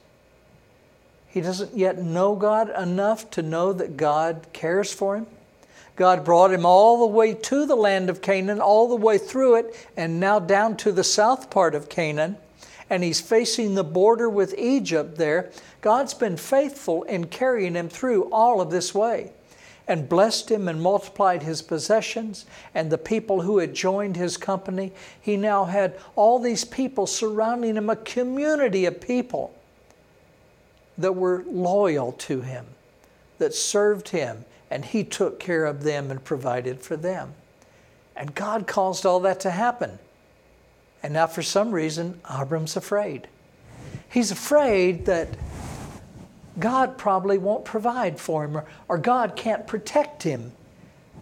He 1.35 1.41
doesn't 1.41 1.77
yet 1.77 1.99
know 1.99 2.37
God 2.37 2.71
enough 2.81 3.29
to 3.33 3.43
know 3.43 3.73
that 3.73 3.97
God 3.97 4.47
cares 4.53 4.93
for 4.93 5.17
him. 5.17 5.27
God 5.97 6.25
brought 6.25 6.53
him 6.53 6.65
all 6.65 7.01
the 7.01 7.13
way 7.13 7.35
to 7.35 7.67
the 7.67 7.75
land 7.75 8.09
of 8.09 8.23
Canaan, 8.23 8.61
all 8.61 8.87
the 8.89 8.95
way 8.95 9.19
through 9.19 9.57
it, 9.57 9.89
and 9.97 10.21
now 10.21 10.39
down 10.39 10.77
to 10.77 10.93
the 10.93 11.03
south 11.03 11.51
part 11.51 11.75
of 11.75 11.89
Canaan. 11.89 12.37
And 12.89 13.03
he's 13.03 13.21
facing 13.21 13.75
the 13.75 13.83
border 13.83 14.31
with 14.31 14.57
Egypt 14.57 15.17
there. 15.17 15.51
God's 15.81 16.15
been 16.15 16.37
faithful 16.37 17.03
in 17.03 17.27
carrying 17.27 17.75
him 17.75 17.89
through 17.89 18.31
all 18.31 18.61
of 18.61 18.71
this 18.71 18.95
way 18.95 19.33
and 19.89 20.09
blessed 20.09 20.53
him 20.53 20.69
and 20.69 20.81
multiplied 20.81 21.43
his 21.43 21.63
possessions 21.63 22.47
and 22.77 22.93
the 22.93 22.97
people 22.97 23.41
who 23.41 23.59
had 23.59 23.75
joined 23.75 24.15
his 24.15 24.37
company. 24.37 24.93
He 25.21 25.37
now 25.37 25.65
had 25.65 25.99
all 26.15 26.39
these 26.39 26.65
people 26.65 27.09
surrounding 27.09 27.75
him, 27.75 27.91
a 27.91 27.97
community 27.97 28.87
of 28.87 29.01
people 29.01 29.53
that 30.99 31.15
were 31.15 31.45
loyal 31.47 32.13
to 32.13 32.41
him, 32.41 32.67
that 33.39 33.55
served 33.55 34.11
him, 34.11 34.45
and 34.71 34.85
he 34.85 35.05
took 35.05 35.39
care 35.39 35.65
of 35.65 35.83
them 35.83 36.11
and 36.11 36.23
provided 36.25 36.81
for 36.81 36.97
them. 36.97 37.35
And 38.17 38.35
God 38.35 38.67
caused 38.67 39.05
all 39.05 39.21
that 39.21 39.41
to 39.41 39.51
happen. 39.51 39.99
And 41.03 41.13
now, 41.13 41.27
for 41.27 41.43
some 41.43 41.73
reason, 41.73 42.21
Abram's 42.31 42.77
afraid. 42.77 43.29
He's 44.09 44.31
afraid 44.31 45.07
that 45.07 45.29
God 46.59 46.97
probably 46.97 47.37
won't 47.37 47.65
provide 47.65 48.19
for 48.21 48.45
him, 48.45 48.57
or, 48.57 48.65
or 48.89 48.99
God 48.99 49.37
can't 49.37 49.67
protect 49.67 50.23
him 50.23 50.53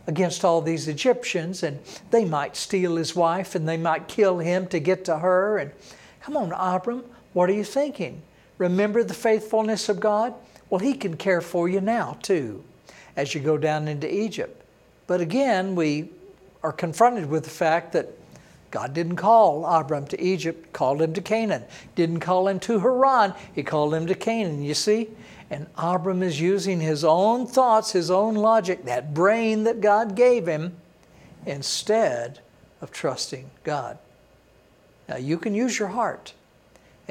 against 0.07 0.45
all 0.45 0.61
these 0.61 0.89
Egyptians, 0.89 1.63
and 1.63 1.79
they 2.11 2.25
might 2.25 2.57
steal 2.57 2.97
his 2.97 3.15
wife 3.15 3.55
and 3.55 3.69
they 3.69 3.77
might 3.77 4.09
kill 4.09 4.39
him 4.39 4.67
to 4.67 4.79
get 4.79 5.05
to 5.07 5.19
her. 5.19 5.59
And 5.59 5.73
come 6.21 6.37
on, 6.37 6.53
Abram, 6.53 7.05
what 7.33 7.49
are 7.49 7.55
you 7.55 7.65
thinking? 7.65 8.23
Remember 8.63 9.03
the 9.03 9.13
faithfulness 9.13 9.89
of 9.89 9.99
God? 9.99 10.35
Well, 10.71 10.79
He 10.79 10.95
can 10.95 11.17
care 11.17 11.41
for 11.41 11.69
you 11.69 11.81
now, 11.81 12.17
too, 12.23 12.63
as 13.17 13.35
you 13.35 13.41
go 13.41 13.59
down 13.59 13.89
into 13.89 14.13
Egypt. 14.13 14.63
But 15.09 15.21
again, 15.21 15.75
we 15.75 16.11
are 16.63 16.71
confronted 16.71 17.29
with 17.29 17.43
the 17.43 17.51
fact 17.51 17.93
that 17.95 18.11
God 18.71 18.95
didn't 18.95 19.17
call 19.17 19.67
Abram 19.67 20.07
to 20.07 20.23
Egypt, 20.23 20.73
called 20.73 21.03
him 21.03 21.13
to 21.15 21.21
Canaan. 21.21 21.65
Didn't 21.97 22.21
call 22.21 22.47
him 22.47 22.61
to 22.61 22.79
Haran, 22.79 23.35
he 23.53 23.65
called 23.65 23.95
him 23.95 24.07
to 24.07 24.15
Canaan. 24.15 24.63
You 24.63 24.75
see? 24.75 25.09
And 25.51 25.67
Abram 25.77 26.23
is 26.23 26.41
using 26.41 26.81
his 26.81 27.03
own 27.03 27.49
thoughts, 27.49 27.91
his 27.91 28.13
own 28.13 28.37
logic, 28.37 28.85
that 28.85 29.13
brain 29.13 29.65
that 29.65 29.81
God 29.81 30.15
gave 30.15 30.47
him, 30.47 30.77
instead 31.47 32.39
of 32.81 32.93
trusting 32.93 33.51
God. 33.65 33.99
Now, 35.09 35.17
you 35.17 35.37
can 35.37 35.53
use 35.53 35.81
your 35.81 35.89
heart 35.89 36.33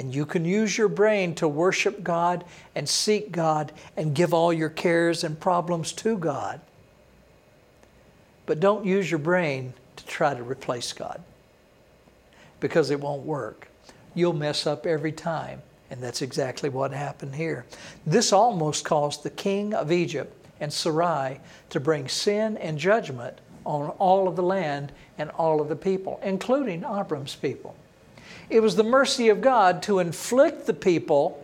and 0.02 0.16
you 0.16 0.26
can 0.26 0.43
use 0.45 0.80
your 0.80 0.88
brain 0.88 1.36
to 1.36 1.47
worship 1.47 2.04
God 2.04 2.43
and 2.74 2.89
seek 2.89 3.32
God 3.32 3.72
and 3.95 4.16
give 4.16 4.34
all 4.34 4.52
your 4.52 4.68
cares 4.68 5.24
and 5.24 5.39
problems 5.39 5.91
to 5.93 6.18
God. 6.18 6.60
But 8.47 8.60
don't 8.60 8.84
use 8.84 9.12
your 9.12 9.20
brain 9.20 9.76
to 9.97 10.06
try 10.08 10.34
to 10.34 10.41
replace 10.41 10.91
God 10.91 11.22
because 12.60 12.89
it 12.89 12.99
won't 12.99 13.22
work. 13.28 13.68
You'll 14.16 14.34
mess 14.34 14.66
up 14.66 14.88
every 14.88 15.12
time. 15.12 15.62
And 15.91 16.02
that's 16.02 16.24
exactly 16.24 16.70
what 16.70 16.91
happened 16.91 17.36
here. 17.36 17.68
This 18.04 18.34
almost 18.34 18.84
caused 18.84 19.22
the 19.22 19.30
king 19.30 19.76
of 19.76 19.91
Egypt 19.91 20.34
and 20.60 20.74
Sarai 20.74 21.39
to 21.70 21.80
bring 21.80 22.08
sin 22.08 22.58
and 22.58 22.80
judgment 22.80 23.38
on 23.66 23.91
all 23.99 24.28
of 24.28 24.36
the 24.36 24.41
land 24.41 24.93
and 25.20 25.30
all 25.32 25.62
of 25.62 25.70
the 25.70 25.76
people, 25.76 26.20
including 26.24 26.84
Abram's 26.84 27.36
people. 27.36 27.76
It 28.52 28.62
was 28.62 28.76
the 28.76 28.84
mercy 28.84 29.30
of 29.30 29.39
God 29.39 29.82
to 29.84 29.99
inflict 29.99 30.68
the 30.68 30.74
people 30.74 31.41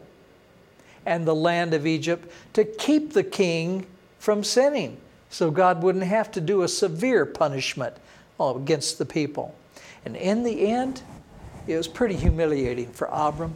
and 1.06 1.26
the 1.26 1.34
land 1.34 1.74
of 1.74 1.88
Egypt 1.88 2.30
to 2.52 2.66
keep 2.66 3.14
the 3.14 3.24
king 3.24 3.88
from 4.20 4.44
sinning, 4.44 4.98
so 5.30 5.50
God 5.50 5.82
wouldn't 5.82 6.04
have 6.04 6.30
to 6.32 6.42
do 6.42 6.64
a 6.64 6.68
severe 6.68 7.26
punishment 7.26 7.96
against 8.38 8.98
the 8.98 9.06
people. 9.06 9.56
And 10.04 10.18
in 10.18 10.44
the 10.44 10.68
end, 10.68 11.02
it 11.66 11.78
was 11.78 11.88
pretty 11.88 12.16
humiliating 12.16 12.92
for 12.92 13.08
Abram. 13.10 13.56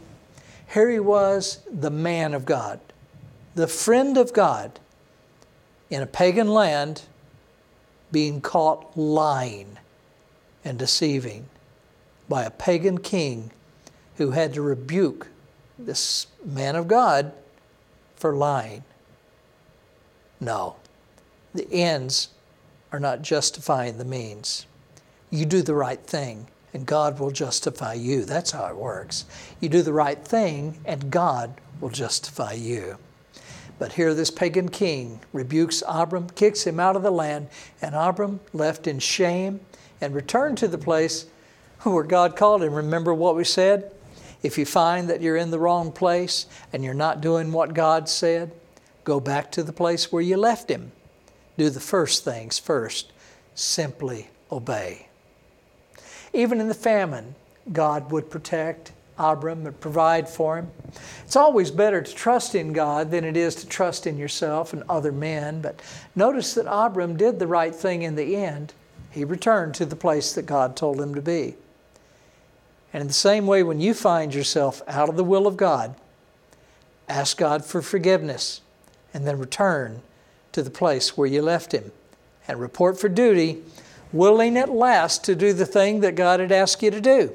Here 0.72 0.88
he 0.88 0.98
was, 0.98 1.60
the 1.70 1.90
man 1.90 2.32
of 2.32 2.46
God, 2.46 2.80
the 3.54 3.68
friend 3.68 4.16
of 4.16 4.32
God, 4.32 4.80
in 5.90 6.00
a 6.00 6.06
pagan 6.06 6.48
land, 6.48 7.02
being 8.10 8.40
caught 8.40 8.96
lying 8.96 9.76
and 10.64 10.78
deceiving 10.78 11.50
by 12.32 12.44
a 12.44 12.50
pagan 12.50 12.96
king 12.96 13.50
who 14.16 14.30
had 14.30 14.54
to 14.54 14.62
rebuke 14.62 15.28
this 15.78 16.28
man 16.42 16.76
of 16.76 16.88
God 16.88 17.30
for 18.16 18.34
lying. 18.34 18.84
No, 20.40 20.76
the 21.52 21.70
ends 21.70 22.28
are 22.90 22.98
not 22.98 23.20
justifying 23.20 23.98
the 23.98 24.06
means. 24.06 24.64
You 25.28 25.44
do 25.44 25.60
the 25.60 25.74
right 25.74 26.00
thing 26.00 26.46
and 26.72 26.86
God 26.86 27.20
will 27.20 27.32
justify 27.32 27.92
you. 27.92 28.24
That's 28.24 28.52
how 28.52 28.64
it 28.64 28.76
works. 28.76 29.26
You 29.60 29.68
do 29.68 29.82
the 29.82 29.92
right 29.92 30.24
thing, 30.24 30.80
and 30.86 31.10
God 31.10 31.52
will 31.82 31.90
justify 31.90 32.54
you. 32.54 32.96
But 33.78 33.92
here, 33.92 34.14
this 34.14 34.30
pagan 34.30 34.70
king 34.70 35.20
rebukes 35.34 35.82
Abram, 35.86 36.30
kicks 36.30 36.66
him 36.66 36.80
out 36.80 36.96
of 36.96 37.02
the 37.02 37.10
land, 37.10 37.48
and 37.82 37.94
Abram, 37.94 38.40
left 38.54 38.86
in 38.86 39.00
shame, 39.00 39.60
and 40.00 40.14
returned 40.14 40.56
to 40.56 40.68
the 40.68 40.78
place 40.78 41.26
where 41.84 42.04
God 42.04 42.36
called 42.36 42.62
him. 42.62 42.74
Remember 42.74 43.12
what 43.12 43.36
we 43.36 43.44
said? 43.44 43.92
If 44.42 44.58
you 44.58 44.66
find 44.66 45.08
that 45.08 45.20
you're 45.20 45.36
in 45.36 45.50
the 45.50 45.58
wrong 45.58 45.92
place 45.92 46.46
and 46.72 46.82
you're 46.82 46.94
not 46.94 47.20
doing 47.20 47.52
what 47.52 47.74
God 47.74 48.08
said, 48.08 48.52
go 49.04 49.20
back 49.20 49.52
to 49.52 49.62
the 49.62 49.72
place 49.72 50.10
where 50.10 50.22
you 50.22 50.36
left 50.36 50.68
him. 50.68 50.92
Do 51.56 51.70
the 51.70 51.80
first 51.80 52.24
things 52.24 52.58
first. 52.58 53.12
Simply 53.54 54.28
obey. 54.50 55.08
Even 56.32 56.60
in 56.60 56.68
the 56.68 56.74
famine, 56.74 57.34
God 57.72 58.10
would 58.10 58.30
protect 58.30 58.92
Abram 59.18 59.66
and 59.66 59.78
provide 59.78 60.28
for 60.28 60.56
him. 60.56 60.70
It's 61.24 61.36
always 61.36 61.70
better 61.70 62.02
to 62.02 62.14
trust 62.14 62.54
in 62.54 62.72
God 62.72 63.10
than 63.10 63.24
it 63.24 63.36
is 63.36 63.54
to 63.56 63.66
trust 63.66 64.06
in 64.06 64.16
yourself 64.16 64.72
and 64.72 64.82
other 64.88 65.12
men. 65.12 65.60
But 65.60 65.80
notice 66.16 66.54
that 66.54 66.66
Abram 66.68 67.16
did 67.16 67.38
the 67.38 67.46
right 67.46 67.74
thing 67.74 68.02
in 68.02 68.16
the 68.16 68.36
end. 68.36 68.72
He 69.10 69.24
returned 69.24 69.74
to 69.74 69.84
the 69.84 69.94
place 69.96 70.32
that 70.32 70.46
God 70.46 70.74
told 70.74 71.00
him 71.00 71.14
to 71.14 71.22
be. 71.22 71.54
And 72.92 73.00
in 73.00 73.06
the 73.06 73.14
same 73.14 73.46
way, 73.46 73.62
when 73.62 73.80
you 73.80 73.94
find 73.94 74.34
yourself 74.34 74.82
out 74.86 75.08
of 75.08 75.16
the 75.16 75.24
will 75.24 75.46
of 75.46 75.56
God, 75.56 75.94
ask 77.08 77.36
God 77.36 77.64
for 77.64 77.80
forgiveness 77.80 78.60
and 79.14 79.26
then 79.26 79.38
return 79.38 80.02
to 80.52 80.62
the 80.62 80.70
place 80.70 81.16
where 81.16 81.26
you 81.26 81.42
left 81.42 81.72
Him 81.72 81.92
and 82.46 82.60
report 82.60 82.98
for 82.98 83.08
duty 83.08 83.62
willing 84.12 84.56
at 84.58 84.68
last 84.68 85.24
to 85.24 85.34
do 85.34 85.52
the 85.52 85.66
thing 85.66 86.00
that 86.00 86.14
God 86.14 86.40
had 86.40 86.52
asked 86.52 86.82
you 86.82 86.90
to 86.90 87.00
do. 87.00 87.32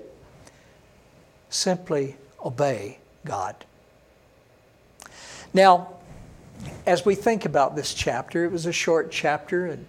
Simply 1.49 2.17
obey 2.43 2.99
God. 3.25 3.65
Now, 5.53 5.93
as 6.85 7.05
we 7.05 7.15
think 7.15 7.45
about 7.45 7.75
this 7.75 7.93
chapter, 7.93 8.45
it 8.45 8.51
was 8.51 8.65
a 8.65 8.71
short 8.71 9.11
chapter, 9.11 9.65
and 9.67 9.85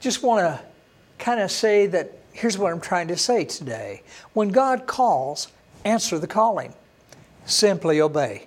just 0.00 0.22
want 0.22 0.40
to 0.40 0.60
kind 1.18 1.40
of 1.40 1.50
say 1.50 1.86
that 1.86 2.18
here's 2.38 2.56
what 2.56 2.72
I'm 2.72 2.80
trying 2.80 3.08
to 3.08 3.16
say 3.16 3.44
today. 3.44 4.02
When 4.32 4.50
God 4.50 4.86
calls, 4.86 5.48
answer 5.84 6.18
the 6.18 6.28
calling. 6.28 6.72
Simply 7.46 8.00
obey. 8.00 8.46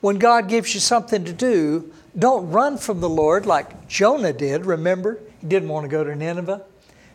When 0.00 0.18
God 0.18 0.48
gives 0.48 0.74
you 0.74 0.80
something 0.80 1.24
to 1.24 1.32
do, 1.32 1.92
don't 2.18 2.50
run 2.50 2.76
from 2.76 3.00
the 3.00 3.08
Lord 3.08 3.46
like 3.46 3.88
Jonah 3.88 4.32
did. 4.32 4.66
Remember, 4.66 5.18
he 5.40 5.46
didn't 5.46 5.70
want 5.70 5.84
to 5.84 5.88
go 5.88 6.04
to 6.04 6.14
Nineveh. 6.14 6.62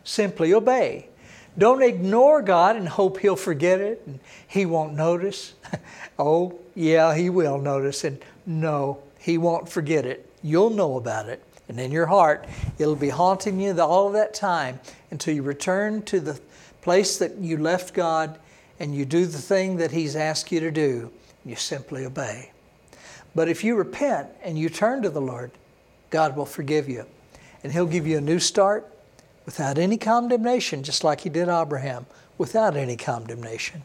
Simply 0.04 0.54
obey. 0.54 1.08
Don't 1.58 1.84
ignore 1.84 2.42
God 2.42 2.76
and 2.76 2.88
hope 2.88 3.20
He'll 3.20 3.36
forget 3.36 3.80
it 3.80 4.02
and 4.08 4.20
He 4.48 4.66
won't 4.66 4.94
notice. 4.94 5.54
oh, 6.20 6.58
yeah, 6.74 7.14
He 7.14 7.30
will 7.30 7.60
notice. 7.60 8.04
And 8.04 8.20
no, 8.46 9.00
He 9.20 9.38
won't 9.38 9.70
forget 9.70 10.06
it. 10.06 10.28
You'll 10.42 10.72
know 10.72 10.98
about 10.98 11.30
it. 11.30 11.44
And 11.72 11.80
in 11.80 11.90
your 11.90 12.08
heart, 12.08 12.50
it'll 12.80 12.98
be 12.98 13.08
haunting 13.08 13.62
you 13.62 13.80
all 13.80 14.08
of 14.08 14.14
that 14.14 14.34
time 14.34 14.82
until 15.10 15.34
you 15.34 15.42
return 15.42 16.02
to 16.02 16.20
the 16.20 16.38
place 16.82 17.18
that 17.20 17.38
you 17.38 17.56
left 17.56 17.94
God 17.94 18.38
and 18.82 18.94
you 18.94 19.06
do 19.06 19.26
the 19.26 19.38
thing 19.38 19.78
that 19.78 19.92
He's 19.92 20.18
asked 20.18 20.52
you 20.52 20.60
to 20.60 20.70
do. 20.70 21.14
You 21.46 21.56
simply 21.56 22.04
obey. 22.04 22.52
But 23.34 23.48
if 23.48 23.64
you 23.64 23.78
repent 23.78 24.28
and 24.44 24.60
you 24.60 24.68
turn 24.68 25.02
to 25.04 25.10
the 25.10 25.22
Lord, 25.22 25.52
God 26.10 26.36
will 26.36 26.46
forgive 26.46 26.90
you. 26.90 27.06
And 27.64 27.72
He'll 27.72 27.86
give 27.86 28.06
you 28.06 28.18
a 28.18 28.22
new 28.22 28.40
start 28.40 28.94
without 29.46 29.78
any 29.78 29.96
condemnation, 29.96 30.84
just 30.84 31.06
like 31.06 31.22
He 31.22 31.30
did 31.30 31.48
Abraham, 31.48 32.06
without 32.38 32.76
any 32.76 32.98
condemnation, 32.98 33.82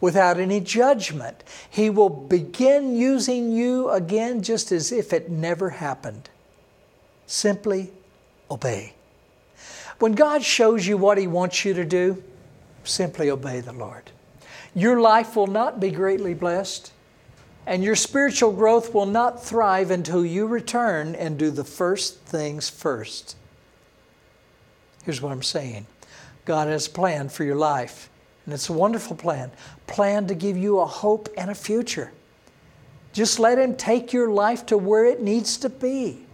without 0.00 0.40
any 0.40 0.60
judgment. 0.60 1.44
He 1.68 1.90
will 1.90 2.08
begin 2.08 2.96
using 2.96 3.52
you 3.52 3.90
again 3.90 4.40
just 4.40 4.72
as 4.72 4.90
if 4.90 5.12
it 5.12 5.28
never 5.28 5.68
happened. 5.68 6.30
Simply 7.26 7.90
obey. 8.50 8.94
When 9.98 10.12
God 10.12 10.42
shows 10.42 10.86
you 10.86 10.96
what 10.96 11.18
He 11.18 11.26
wants 11.26 11.64
you 11.64 11.74
to 11.74 11.84
do, 11.84 12.22
simply 12.84 13.30
obey 13.30 13.60
the 13.60 13.72
Lord. 13.72 14.10
Your 14.74 15.00
life 15.00 15.36
will 15.36 15.46
not 15.46 15.80
be 15.80 15.90
greatly 15.90 16.34
blessed, 16.34 16.92
and 17.66 17.82
your 17.82 17.96
spiritual 17.96 18.52
growth 18.52 18.92
will 18.92 19.06
not 19.06 19.42
thrive 19.42 19.90
until 19.90 20.24
you 20.24 20.46
return 20.46 21.14
and 21.14 21.38
do 21.38 21.50
the 21.50 21.64
first 21.64 22.20
things 22.20 22.68
first. 22.68 23.36
Here's 25.04 25.22
what 25.22 25.32
I'm 25.32 25.42
saying 25.42 25.86
God 26.44 26.68
has 26.68 26.86
a 26.86 26.90
plan 26.90 27.28
for 27.28 27.44
your 27.44 27.56
life, 27.56 28.10
and 28.44 28.52
it's 28.52 28.68
a 28.68 28.74
wonderful 28.74 29.16
plan. 29.16 29.50
Plan 29.86 30.26
to 30.26 30.34
give 30.34 30.58
you 30.58 30.80
a 30.80 30.86
hope 30.86 31.28
and 31.38 31.50
a 31.50 31.54
future. 31.54 32.12
Just 33.14 33.38
let 33.38 33.58
Him 33.58 33.76
take 33.76 34.12
your 34.12 34.30
life 34.30 34.66
to 34.66 34.76
where 34.76 35.06
it 35.06 35.22
needs 35.22 35.56
to 35.58 35.70
be. 35.70 36.25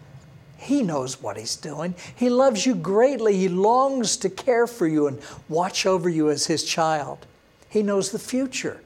He 0.62 0.82
knows 0.82 1.20
what 1.20 1.36
He's 1.36 1.56
doing. 1.56 1.96
He 2.14 2.30
loves 2.30 2.64
you 2.64 2.76
greatly. 2.76 3.36
He 3.36 3.48
longs 3.48 4.16
to 4.18 4.30
care 4.30 4.68
for 4.68 4.86
you 4.86 5.08
and 5.08 5.20
watch 5.48 5.86
over 5.86 6.08
you 6.08 6.30
as 6.30 6.46
His 6.46 6.62
child. 6.62 7.26
He 7.68 7.82
knows 7.82 8.12
the 8.12 8.18
future. 8.18 8.80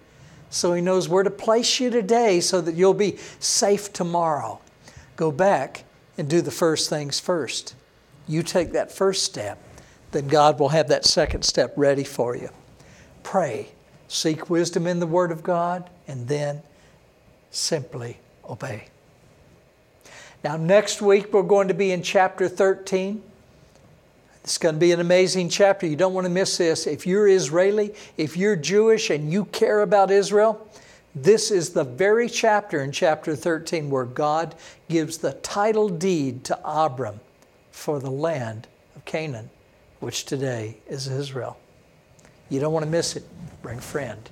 So 0.48 0.72
He 0.72 0.80
knows 0.80 1.06
where 1.06 1.22
to 1.22 1.30
place 1.30 1.78
you 1.78 1.90
today 1.90 2.40
so 2.40 2.62
that 2.62 2.74
you'll 2.74 2.94
be 2.94 3.18
safe 3.40 3.92
tomorrow. 3.92 4.58
Go 5.16 5.30
back 5.30 5.84
and 6.16 6.30
do 6.30 6.40
the 6.40 6.50
first 6.50 6.88
things 6.88 7.20
first. 7.20 7.74
You 8.26 8.42
take 8.42 8.72
that 8.72 8.90
first 8.90 9.24
step, 9.24 9.58
then 10.12 10.28
God 10.28 10.58
will 10.58 10.70
have 10.70 10.88
that 10.88 11.04
second 11.04 11.42
step 11.42 11.74
ready 11.76 12.04
for 12.04 12.34
you. 12.34 12.48
Pray, 13.22 13.68
seek 14.08 14.48
wisdom 14.48 14.86
in 14.86 14.98
the 14.98 15.06
Word 15.06 15.30
of 15.30 15.42
God, 15.42 15.90
and 16.08 16.26
then 16.26 16.62
simply 17.50 18.18
obey. 18.48 18.88
Now, 20.46 20.56
next 20.56 21.02
week 21.02 21.32
we're 21.32 21.42
going 21.42 21.66
to 21.66 21.74
be 21.74 21.90
in 21.90 22.04
chapter 22.04 22.48
13. 22.48 23.20
It's 24.44 24.58
going 24.58 24.76
to 24.76 24.78
be 24.78 24.92
an 24.92 25.00
amazing 25.00 25.48
chapter. 25.48 25.88
You 25.88 25.96
don't 25.96 26.14
want 26.14 26.24
to 26.24 26.30
miss 26.30 26.56
this. 26.56 26.86
If 26.86 27.04
you're 27.04 27.26
Israeli, 27.26 27.92
if 28.16 28.36
you're 28.36 28.54
Jewish 28.54 29.10
and 29.10 29.32
you 29.32 29.46
care 29.46 29.80
about 29.80 30.12
Israel, 30.12 30.70
this 31.16 31.50
is 31.50 31.70
the 31.70 31.82
very 31.82 32.28
chapter 32.28 32.84
in 32.84 32.92
chapter 32.92 33.34
13 33.34 33.90
where 33.90 34.04
God 34.04 34.54
gives 34.88 35.18
the 35.18 35.32
title 35.32 35.88
deed 35.88 36.44
to 36.44 36.56
Abram 36.64 37.18
for 37.72 37.98
the 37.98 38.12
land 38.12 38.68
of 38.94 39.04
Canaan, 39.04 39.50
which 39.98 40.26
today 40.26 40.76
is 40.86 41.08
Israel. 41.08 41.58
You 42.50 42.60
don't 42.60 42.72
want 42.72 42.84
to 42.84 42.90
miss 42.92 43.16
it. 43.16 43.24
Bring 43.62 43.78
a 43.78 43.82
friend. 43.82 44.30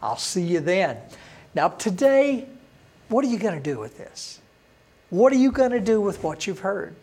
I'll 0.00 0.18
see 0.18 0.42
you 0.42 0.60
then. 0.60 0.98
Now, 1.52 1.70
today, 1.70 2.46
what 3.08 3.24
are 3.24 3.28
you 3.28 3.40
going 3.40 3.60
to 3.60 3.72
do 3.72 3.80
with 3.80 3.98
this? 3.98 4.38
What 5.16 5.32
are 5.32 5.36
you 5.36 5.50
going 5.50 5.70
to 5.70 5.80
do 5.80 5.98
with 5.98 6.22
what 6.22 6.46
you've 6.46 6.58
heard? 6.58 6.94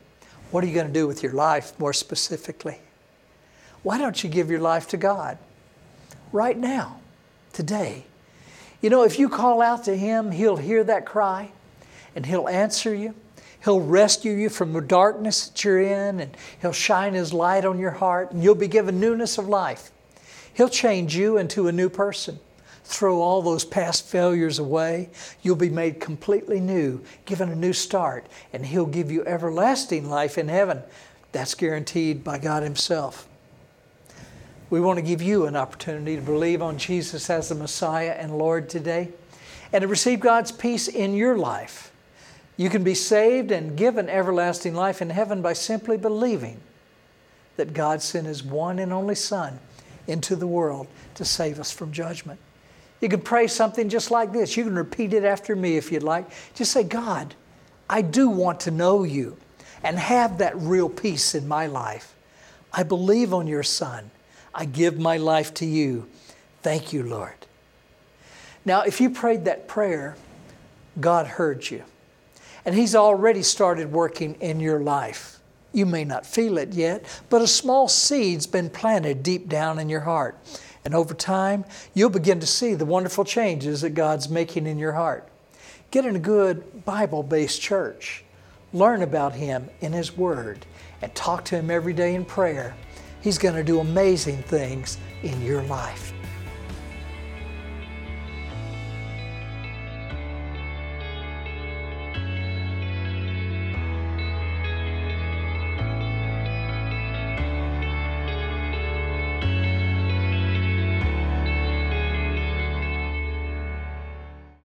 What 0.51 0.63
are 0.63 0.67
you 0.67 0.73
going 0.75 0.85
to 0.85 0.93
do 0.93 1.07
with 1.07 1.23
your 1.23 1.31
life 1.31 1.73
more 1.79 1.93
specifically? 1.93 2.77
Why 3.81 3.97
don't 3.97 4.23
you 4.23 4.29
give 4.29 4.51
your 4.51 4.59
life 4.59 4.87
to 4.89 4.97
God 4.97 5.39
right 6.31 6.55
now, 6.55 6.99
today? 7.53 8.05
You 8.81 8.91
know, 8.91 9.01
if 9.01 9.17
you 9.17 9.29
call 9.29 9.63
out 9.63 9.85
to 9.85 9.97
Him, 9.97 10.29
He'll 10.29 10.57
hear 10.57 10.83
that 10.83 11.07
cry 11.07 11.53
and 12.15 12.23
He'll 12.23 12.47
answer 12.47 12.93
you. 12.93 13.15
He'll 13.63 13.81
rescue 13.81 14.33
you 14.33 14.49
from 14.49 14.73
the 14.73 14.81
darkness 14.81 15.47
that 15.47 15.63
you're 15.63 15.81
in 15.81 16.19
and 16.19 16.37
He'll 16.61 16.71
shine 16.71 17.15
His 17.15 17.33
light 17.33 17.65
on 17.65 17.79
your 17.79 17.89
heart 17.89 18.31
and 18.31 18.43
you'll 18.43 18.53
be 18.53 18.67
given 18.67 18.99
newness 18.99 19.39
of 19.39 19.49
life. 19.49 19.89
He'll 20.53 20.69
change 20.69 21.15
you 21.15 21.39
into 21.39 21.67
a 21.67 21.71
new 21.71 21.89
person 21.89 22.37
throw 22.83 23.21
all 23.21 23.41
those 23.41 23.65
past 23.65 24.05
failures 24.05 24.59
away. 24.59 25.09
You'll 25.41 25.55
be 25.55 25.69
made 25.69 25.99
completely 25.99 26.59
new, 26.59 27.01
given 27.25 27.49
a 27.49 27.55
new 27.55 27.73
start, 27.73 28.27
and 28.51 28.65
He'll 28.65 28.85
give 28.85 29.11
you 29.11 29.25
everlasting 29.25 30.09
life 30.09 30.37
in 30.37 30.47
heaven. 30.47 30.81
That's 31.31 31.55
guaranteed 31.55 32.23
by 32.23 32.37
God 32.37 32.63
Himself. 32.63 33.27
We 34.69 34.81
want 34.81 34.97
to 34.97 35.05
give 35.05 35.21
you 35.21 35.45
an 35.45 35.55
opportunity 35.55 36.15
to 36.15 36.21
believe 36.21 36.61
on 36.61 36.77
Jesus 36.77 37.29
as 37.29 37.49
the 37.49 37.55
Messiah 37.55 38.15
and 38.17 38.37
Lord 38.37 38.69
today 38.69 39.09
and 39.71 39.81
to 39.81 39.87
receive 39.87 40.19
God's 40.19 40.51
peace 40.51 40.87
in 40.87 41.13
your 41.13 41.37
life. 41.37 41.91
You 42.57 42.69
can 42.69 42.83
be 42.83 42.95
saved 42.95 43.51
and 43.51 43.77
given 43.77 44.09
everlasting 44.09 44.75
life 44.75 45.01
in 45.01 45.09
heaven 45.09 45.41
by 45.41 45.53
simply 45.53 45.97
believing 45.97 46.59
that 47.57 47.73
God 47.73 48.01
sent 48.01 48.27
His 48.27 48.43
one 48.43 48.79
and 48.79 48.91
only 48.91 49.15
Son 49.15 49.59
into 50.07 50.35
the 50.35 50.47
world 50.47 50.87
to 51.15 51.25
save 51.25 51.59
us 51.59 51.71
from 51.71 51.91
judgment. 51.91 52.39
You 53.03 53.09
can 53.09 53.19
pray 53.19 53.47
something 53.47 53.89
just 53.89 54.11
like 54.11 54.31
this. 54.31 54.55
You 54.55 54.63
can 54.63 54.75
repeat 54.75 55.11
it 55.11 55.25
after 55.25 55.57
me 55.57 55.75
if 55.75 55.91
you'd 55.91 56.03
like. 56.03 56.25
Just 56.55 56.71
say, 56.71 56.83
God, 56.83 57.35
I 57.89 58.01
do 58.01 58.29
want 58.29 58.61
to 58.61 58.71
know 58.71 59.03
you 59.03 59.35
and 59.83 59.99
have 59.99 60.37
that 60.37 60.55
real 60.55 60.87
peace 60.87 61.35
in 61.35 61.45
my 61.45 61.67
life. 61.67 62.15
I 62.71 62.83
believe 62.83 63.33
on 63.33 63.45
your 63.45 63.61
Son. 63.61 64.09
I 64.55 64.63
give 64.63 64.99
my 64.99 65.17
life 65.17 65.53
to 65.55 65.65
you. 65.65 66.07
Thank 66.61 66.93
you, 66.93 67.03
Lord. 67.03 67.33
Now, 68.63 68.83
if 68.83 69.01
you 69.01 69.09
prayed 69.09 69.43
that 69.43 69.67
prayer, 69.67 70.15
God 71.01 71.27
heard 71.27 71.69
you. 71.69 71.83
And 72.63 72.73
He's 72.73 72.95
already 72.95 73.43
started 73.43 73.91
working 73.91 74.35
in 74.35 74.61
your 74.61 74.79
life. 74.79 75.39
You 75.73 75.85
may 75.85 76.05
not 76.05 76.25
feel 76.25 76.57
it 76.57 76.71
yet, 76.71 77.03
but 77.29 77.41
a 77.41 77.47
small 77.47 77.89
seed's 77.89 78.47
been 78.47 78.69
planted 78.69 79.23
deep 79.23 79.49
down 79.49 79.77
in 79.77 79.89
your 79.89 80.01
heart. 80.01 80.37
And 80.85 80.93
over 80.93 81.13
time, 81.13 81.65
you'll 81.93 82.09
begin 82.09 82.39
to 82.39 82.47
see 82.47 82.73
the 82.73 82.85
wonderful 82.85 83.23
changes 83.23 83.81
that 83.81 83.91
God's 83.91 84.29
making 84.29 84.67
in 84.67 84.77
your 84.77 84.93
heart. 84.93 85.27
Get 85.91 86.05
in 86.05 86.15
a 86.15 86.19
good 86.19 86.83
Bible 86.85 87.23
based 87.23 87.61
church. 87.61 88.23
Learn 88.73 89.01
about 89.03 89.33
Him 89.33 89.69
in 89.81 89.93
His 89.93 90.17
Word 90.17 90.65
and 91.01 91.13
talk 91.13 91.45
to 91.45 91.55
Him 91.55 91.69
every 91.69 91.93
day 91.93 92.15
in 92.15 92.25
prayer. 92.25 92.75
He's 93.21 93.37
going 93.37 93.55
to 93.55 93.63
do 93.63 93.79
amazing 93.79 94.43
things 94.43 94.97
in 95.21 95.41
your 95.41 95.63
life. 95.63 96.13